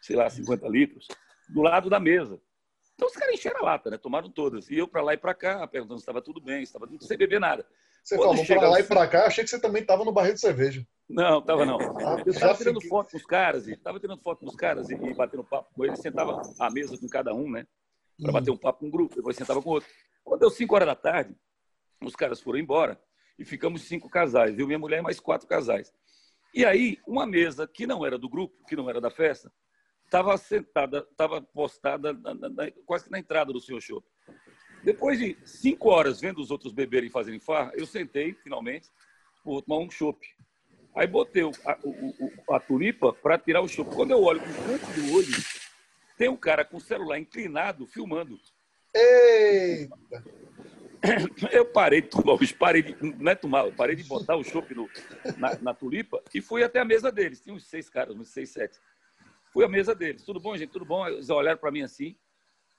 sei 0.00 0.16
lá, 0.16 0.28
50 0.28 0.66
litros, 0.68 1.06
do 1.48 1.62
lado 1.62 1.90
da 1.90 2.00
mesa. 2.00 2.40
Então 2.94 3.08
os 3.08 3.14
caras 3.14 3.34
encheram 3.34 3.60
a 3.60 3.64
lata, 3.64 3.90
né? 3.90 3.98
Tomaram 3.98 4.28
todas. 4.28 4.68
E 4.68 4.76
eu 4.76 4.88
para 4.88 5.02
lá 5.02 5.14
e 5.14 5.16
para 5.16 5.34
cá, 5.34 5.66
perguntando 5.66 6.00
se 6.00 6.02
estava 6.02 6.20
tudo 6.20 6.40
bem, 6.40 6.62
estava 6.62 6.86
tudo 6.86 7.04
sem 7.04 7.16
beber 7.16 7.40
nada. 7.40 7.64
Você 8.02 8.16
Quando 8.16 8.44
falou 8.44 8.60
para 8.60 8.68
lá 8.70 8.80
e 8.80 8.84
para 8.84 9.06
cá, 9.06 9.26
achei 9.26 9.44
que 9.44 9.50
você 9.50 9.60
também 9.60 9.82
estava 9.82 10.04
no 10.04 10.12
barril 10.12 10.34
de 10.34 10.40
cerveja. 10.40 10.86
Não, 11.10 11.42
tava 11.42 11.66
não. 11.66 11.78
Ah, 11.98 12.22
eu 12.24 12.30
estava 12.30 12.56
tirando 12.56 12.80
foto 12.82 13.10
com 13.10 13.16
os 13.16 13.26
caras, 13.26 13.66
e 13.66 13.72
estava 13.72 13.98
tirando 13.98 14.22
foto 14.22 14.40
com 14.40 14.46
os 14.46 14.54
caras 14.54 14.88
e, 14.88 14.94
e 14.94 15.12
batendo 15.12 15.42
papo 15.42 15.74
com 15.74 15.84
eles, 15.84 15.98
sentava 16.00 16.40
à 16.58 16.70
mesa 16.70 16.96
com 16.96 17.08
cada 17.08 17.34
um, 17.34 17.50
né? 17.50 17.66
Para 18.22 18.32
bater 18.32 18.50
um 18.50 18.56
papo 18.56 18.80
com 18.80 18.86
um 18.86 18.90
grupo, 18.90 19.16
depois 19.16 19.36
sentava 19.36 19.60
com 19.60 19.70
outro. 19.70 19.88
Quando 20.22 20.40
deu 20.40 20.50
5 20.50 20.74
horas 20.74 20.86
da 20.86 20.94
tarde, 20.94 21.34
os 22.04 22.14
caras 22.14 22.40
foram 22.40 22.58
embora 22.58 23.00
e 23.38 23.44
ficamos 23.44 23.82
cinco 23.82 24.08
casais, 24.08 24.54
viu? 24.54 24.66
Minha 24.66 24.78
mulher 24.78 24.98
e 24.98 25.02
mais 25.02 25.18
quatro 25.18 25.48
casais. 25.48 25.92
E 26.54 26.64
aí, 26.64 26.98
uma 27.06 27.26
mesa 27.26 27.66
que 27.66 27.86
não 27.86 28.04
era 28.04 28.18
do 28.18 28.28
grupo, 28.28 28.64
que 28.66 28.76
não 28.76 28.88
era 28.88 29.00
da 29.00 29.10
festa, 29.10 29.52
estava 30.04 30.36
sentada, 30.36 31.06
estava 31.10 31.40
postada 31.40 32.12
na, 32.12 32.34
na, 32.34 32.70
quase 32.84 33.04
que 33.04 33.10
na 33.10 33.18
entrada 33.18 33.52
do 33.52 33.60
senhor 33.60 33.80
show. 33.80 34.04
Depois 34.82 35.18
de 35.18 35.36
cinco 35.44 35.88
horas 35.90 36.20
vendo 36.20 36.40
os 36.40 36.50
outros 36.50 36.72
beberem 36.72 37.08
e 37.08 37.12
fazerem 37.12 37.40
farra, 37.40 37.72
eu 37.74 37.86
sentei, 37.86 38.34
finalmente, 38.34 38.88
vou 39.44 39.62
tomar 39.62 39.78
um 39.78 39.90
chopp. 39.90 40.20
Aí 40.94 41.06
botei 41.06 41.42
a, 41.42 41.78
a 42.56 42.60
tulipa 42.60 43.12
para 43.12 43.38
tirar 43.38 43.60
o 43.60 43.68
chopp. 43.68 43.94
Quando 43.94 44.10
eu 44.10 44.22
olho 44.22 44.40
com 44.40 44.50
o 44.50 44.54
canto 44.66 44.86
do 44.92 45.14
olho, 45.14 45.32
tem 46.16 46.28
um 46.28 46.36
cara 46.36 46.64
com 46.64 46.76
o 46.76 46.80
celular 46.80 47.18
inclinado 47.18 47.86
filmando. 47.86 48.38
Eita! 48.94 50.24
Eu 51.50 51.64
parei 51.64 52.02
de 52.02 52.08
tomar, 52.08 52.36
parei 52.58 52.82
de, 52.82 52.96
não 53.02 53.32
é 53.32 53.34
tomar, 53.34 53.64
eu 53.64 53.72
parei 53.72 53.96
de 53.96 54.04
botar 54.04 54.36
o 54.36 54.44
chopp 54.44 54.74
na, 55.38 55.56
na, 55.58 55.74
tulipa 55.74 56.22
e 56.34 56.42
fui 56.42 56.62
até 56.62 56.78
a 56.78 56.84
mesa 56.84 57.10
deles. 57.10 57.40
Tinha 57.40 57.54
uns 57.54 57.66
seis 57.66 57.88
caras, 57.88 58.14
uns 58.14 58.28
seis, 58.28 58.50
sete. 58.50 58.78
Fui 59.50 59.64
à 59.64 59.68
mesa 59.68 59.94
deles. 59.94 60.22
Tudo 60.22 60.38
bom, 60.38 60.54
gente? 60.58 60.70
Tudo 60.70 60.84
bom? 60.84 61.06
Eles 61.06 61.30
olharam 61.30 61.58
para 61.58 61.70
mim 61.70 61.80
assim. 61.80 62.16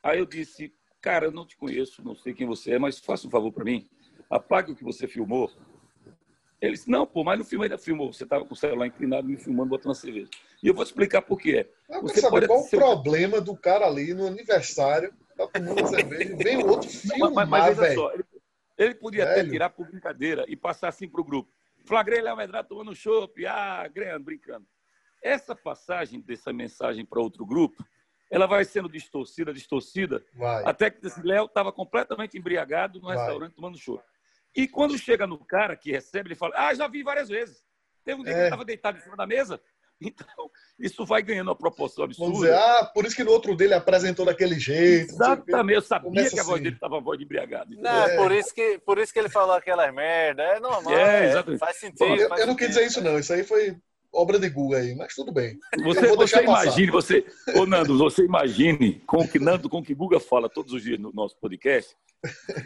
Aí 0.04 0.20
eu 0.20 0.26
disse, 0.28 0.72
cara, 1.02 1.26
eu 1.26 1.32
não 1.32 1.48
te 1.48 1.58
conheço, 1.58 2.04
não 2.04 2.16
sei 2.16 2.32
quem 2.32 2.46
você 2.46 2.74
é, 2.74 2.80
mas 2.80 3.00
faça 3.00 3.28
um 3.28 3.32
favor 3.32 3.52
para 3.52 3.66
mim. 3.66 3.90
Apague 4.30 4.72
o 4.72 4.76
que 4.76 4.84
você 4.84 5.08
filmou 5.08 5.52
eles, 6.62 6.86
não, 6.86 7.08
pô, 7.08 7.24
mas 7.24 7.40
no 7.40 7.44
filme 7.44 7.66
ainda 7.66 7.78
filmou. 7.78 8.14
Você 8.14 8.24
estava 8.24 8.46
com 8.46 8.54
o 8.54 8.58
celular 8.58 8.86
inclinado 8.86 9.28
me 9.28 9.36
filmando, 9.36 9.70
botando 9.70 9.96
cerveja. 9.96 10.30
E 10.62 10.68
eu 10.68 10.76
vou 10.76 10.86
te 10.86 10.90
explicar 10.90 11.24
por 11.24 11.40
quê. 11.40 11.68
Você 12.04 12.22
sabe 12.22 12.46
qual 12.46 12.60
o 12.60 12.70
problema 12.70 13.42
do 13.42 13.58
cara 13.58 13.88
ali 13.88 14.14
no 14.14 14.28
aniversário 14.28 15.12
tá 15.36 15.48
tomando 15.48 15.88
cerveja, 15.88 16.36
vem 16.38 16.58
outro 16.58 16.88
filmar, 16.88 17.48
mas, 17.48 17.78
mas 17.78 17.94
só, 17.96 18.14
ele, 18.14 18.24
ele 18.78 18.94
podia 18.94 19.24
até 19.24 19.36
Velho. 19.38 19.50
tirar 19.50 19.72
por 19.72 19.88
brincadeira 19.88 20.46
e 20.48 20.56
passar 20.56 20.90
assim 20.90 21.10
pro 21.10 21.24
grupo. 21.24 21.52
Flagrei 21.84 22.22
Léo 22.22 22.38
Medrado 22.38 22.68
tomando 22.68 22.96
chopp, 22.96 23.44
ah, 23.48 23.88
ganhando, 23.88 24.24
brincando. 24.24 24.68
Essa 25.24 25.56
passagem 25.56 26.22
dessa 26.22 26.54
mensagem 26.54 27.04
para 27.04 27.20
outro 27.20 27.44
grupo, 27.44 27.84
ela 28.30 28.46
vai 28.46 28.64
sendo 28.66 28.88
distorcida, 28.88 29.52
distorcida, 29.52 30.24
Vai. 30.36 30.64
até 30.64 30.92
que 30.92 31.06
esse 31.08 31.22
Léo 31.24 31.46
estava 31.46 31.72
completamente 31.72 32.38
embriagado 32.38 33.00
no 33.00 33.08
Vai. 33.08 33.18
restaurante 33.18 33.56
tomando 33.56 33.80
chopp. 33.80 34.04
E 34.56 34.68
quando 34.68 34.98
chega 34.98 35.26
no 35.28 35.38
cara 35.46 35.76
que 35.76 35.92
recebe, 35.92 36.30
ele 36.30 36.36
fala: 36.36 36.54
Ah, 36.58 36.74
já 36.74 36.88
vi 36.88 37.04
várias 37.04 37.30
vezes. 37.30 37.64
Teve 38.04 38.22
um 38.22 38.24
dia 38.24 38.34
que 38.34 38.38
É. 38.38 38.42
ele 38.42 38.48
estava 38.48 38.66
deitado 38.66 38.98
em 38.98 39.02
cima 39.02 39.16
da 39.16 39.26
mesa. 39.28 39.62
Então, 40.04 40.50
isso 40.80 41.06
vai 41.06 41.22
ganhando 41.22 41.50
uma 41.50 41.56
proporção 41.56 42.04
absurda. 42.04 42.26
Vamos 42.34 42.42
dizer, 42.44 42.58
ah, 42.58 42.90
por 42.92 43.06
isso 43.06 43.16
que 43.16 43.24
no 43.24 43.30
outro 43.30 43.56
dele 43.56 43.76
apresentou 43.76 44.26
daquele 44.26 44.60
jeito. 44.60 45.12
Exatamente, 45.12 45.76
eu 45.76 45.82
sabia 45.84 46.10
Começa 46.10 46.30
que 46.32 46.40
a 46.40 46.44
voz 46.44 46.54
assim. 46.56 46.64
dele 46.64 46.76
estava 46.76 46.98
a 46.98 47.00
voz 47.00 47.20
de 47.20 47.24
embriagado. 47.26 47.76
Não, 47.80 48.08
é 48.08 48.14
É. 48.16 48.18
por 48.18 48.32
isso, 48.32 48.52
que, 48.52 48.80
por 48.80 48.98
isso 48.98 49.14
que 49.14 49.20
ele 49.20 49.30
falou 49.30 49.54
aquelas 49.56 49.94
merda. 49.94 50.42
É 50.42 50.60
normal. 50.60 50.92
É, 50.98 51.26
é, 51.26 51.30
exatamente. 51.30 51.60
Faz 51.60 51.78
sentido. 51.78 52.16
Eu, 52.16 52.30
faz 52.30 52.42
eu 52.42 52.48
não 52.48 52.56
quis 52.56 52.66
sentido. 52.74 52.80
dizer 52.84 52.88
isso, 52.88 53.04
não. 53.04 53.20
Isso 53.20 53.32
aí 53.32 53.44
foi 53.44 53.78
obra 54.14 54.40
de 54.40 54.50
Google 54.50 54.78
aí, 54.78 54.96
mas 54.96 55.16
tudo 55.16 55.32
bem. 55.32 55.58
Você, 55.84 56.16
você 56.16 56.44
imagine, 56.44 56.92
você, 56.92 57.26
ô 57.56 57.66
Nando, 57.66 57.98
você 57.98 58.24
imagine 58.24 59.02
com 59.08 59.18
o 59.18 59.28
que 59.28 59.40
Nando, 59.40 59.70
com 59.70 59.80
o 59.80 59.84
que 59.84 59.96
Guga 59.96 60.20
fala 60.20 60.50
todos 60.50 60.74
os 60.74 60.84
dias 60.84 61.00
no 61.00 61.12
nosso 61.14 61.38
podcast, 61.38 61.96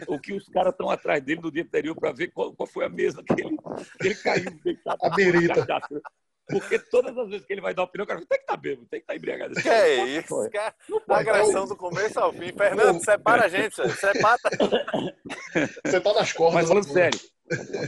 o 0.06 0.18
que 0.18 0.32
os 0.32 0.48
caras 0.48 0.72
estão 0.72 0.90
atrás 0.90 1.22
dele 1.22 1.40
no 1.40 1.50
dia 1.50 1.62
anterior 1.62 1.94
para 1.94 2.12
ver 2.12 2.28
qual, 2.28 2.52
qual 2.52 2.66
foi 2.66 2.84
a 2.84 2.88
mesa 2.88 3.22
que 3.22 3.40
ele, 3.40 3.56
que 4.00 4.06
ele 4.06 4.14
caiu 4.16 4.50
deitado. 4.62 4.98
A 5.02 5.10
cachaça. 5.10 6.02
Porque 6.48 6.78
todas 6.78 7.16
as 7.18 7.28
vezes 7.28 7.44
que 7.44 7.52
ele 7.52 7.60
vai 7.60 7.74
dar 7.74 7.82
opinião, 7.82 8.04
o 8.04 8.06
cara 8.06 8.20
fala, 8.20 8.28
tem 8.28 8.38
que 8.38 8.44
estar 8.44 8.56
bêbado, 8.56 8.86
tem 8.88 9.00
que 9.00 9.04
estar 9.04 9.16
embriagado. 9.16 9.54
Que 9.54 9.68
é 9.68 10.04
isso, 10.18 10.48
cara? 10.52 10.74
Agressão 11.08 11.66
do 11.66 11.76
começo 11.76 12.20
ao 12.20 12.32
fim. 12.32 12.52
Fernando, 12.52 13.04
separa 13.04 13.46
a 13.46 13.48
gente, 13.48 13.74
separa. 13.74 14.38
Você 15.84 16.00
tá 16.00 16.14
nas 16.14 16.32
cordas. 16.32 16.54
Mas 16.54 16.68
falando 16.68 16.86
né? 16.86 16.92
sério, 16.92 17.20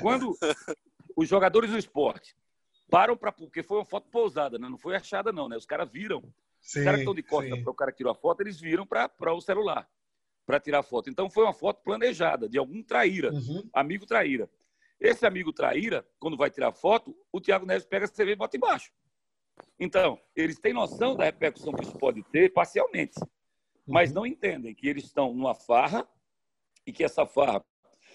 quando 0.01 0.37
os 1.17 1.29
jogadores 1.29 1.71
do 1.71 1.79
esporte 1.79 2.35
param 2.91 3.17
para. 3.17 3.33
Porque 3.33 3.63
foi 3.63 3.79
uma 3.79 3.85
foto 3.85 4.09
pousada, 4.11 4.59
né? 4.59 4.69
não 4.69 4.79
foi 4.79 4.97
achada, 4.97 5.33
não, 5.33 5.49
né? 5.49 5.57
Os 5.57 5.67
caras 5.67 5.89
viram. 5.91 6.23
Sim, 6.61 6.81
Os 6.81 6.85
caras 6.85 6.99
que 6.99 7.03
estão 7.03 7.15
de 7.15 7.23
costas 7.23 7.57
sim. 7.57 7.63
para 7.63 7.71
o 7.71 7.75
cara 7.75 7.91
que 7.93 7.99
tirou 7.99 8.11
a 8.13 8.15
foto, 8.15 8.41
eles 8.41 8.61
viram 8.61 8.87
para 8.87 9.33
o 9.33 9.41
celular 9.41 9.89
para 10.45 10.59
tirar 10.59 10.79
a 10.79 10.83
foto. 10.83 11.11
Então 11.11 11.29
foi 11.31 11.45
uma 11.45 11.53
foto 11.53 11.83
planejada 11.83 12.49
de 12.49 12.57
algum 12.59 12.83
traíra, 12.83 13.33
Uhum. 13.33 13.69
amigo 13.73 14.07
traíra. 14.07 14.51
Esse 14.99 15.27
amigo 15.27 15.53
traíra, 15.53 16.07
quando 16.19 16.37
vai 16.39 16.51
tirar 16.51 16.73
foto, 16.73 17.15
o 17.31 17.41
Thiago 17.41 17.67
Neves 17.67 17.85
pega 17.85 18.07
a 18.07 18.09
cerveja 18.09 18.33
e 18.35 18.39
bota 18.39 18.57
embaixo. 18.57 18.91
Então, 19.79 20.19
eles 20.35 20.59
têm 20.59 20.73
noção 20.73 21.15
da 21.15 21.25
repercussão 21.25 21.73
que 21.75 21.85
isso 21.85 21.97
pode 21.99 22.23
ter 22.25 22.53
parcialmente, 22.53 23.21
mas 23.87 24.13
não 24.13 24.27
entendem 24.27 24.75
que 24.75 24.89
eles 24.89 25.05
estão 25.05 25.33
numa 25.35 25.55
farra 25.55 26.09
e 26.87 26.93
que 26.93 27.05
essa 27.05 27.27
farra 27.27 27.63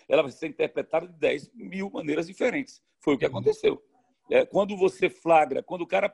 ela 0.09 0.23
vai 0.23 0.31
ser 0.31 0.47
interpretada 0.47 1.07
de 1.07 1.13
10 1.13 1.53
mil 1.53 1.89
maneiras 1.89 2.27
diferentes. 2.27 2.83
Foi 2.99 3.13
o 3.13 3.17
que 3.17 3.25
Uhum. 3.25 3.31
aconteceu. 3.31 3.81
É, 4.33 4.43
quando 4.47 4.75
você 4.75 5.11
flagra, 5.11 5.61
quando 5.61 5.81
o 5.83 5.87
cara. 5.87 6.11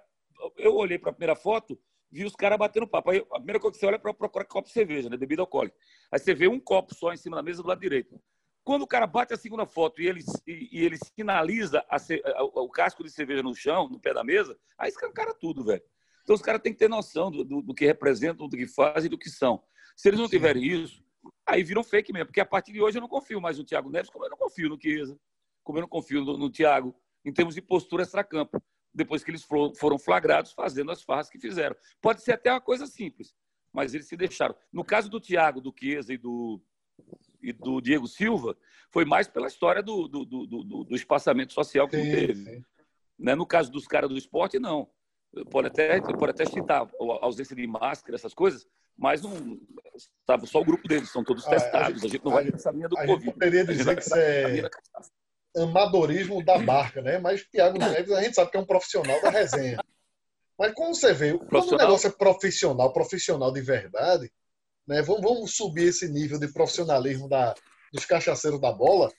Eu 0.58 0.76
olhei 0.76 0.98
para 1.00 1.10
a 1.10 1.14
primeira 1.14 1.36
foto, 1.36 1.80
vi 2.12 2.26
os 2.26 2.36
caras 2.36 2.58
batendo 2.60 2.86
papo. 2.86 3.12
Aí, 3.12 3.20
a 3.32 3.36
primeira 3.36 3.60
coisa 3.62 3.74
que 3.74 3.80
você 3.80 3.86
olha 3.86 3.96
é 3.96 4.00
para 4.00 4.14
procurar 4.14 4.44
copo 4.44 4.68
de 4.68 4.74
cerveja, 4.74 5.10
né? 5.10 5.16
Bebida 5.16 5.42
alcoólica. 5.42 5.78
Aí 6.12 6.20
você 6.20 6.34
vê 6.34 6.48
um 6.50 6.60
copo 6.60 6.94
só 6.94 7.14
em 7.14 7.18
cima 7.18 7.38
da 7.38 7.44
mesa 7.44 7.62
do 7.64 7.70
lado 7.70 7.80
direito. 7.80 8.20
Quando 8.62 8.82
o 8.82 8.88
cara 8.88 9.08
bate 9.08 9.34
a 9.34 9.38
segunda 9.38 9.66
foto 9.66 10.02
e 10.02 10.08
ele, 10.08 10.22
e, 10.46 10.70
e 10.80 10.86
ele 10.86 10.98
sinaliza 11.16 11.80
a 11.90 11.96
a- 11.96 12.44
o, 12.44 12.66
o 12.66 12.70
casco 12.70 13.04
de 13.06 13.10
cerveja 13.10 13.42
no 13.42 13.56
chão, 13.56 13.88
no 13.88 13.98
pé 14.00 14.14
da 14.14 14.22
mesa, 14.24 14.58
aí 14.78 14.90
escancara 14.90 15.34
tudo, 15.34 15.64
velho. 15.64 15.82
Então 16.24 16.36
os 16.36 16.42
caras 16.42 16.62
têm 16.62 16.74
que 16.74 16.80
ter 16.80 16.90
noção 16.90 17.32
do, 17.32 17.46
do- 17.46 17.62
do 17.62 17.74
que 17.74 17.86
representam, 17.86 18.50
do 18.50 18.58
que 18.58 18.68
fazem 18.68 19.06
e 19.08 19.10
do 19.10 19.18
que 19.18 19.30
são. 19.30 19.64
Se 19.96 20.10
eles 20.10 20.20
não 20.20 20.28
Sim. 20.28 20.36
tiverem 20.36 20.64
isso, 20.64 21.02
aí 21.48 21.64
viram 21.64 21.84
fake 21.86 22.12
mesmo. 22.12 22.26
Porque 22.28 22.42
a 22.42 22.46
partir 22.46 22.74
de 22.74 22.82
hoje 22.82 22.98
eu 22.98 23.02
não 23.02 23.08
confio 23.08 23.40
mais 23.40 23.58
no 23.58 23.64
Thiago 23.64 23.90
Neves, 23.90 24.10
como 24.10 24.26
eu 24.26 24.30
não 24.30 24.38
confio 24.38 24.68
no 24.70 24.78
Chiesa, 24.82 25.18
como 25.64 25.78
eu 25.78 25.82
não 25.82 25.90
confio 25.90 26.24
no, 26.24 26.38
no 26.38 26.50
Thiago, 26.50 26.94
em 27.26 27.34
termos 27.34 27.56
de 27.56 27.62
postura 27.62 28.04
extracampo, 28.04 28.62
depois 28.94 29.24
que 29.24 29.32
eles 29.32 29.44
foram 29.44 30.00
flagrados 30.00 30.52
fazendo 30.52 30.92
as 30.92 31.02
farras 31.04 31.30
que 31.30 31.40
fizeram. 31.40 31.76
Pode 32.02 32.22
ser 32.24 32.34
até 32.34 32.52
uma 32.52 32.62
coisa 32.62 32.86
simples, 32.88 33.36
mas 33.72 33.94
eles 33.94 34.08
se 34.08 34.18
deixaram. 34.18 34.56
No 34.72 34.84
caso 34.84 35.10
do 35.10 35.20
Thiago, 35.20 35.62
do 35.62 35.74
Chiesa 35.78 36.14
e 36.14 36.18
do, 36.18 36.62
e 37.42 37.54
do 37.54 37.80
Diego 37.82 38.08
Silva, 38.08 38.58
foi 38.92 39.06
mais 39.06 39.28
pela 39.28 39.48
história 39.48 39.84
do, 39.84 40.08
do, 40.08 40.26
do, 40.26 40.46
do- 40.48 40.84
do 40.86 40.96
espaçamento 40.96 41.54
social 41.54 41.88
que 41.88 41.98
não 41.98 42.04
Sim, 42.06 42.12
teve. 42.12 42.36
sim. 42.36 42.64
Né? 43.18 43.36
No 43.36 43.46
caso 43.46 43.72
dos 43.72 43.86
caras 43.88 44.10
do 44.10 44.18
esporte, 44.18 44.58
não. 44.60 44.90
Pode 45.52 45.68
até, 45.68 46.02
pode 46.02 46.32
até 46.32 46.46
citar 46.46 46.82
a 46.82 46.90
ausência 47.26 47.56
de 47.56 47.68
máscara, 47.68 48.16
essas 48.16 48.34
coisas, 48.34 48.68
mas 48.98 49.22
não 49.22 49.60
estava 49.96 50.46
só 50.48 50.60
o 50.60 50.66
grupo 50.66 50.88
deles, 50.88 51.10
são 51.12 51.24
todos 51.24 51.46
Ah, 51.46 51.52
testados. 51.52 52.04
A 52.04 52.08
gente 52.08 52.24
não 52.26 52.32
a 52.32 52.36
vai 52.36 52.44
gente- 52.46 52.54
nessa 52.54 52.72
linha 52.72 52.90
do 52.90 52.98
A 52.98 53.02
gente 53.06 53.10
Covid. 53.14 53.34
poderia 53.34 53.62
A 53.62 53.66
gente 53.66 53.72
dizer 53.78 53.84
vai 53.84 53.96
que 53.96 54.02
isso 54.02 54.16
é 55.56 55.62
amadorismo 55.64 56.44
da 56.44 56.58
barca, 56.60 57.02
né? 57.02 57.18
Mas 57.18 57.44
Thiago 57.46 57.78
Neves, 57.78 58.12
a 58.12 58.22
gente 58.22 58.36
sabe 58.36 58.52
que 58.52 58.58
é 58.58 58.60
um 58.60 58.66
profissional 58.66 59.22
da 59.22 59.30
resenha. 59.30 59.80
Mas 60.58 60.74
como 60.74 60.94
você 60.94 61.14
vê, 61.14 61.38
quando 61.38 61.70
o 61.74 61.78
negócio 61.78 62.08
é 62.08 62.12
profissional, 62.12 62.92
profissional 62.94 63.52
de 63.52 63.62
verdade, 63.62 64.32
né? 64.88 65.02
Vamos, 65.02 65.22
vamos 65.22 65.56
subir 65.56 65.88
esse 65.88 66.08
nível 66.10 66.40
de 66.40 66.52
profissionalismo 66.52 67.28
da, 67.30 67.56
dos 67.94 68.06
cachaceiros 68.06 68.60
da 68.60 68.72
bola, 68.72 69.10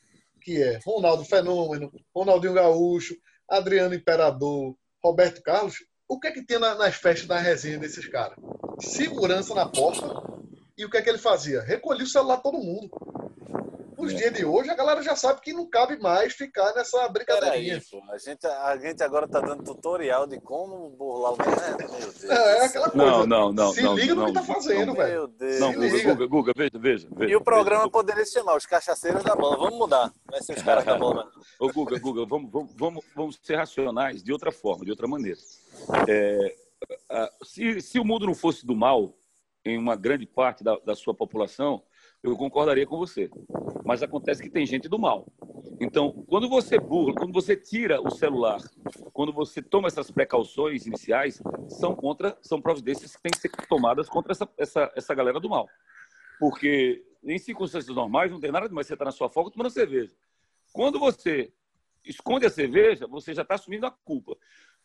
que 0.43 0.63
é 0.63 0.79
Ronaldo 0.85 1.25
Fenômeno, 1.25 1.91
Ronaldinho 2.15 2.55
Gaúcho, 2.55 3.15
Adriano 3.49 3.95
Imperador, 3.95 4.75
Roberto 5.03 5.43
Carlos. 5.43 5.77
O 6.09 6.19
que 6.19 6.29
é 6.29 6.33
que 6.33 6.45
tinha 6.45 6.59
na- 6.59 6.75
nas 6.75 6.95
festas 6.97 7.27
da 7.27 7.39
resenha 7.39 7.79
desses 7.79 8.07
caras? 8.09 8.37
Segurança 8.81 9.55
na 9.55 9.67
porta. 9.69 10.07
E 10.77 10.85
o 10.85 10.91
que 10.91 10.97
é 10.97 11.03
que 11.03 11.09
ele 11.11 11.19
fazia? 11.19 11.61
Recolhia 11.63 12.05
o 12.05 12.09
celular 12.09 12.39
todo 12.39 12.59
mundo. 12.59 12.89
Os 14.01 14.13
É. 14.13 14.17
dias 14.17 14.33
de 14.33 14.45
hoje, 14.45 14.71
a 14.71 14.75
galera 14.75 15.03
já 15.03 15.15
sabe 15.15 15.41
que 15.41 15.53
não 15.53 15.69
cabe 15.69 15.99
mais 15.99 16.33
ficar 16.33 16.73
nessa 16.75 17.07
brincadeirinha. 17.09 17.81
Peraí, 17.81 18.03
pô. 18.03 18.13
A 18.13 18.19
gente, 18.19 18.47
a 18.47 18.77
gente 18.79 19.03
agora 19.03 19.29
tá 19.29 19.41
dando 19.41 19.63
tutorial 19.63 20.27
de 20.27 20.41
como 20.41 20.89
burlar 20.91 21.33
o. 21.33 21.37
É, 21.43 21.77
meu 21.77 21.89
Deus. 21.89 22.23
Não, 22.23 22.35
é 22.35 22.65
aquela 22.65 22.91
coisa. 22.91 23.07
Não, 23.07 23.27
não, 23.27 23.53
não. 23.53 23.73
Se 23.73 23.83
não, 23.83 23.95
liga 23.95 24.15
no 24.15 24.21
não, 24.23 24.27
que 24.29 24.33
tá 24.35 24.43
fazendo, 24.43 24.87
não, 24.87 24.95
velho. 24.95 25.13
Meu 25.13 25.29
Deus. 25.29 25.61
Não, 25.61 25.73
Guga. 25.75 26.03
Guga, 26.03 26.27
Guga, 26.27 26.53
veja, 26.57 26.79
veja. 26.79 27.09
veja 27.13 27.33
E 27.33 27.37
o 27.37 27.41
programa 27.43 27.83
veja. 27.83 27.93
poderia 27.93 28.25
se 28.25 28.33
chamar 28.33 28.57
Os 28.57 28.67
Cachaceiros 28.67 29.23
da 29.23 29.37
Bola. 29.37 29.57
Vamos 29.59 29.79
mudar. 29.79 30.13
Vai 30.31 30.43
ser 30.43 30.57
os 30.57 30.63
caras 30.63 30.85
da 30.85 30.97
bola. 30.97 31.31
Ô, 31.61 31.69
Guga, 31.71 31.99
Guga, 31.99 32.25
vamos, 32.25 32.51
vamos, 32.51 32.75
vamos, 32.77 33.05
vamos 33.15 33.39
ser 33.43 33.57
racionais 33.57 34.23
de 34.23 34.33
outra 34.33 34.51
forma, 34.51 34.85
de 34.85 34.91
outra 34.91 35.07
maneira. 35.07 35.39
É, 36.09 36.55
se, 37.45 37.81
se 37.81 37.99
o 37.99 38.05
mundo 38.05 38.27
não 38.27 38.35
fosse 38.35 38.65
do 38.65 38.75
mal, 38.75 39.15
em 39.65 39.77
uma 39.77 39.95
grande 39.97 40.27
parte 40.27 40.65
da, 40.65 40.77
da 40.79 40.95
sua 40.95 41.15
população, 41.15 41.83
eu 42.23 42.37
concordaria 42.37 42.87
com 42.87 42.99
você. 42.99 43.31
Mas 43.85 44.03
acontece 44.03 44.43
que 44.43 44.51
tem 44.51 44.67
gente 44.67 44.89
do 44.89 44.99
mal. 44.99 45.27
Então, 45.81 46.25
quando 46.29 46.49
você 46.49 46.79
burla, 46.79 47.15
quando 47.15 47.33
você 47.33 47.57
tira 47.57 48.01
o 48.01 48.11
celular, 48.11 48.61
quando 49.13 49.33
você 49.33 49.63
toma 49.63 49.89
essas 49.89 50.11
precauções 50.11 50.87
iniciais, 50.87 51.43
são 51.69 51.95
contra, 51.95 52.37
são 52.43 52.61
providências 52.61 53.17
que 53.17 53.23
têm 53.23 53.33
que 53.33 53.39
ser 53.39 53.51
tomadas 53.67 54.09
contra 54.09 54.33
essa, 54.33 54.49
essa, 54.59 54.93
essa 54.95 55.15
galera 55.15 55.41
do 55.41 55.49
mal. 55.49 55.69
Porque 56.39 57.05
em 57.25 57.39
circunstâncias 57.39 57.95
normais 57.95 58.31
não 58.31 58.41
tem 58.41 58.53
nada 58.53 58.69
demais 58.69 58.87
você 58.87 58.95
estar 58.95 59.05
na 59.05 59.11
sua 59.11 59.31
folga 59.31 59.51
tomando 59.51 59.71
cerveja. 59.71 60.13
Quando 60.73 60.99
você 60.99 61.53
esconde 62.05 62.47
a 62.47 62.51
cerveja, 62.51 63.07
você 63.07 63.35
já 63.35 63.43
está 63.43 63.55
assumindo 63.55 63.87
a 63.87 63.91
culpa. 63.91 64.37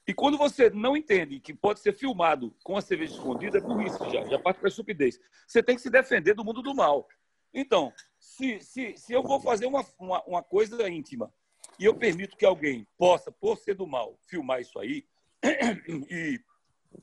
E 0.08 0.14
quando 0.14 0.38
você 0.38 0.70
não 0.70 0.96
entende 0.96 1.40
que 1.40 1.54
pode 1.54 1.80
ser 1.80 1.94
filmado 1.94 2.56
com 2.64 2.78
a 2.78 2.82
cerveja 2.82 3.14
escondida, 3.14 3.58
é 3.58 3.62
burrice 3.62 3.98
já, 4.12 4.24
já 4.26 4.38
parte 4.38 4.58
para 4.58 4.68
a 4.68 4.70
estupidez. 4.70 5.20
Você 5.48 5.64
tem 5.64 5.76
que 5.76 5.82
se 5.82 5.90
defender 5.90 6.36
do 6.36 6.46
mundo 6.46 6.62
do 6.62 6.76
mal. 6.76 7.08
Então, 7.56 7.94
se, 8.20 8.60
se, 8.60 8.98
se 8.98 9.14
eu 9.14 9.24
vou 9.24 9.40
fazer 9.40 9.66
uma, 9.66 9.84
uma, 9.98 10.22
uma 10.26 10.44
coisa 10.44 10.90
íntima 10.90 11.34
e 11.80 11.86
eu 11.86 11.96
permito 11.96 12.36
que 12.36 12.46
alguém 12.46 12.86
possa, 12.98 13.32
por 13.32 13.58
ser 13.58 13.76
do 13.76 13.88
mal, 13.88 14.20
filmar 14.28 14.60
isso 14.60 14.78
aí 14.78 15.08
e 16.12 16.38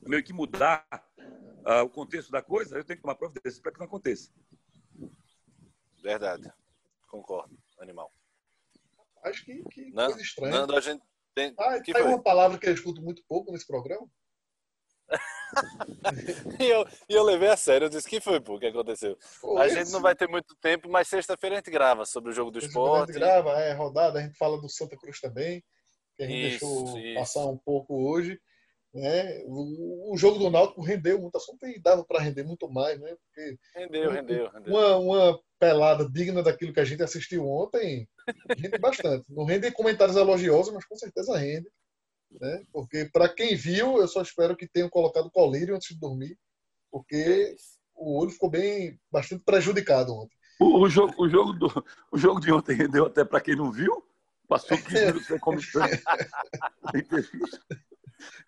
meio 0.07 0.23
que 0.23 0.31
mudar 0.31 0.85
ah, 1.65 1.81
o 1.81 1.89
contexto 1.89 2.31
da 2.31 2.41
coisa, 2.41 2.77
eu 2.77 2.83
tenho 2.83 2.97
que 2.97 3.01
tomar 3.01 3.15
providência 3.15 3.59
para 3.63 3.71
que 3.71 3.79
não 3.79 3.87
aconteça. 3.87 4.31
Verdade. 6.03 6.51
Concordo. 7.07 7.57
Animal. 7.79 8.13
Acho 9.23 9.43
que, 9.45 9.63
que 9.71 9.89
Não, 9.91 10.05
coisa 10.05 10.21
estranha. 10.21 10.51
Nando, 10.51 10.75
a 10.75 10.81
gente 10.81 11.01
tem. 11.33 11.53
Ah, 11.57 11.79
que 11.79 11.93
tem 11.93 12.01
foi? 12.01 12.11
uma 12.11 12.21
palavra 12.21 12.59
que 12.59 12.67
eu 12.67 12.73
escuto 12.73 13.01
muito 13.01 13.23
pouco 13.27 13.51
nesse 13.51 13.65
programa. 13.65 14.07
E 16.59 16.65
eu, 16.65 16.85
e 17.09 17.13
eu 17.13 17.23
levei 17.23 17.49
a 17.49 17.55
sério. 17.57 17.85
Eu 17.85 17.89
disse: 17.89 18.07
que 18.09 18.19
foi, 18.19 18.39
pô? 18.41 18.55
O 18.55 18.59
que 18.59 18.65
aconteceu? 18.67 19.17
Pô, 19.41 19.57
A 19.57 19.67
gente 19.67 19.91
não 19.91 20.01
vai 20.01 20.15
ter 20.15 20.27
muito 20.27 20.55
tempo, 20.61 20.89
mas 20.89 21.07
sexta-feira 21.07 21.55
a 21.55 21.59
gente 21.59 21.71
grava 21.71 22.05
sobre 22.05 22.31
o 22.31 22.33
jogo 22.33 22.51
do 22.51 22.59
esporte. 22.59 23.11
A 23.11 23.13
gente 23.13 23.19
grava, 23.21 23.51
é 23.61 23.73
rodada, 23.73 24.19
a 24.19 24.21
gente 24.21 24.37
fala 24.37 24.59
do 24.59 24.69
Santa 24.69 24.97
Cruz 24.97 25.19
também, 25.19 25.63
que 26.17 26.23
a 26.23 26.27
gente 26.27 26.55
Isso, 26.55 26.65
deixou 26.65 26.97
isso. 26.99 27.19
passar 27.19 27.45
um 27.45 27.57
pouco 27.57 28.09
hoje. 28.09 28.39
Né? 28.93 29.41
O, 29.45 30.13
o 30.13 30.17
jogo 30.17 30.37
do 30.37 30.51
Náutico 30.51 30.81
rendeu 30.83 31.19
muito 31.19 31.35
assunto 31.35 31.65
e 31.65 31.81
dava 31.81 32.05
para 32.05 32.21
render 32.21 32.43
muito 32.43 32.69
mais, 32.69 32.99
né? 32.99 33.15
Porque 33.25 33.57
Rendeu, 33.75 34.11
rendeu, 34.11 34.49
rendeu. 34.51 34.71
uma, 34.73 34.97
uma 34.97 35.39
pelada 35.59 36.07
digna 36.07 36.43
daquilo 36.43 36.71
que 36.73 36.79
a 36.79 36.85
gente 36.85 37.01
assistiu 37.01 37.47
ontem 37.47 38.07
rende 38.55 38.77
bastante. 38.77 39.25
Não 39.29 39.45
rende 39.45 39.71
comentários 39.71 40.15
elogiosos, 40.15 40.71
mas 40.73 40.85
com 40.85 40.95
certeza 40.95 41.35
rende. 41.35 41.67
Né? 42.39 42.63
Porque 42.71 43.05
para 43.05 43.29
quem 43.29 43.55
viu, 43.55 43.97
eu 43.97 44.07
só 44.07 44.21
espero 44.21 44.55
que 44.55 44.67
tenham 44.67 44.89
colocado 44.89 45.29
colírio 45.31 45.75
antes 45.75 45.93
de 45.93 45.99
dormir, 45.99 46.37
porque 46.91 47.55
o 47.95 48.19
olho 48.19 48.31
ficou 48.31 48.49
bem, 48.49 48.99
bastante 49.11 49.43
prejudicado 49.43 50.13
ontem. 50.13 50.35
O, 50.59 50.81
o 50.81 50.89
jogo, 50.89 51.13
o, 51.17 51.29
jogo 51.29 51.53
do, 51.53 51.85
o 52.11 52.17
jogo 52.17 52.39
de 52.39 52.51
ontem 52.51 52.75
rendeu 52.75 53.05
até 53.05 53.23
para 53.25 53.41
quem 53.41 53.55
não 53.55 53.71
viu. 53.71 54.03
Passou 54.47 54.77
15 54.77 55.05
minutos 55.05 55.27
sem 55.27 55.39
comentando. 55.39 55.89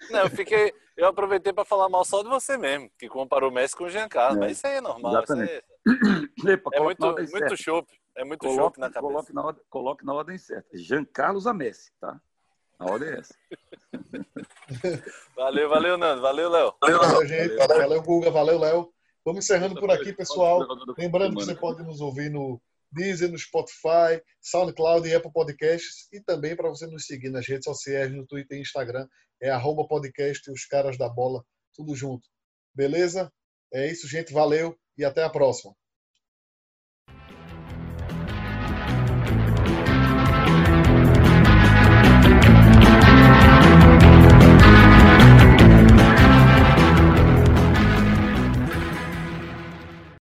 Não, 0.09 0.19
eu 0.19 0.29
fiquei. 0.29 0.73
Eu 0.95 1.07
aproveitei 1.07 1.51
para 1.51 1.65
falar 1.65 1.89
mal 1.89 2.05
só 2.05 2.23
de 2.23 2.29
você 2.29 2.57
mesmo, 2.57 2.89
que 2.97 3.09
comparou 3.09 3.49
o 3.49 3.53
Messi 3.53 3.75
com 3.75 3.83
o 3.85 3.89
Giancarlo. 3.89 4.37
É, 4.37 4.39
mas 4.41 4.57
isso 4.57 4.67
aí 4.67 4.75
é 4.75 4.81
normal. 4.81 5.11
Exatamente. 5.11 5.63
Isso 6.37 6.47
aí 6.47 6.53
é, 6.53 6.77
é 6.77 6.79
muito, 6.79 7.15
muito 7.31 7.57
chope. 7.57 7.99
É 8.15 8.23
muito 8.23 8.39
coloque, 8.39 8.59
chope 8.59 8.79
na 8.79 8.89
cabeça. 8.89 9.01
Coloque 9.01 9.33
na, 9.33 9.43
ordem, 9.43 9.63
coloque 9.69 10.05
na 10.05 10.13
ordem 10.13 10.37
certa. 10.37 10.77
Giancarlo 10.77 11.45
a 11.47 11.53
Messi, 11.53 11.91
tá? 11.99 12.21
A 12.79 12.85
ordem 12.85 13.09
é 13.09 13.19
essa. 13.19 13.35
valeu, 15.35 15.69
valeu, 15.69 15.97
Nando. 15.97 16.21
Valeu, 16.21 16.49
Léo. 16.49 16.73
Valeu, 16.81 16.99
valeu, 16.99 17.27
gente. 17.27 17.55
Valeu, 17.55 17.77
valeu 17.77 18.01
Guga. 18.01 18.31
Valeu, 18.31 18.59
Léo. 18.59 18.93
Vamos 19.23 19.45
encerrando 19.45 19.79
por 19.79 19.89
aqui, 19.89 20.13
pessoal. 20.13 20.65
Lembrando 20.97 21.35
que 21.35 21.45
você 21.45 21.55
pode 21.55 21.81
nos 21.83 22.01
ouvir 22.01 22.29
no 22.29 22.61
Deezer, 22.91 23.31
no 23.31 23.37
Spotify, 23.37 24.21
SoundCloud 24.41 25.07
e 25.07 25.15
Apple 25.15 25.31
Podcasts. 25.31 26.07
E 26.11 26.21
também 26.21 26.55
para 26.55 26.69
você 26.69 26.85
nos 26.87 27.05
seguir 27.05 27.29
nas 27.29 27.47
redes 27.47 27.65
sociais, 27.65 28.11
no 28.11 28.25
Twitter 28.25 28.57
e 28.57 28.61
Instagram. 28.61 29.07
É 29.41 29.49
arroba 29.49 29.87
podcast 29.87 30.49
Os 30.51 30.65
Caras 30.65 30.97
da 30.97 31.09
Bola, 31.09 31.43
tudo 31.73 31.95
junto. 31.95 32.27
Beleza? 32.73 33.31
É 33.73 33.89
isso, 33.89 34.07
gente. 34.07 34.33
Valeu 34.33 34.77
e 34.97 35.03
até 35.03 35.23
a 35.23 35.29
próxima. 35.29 35.73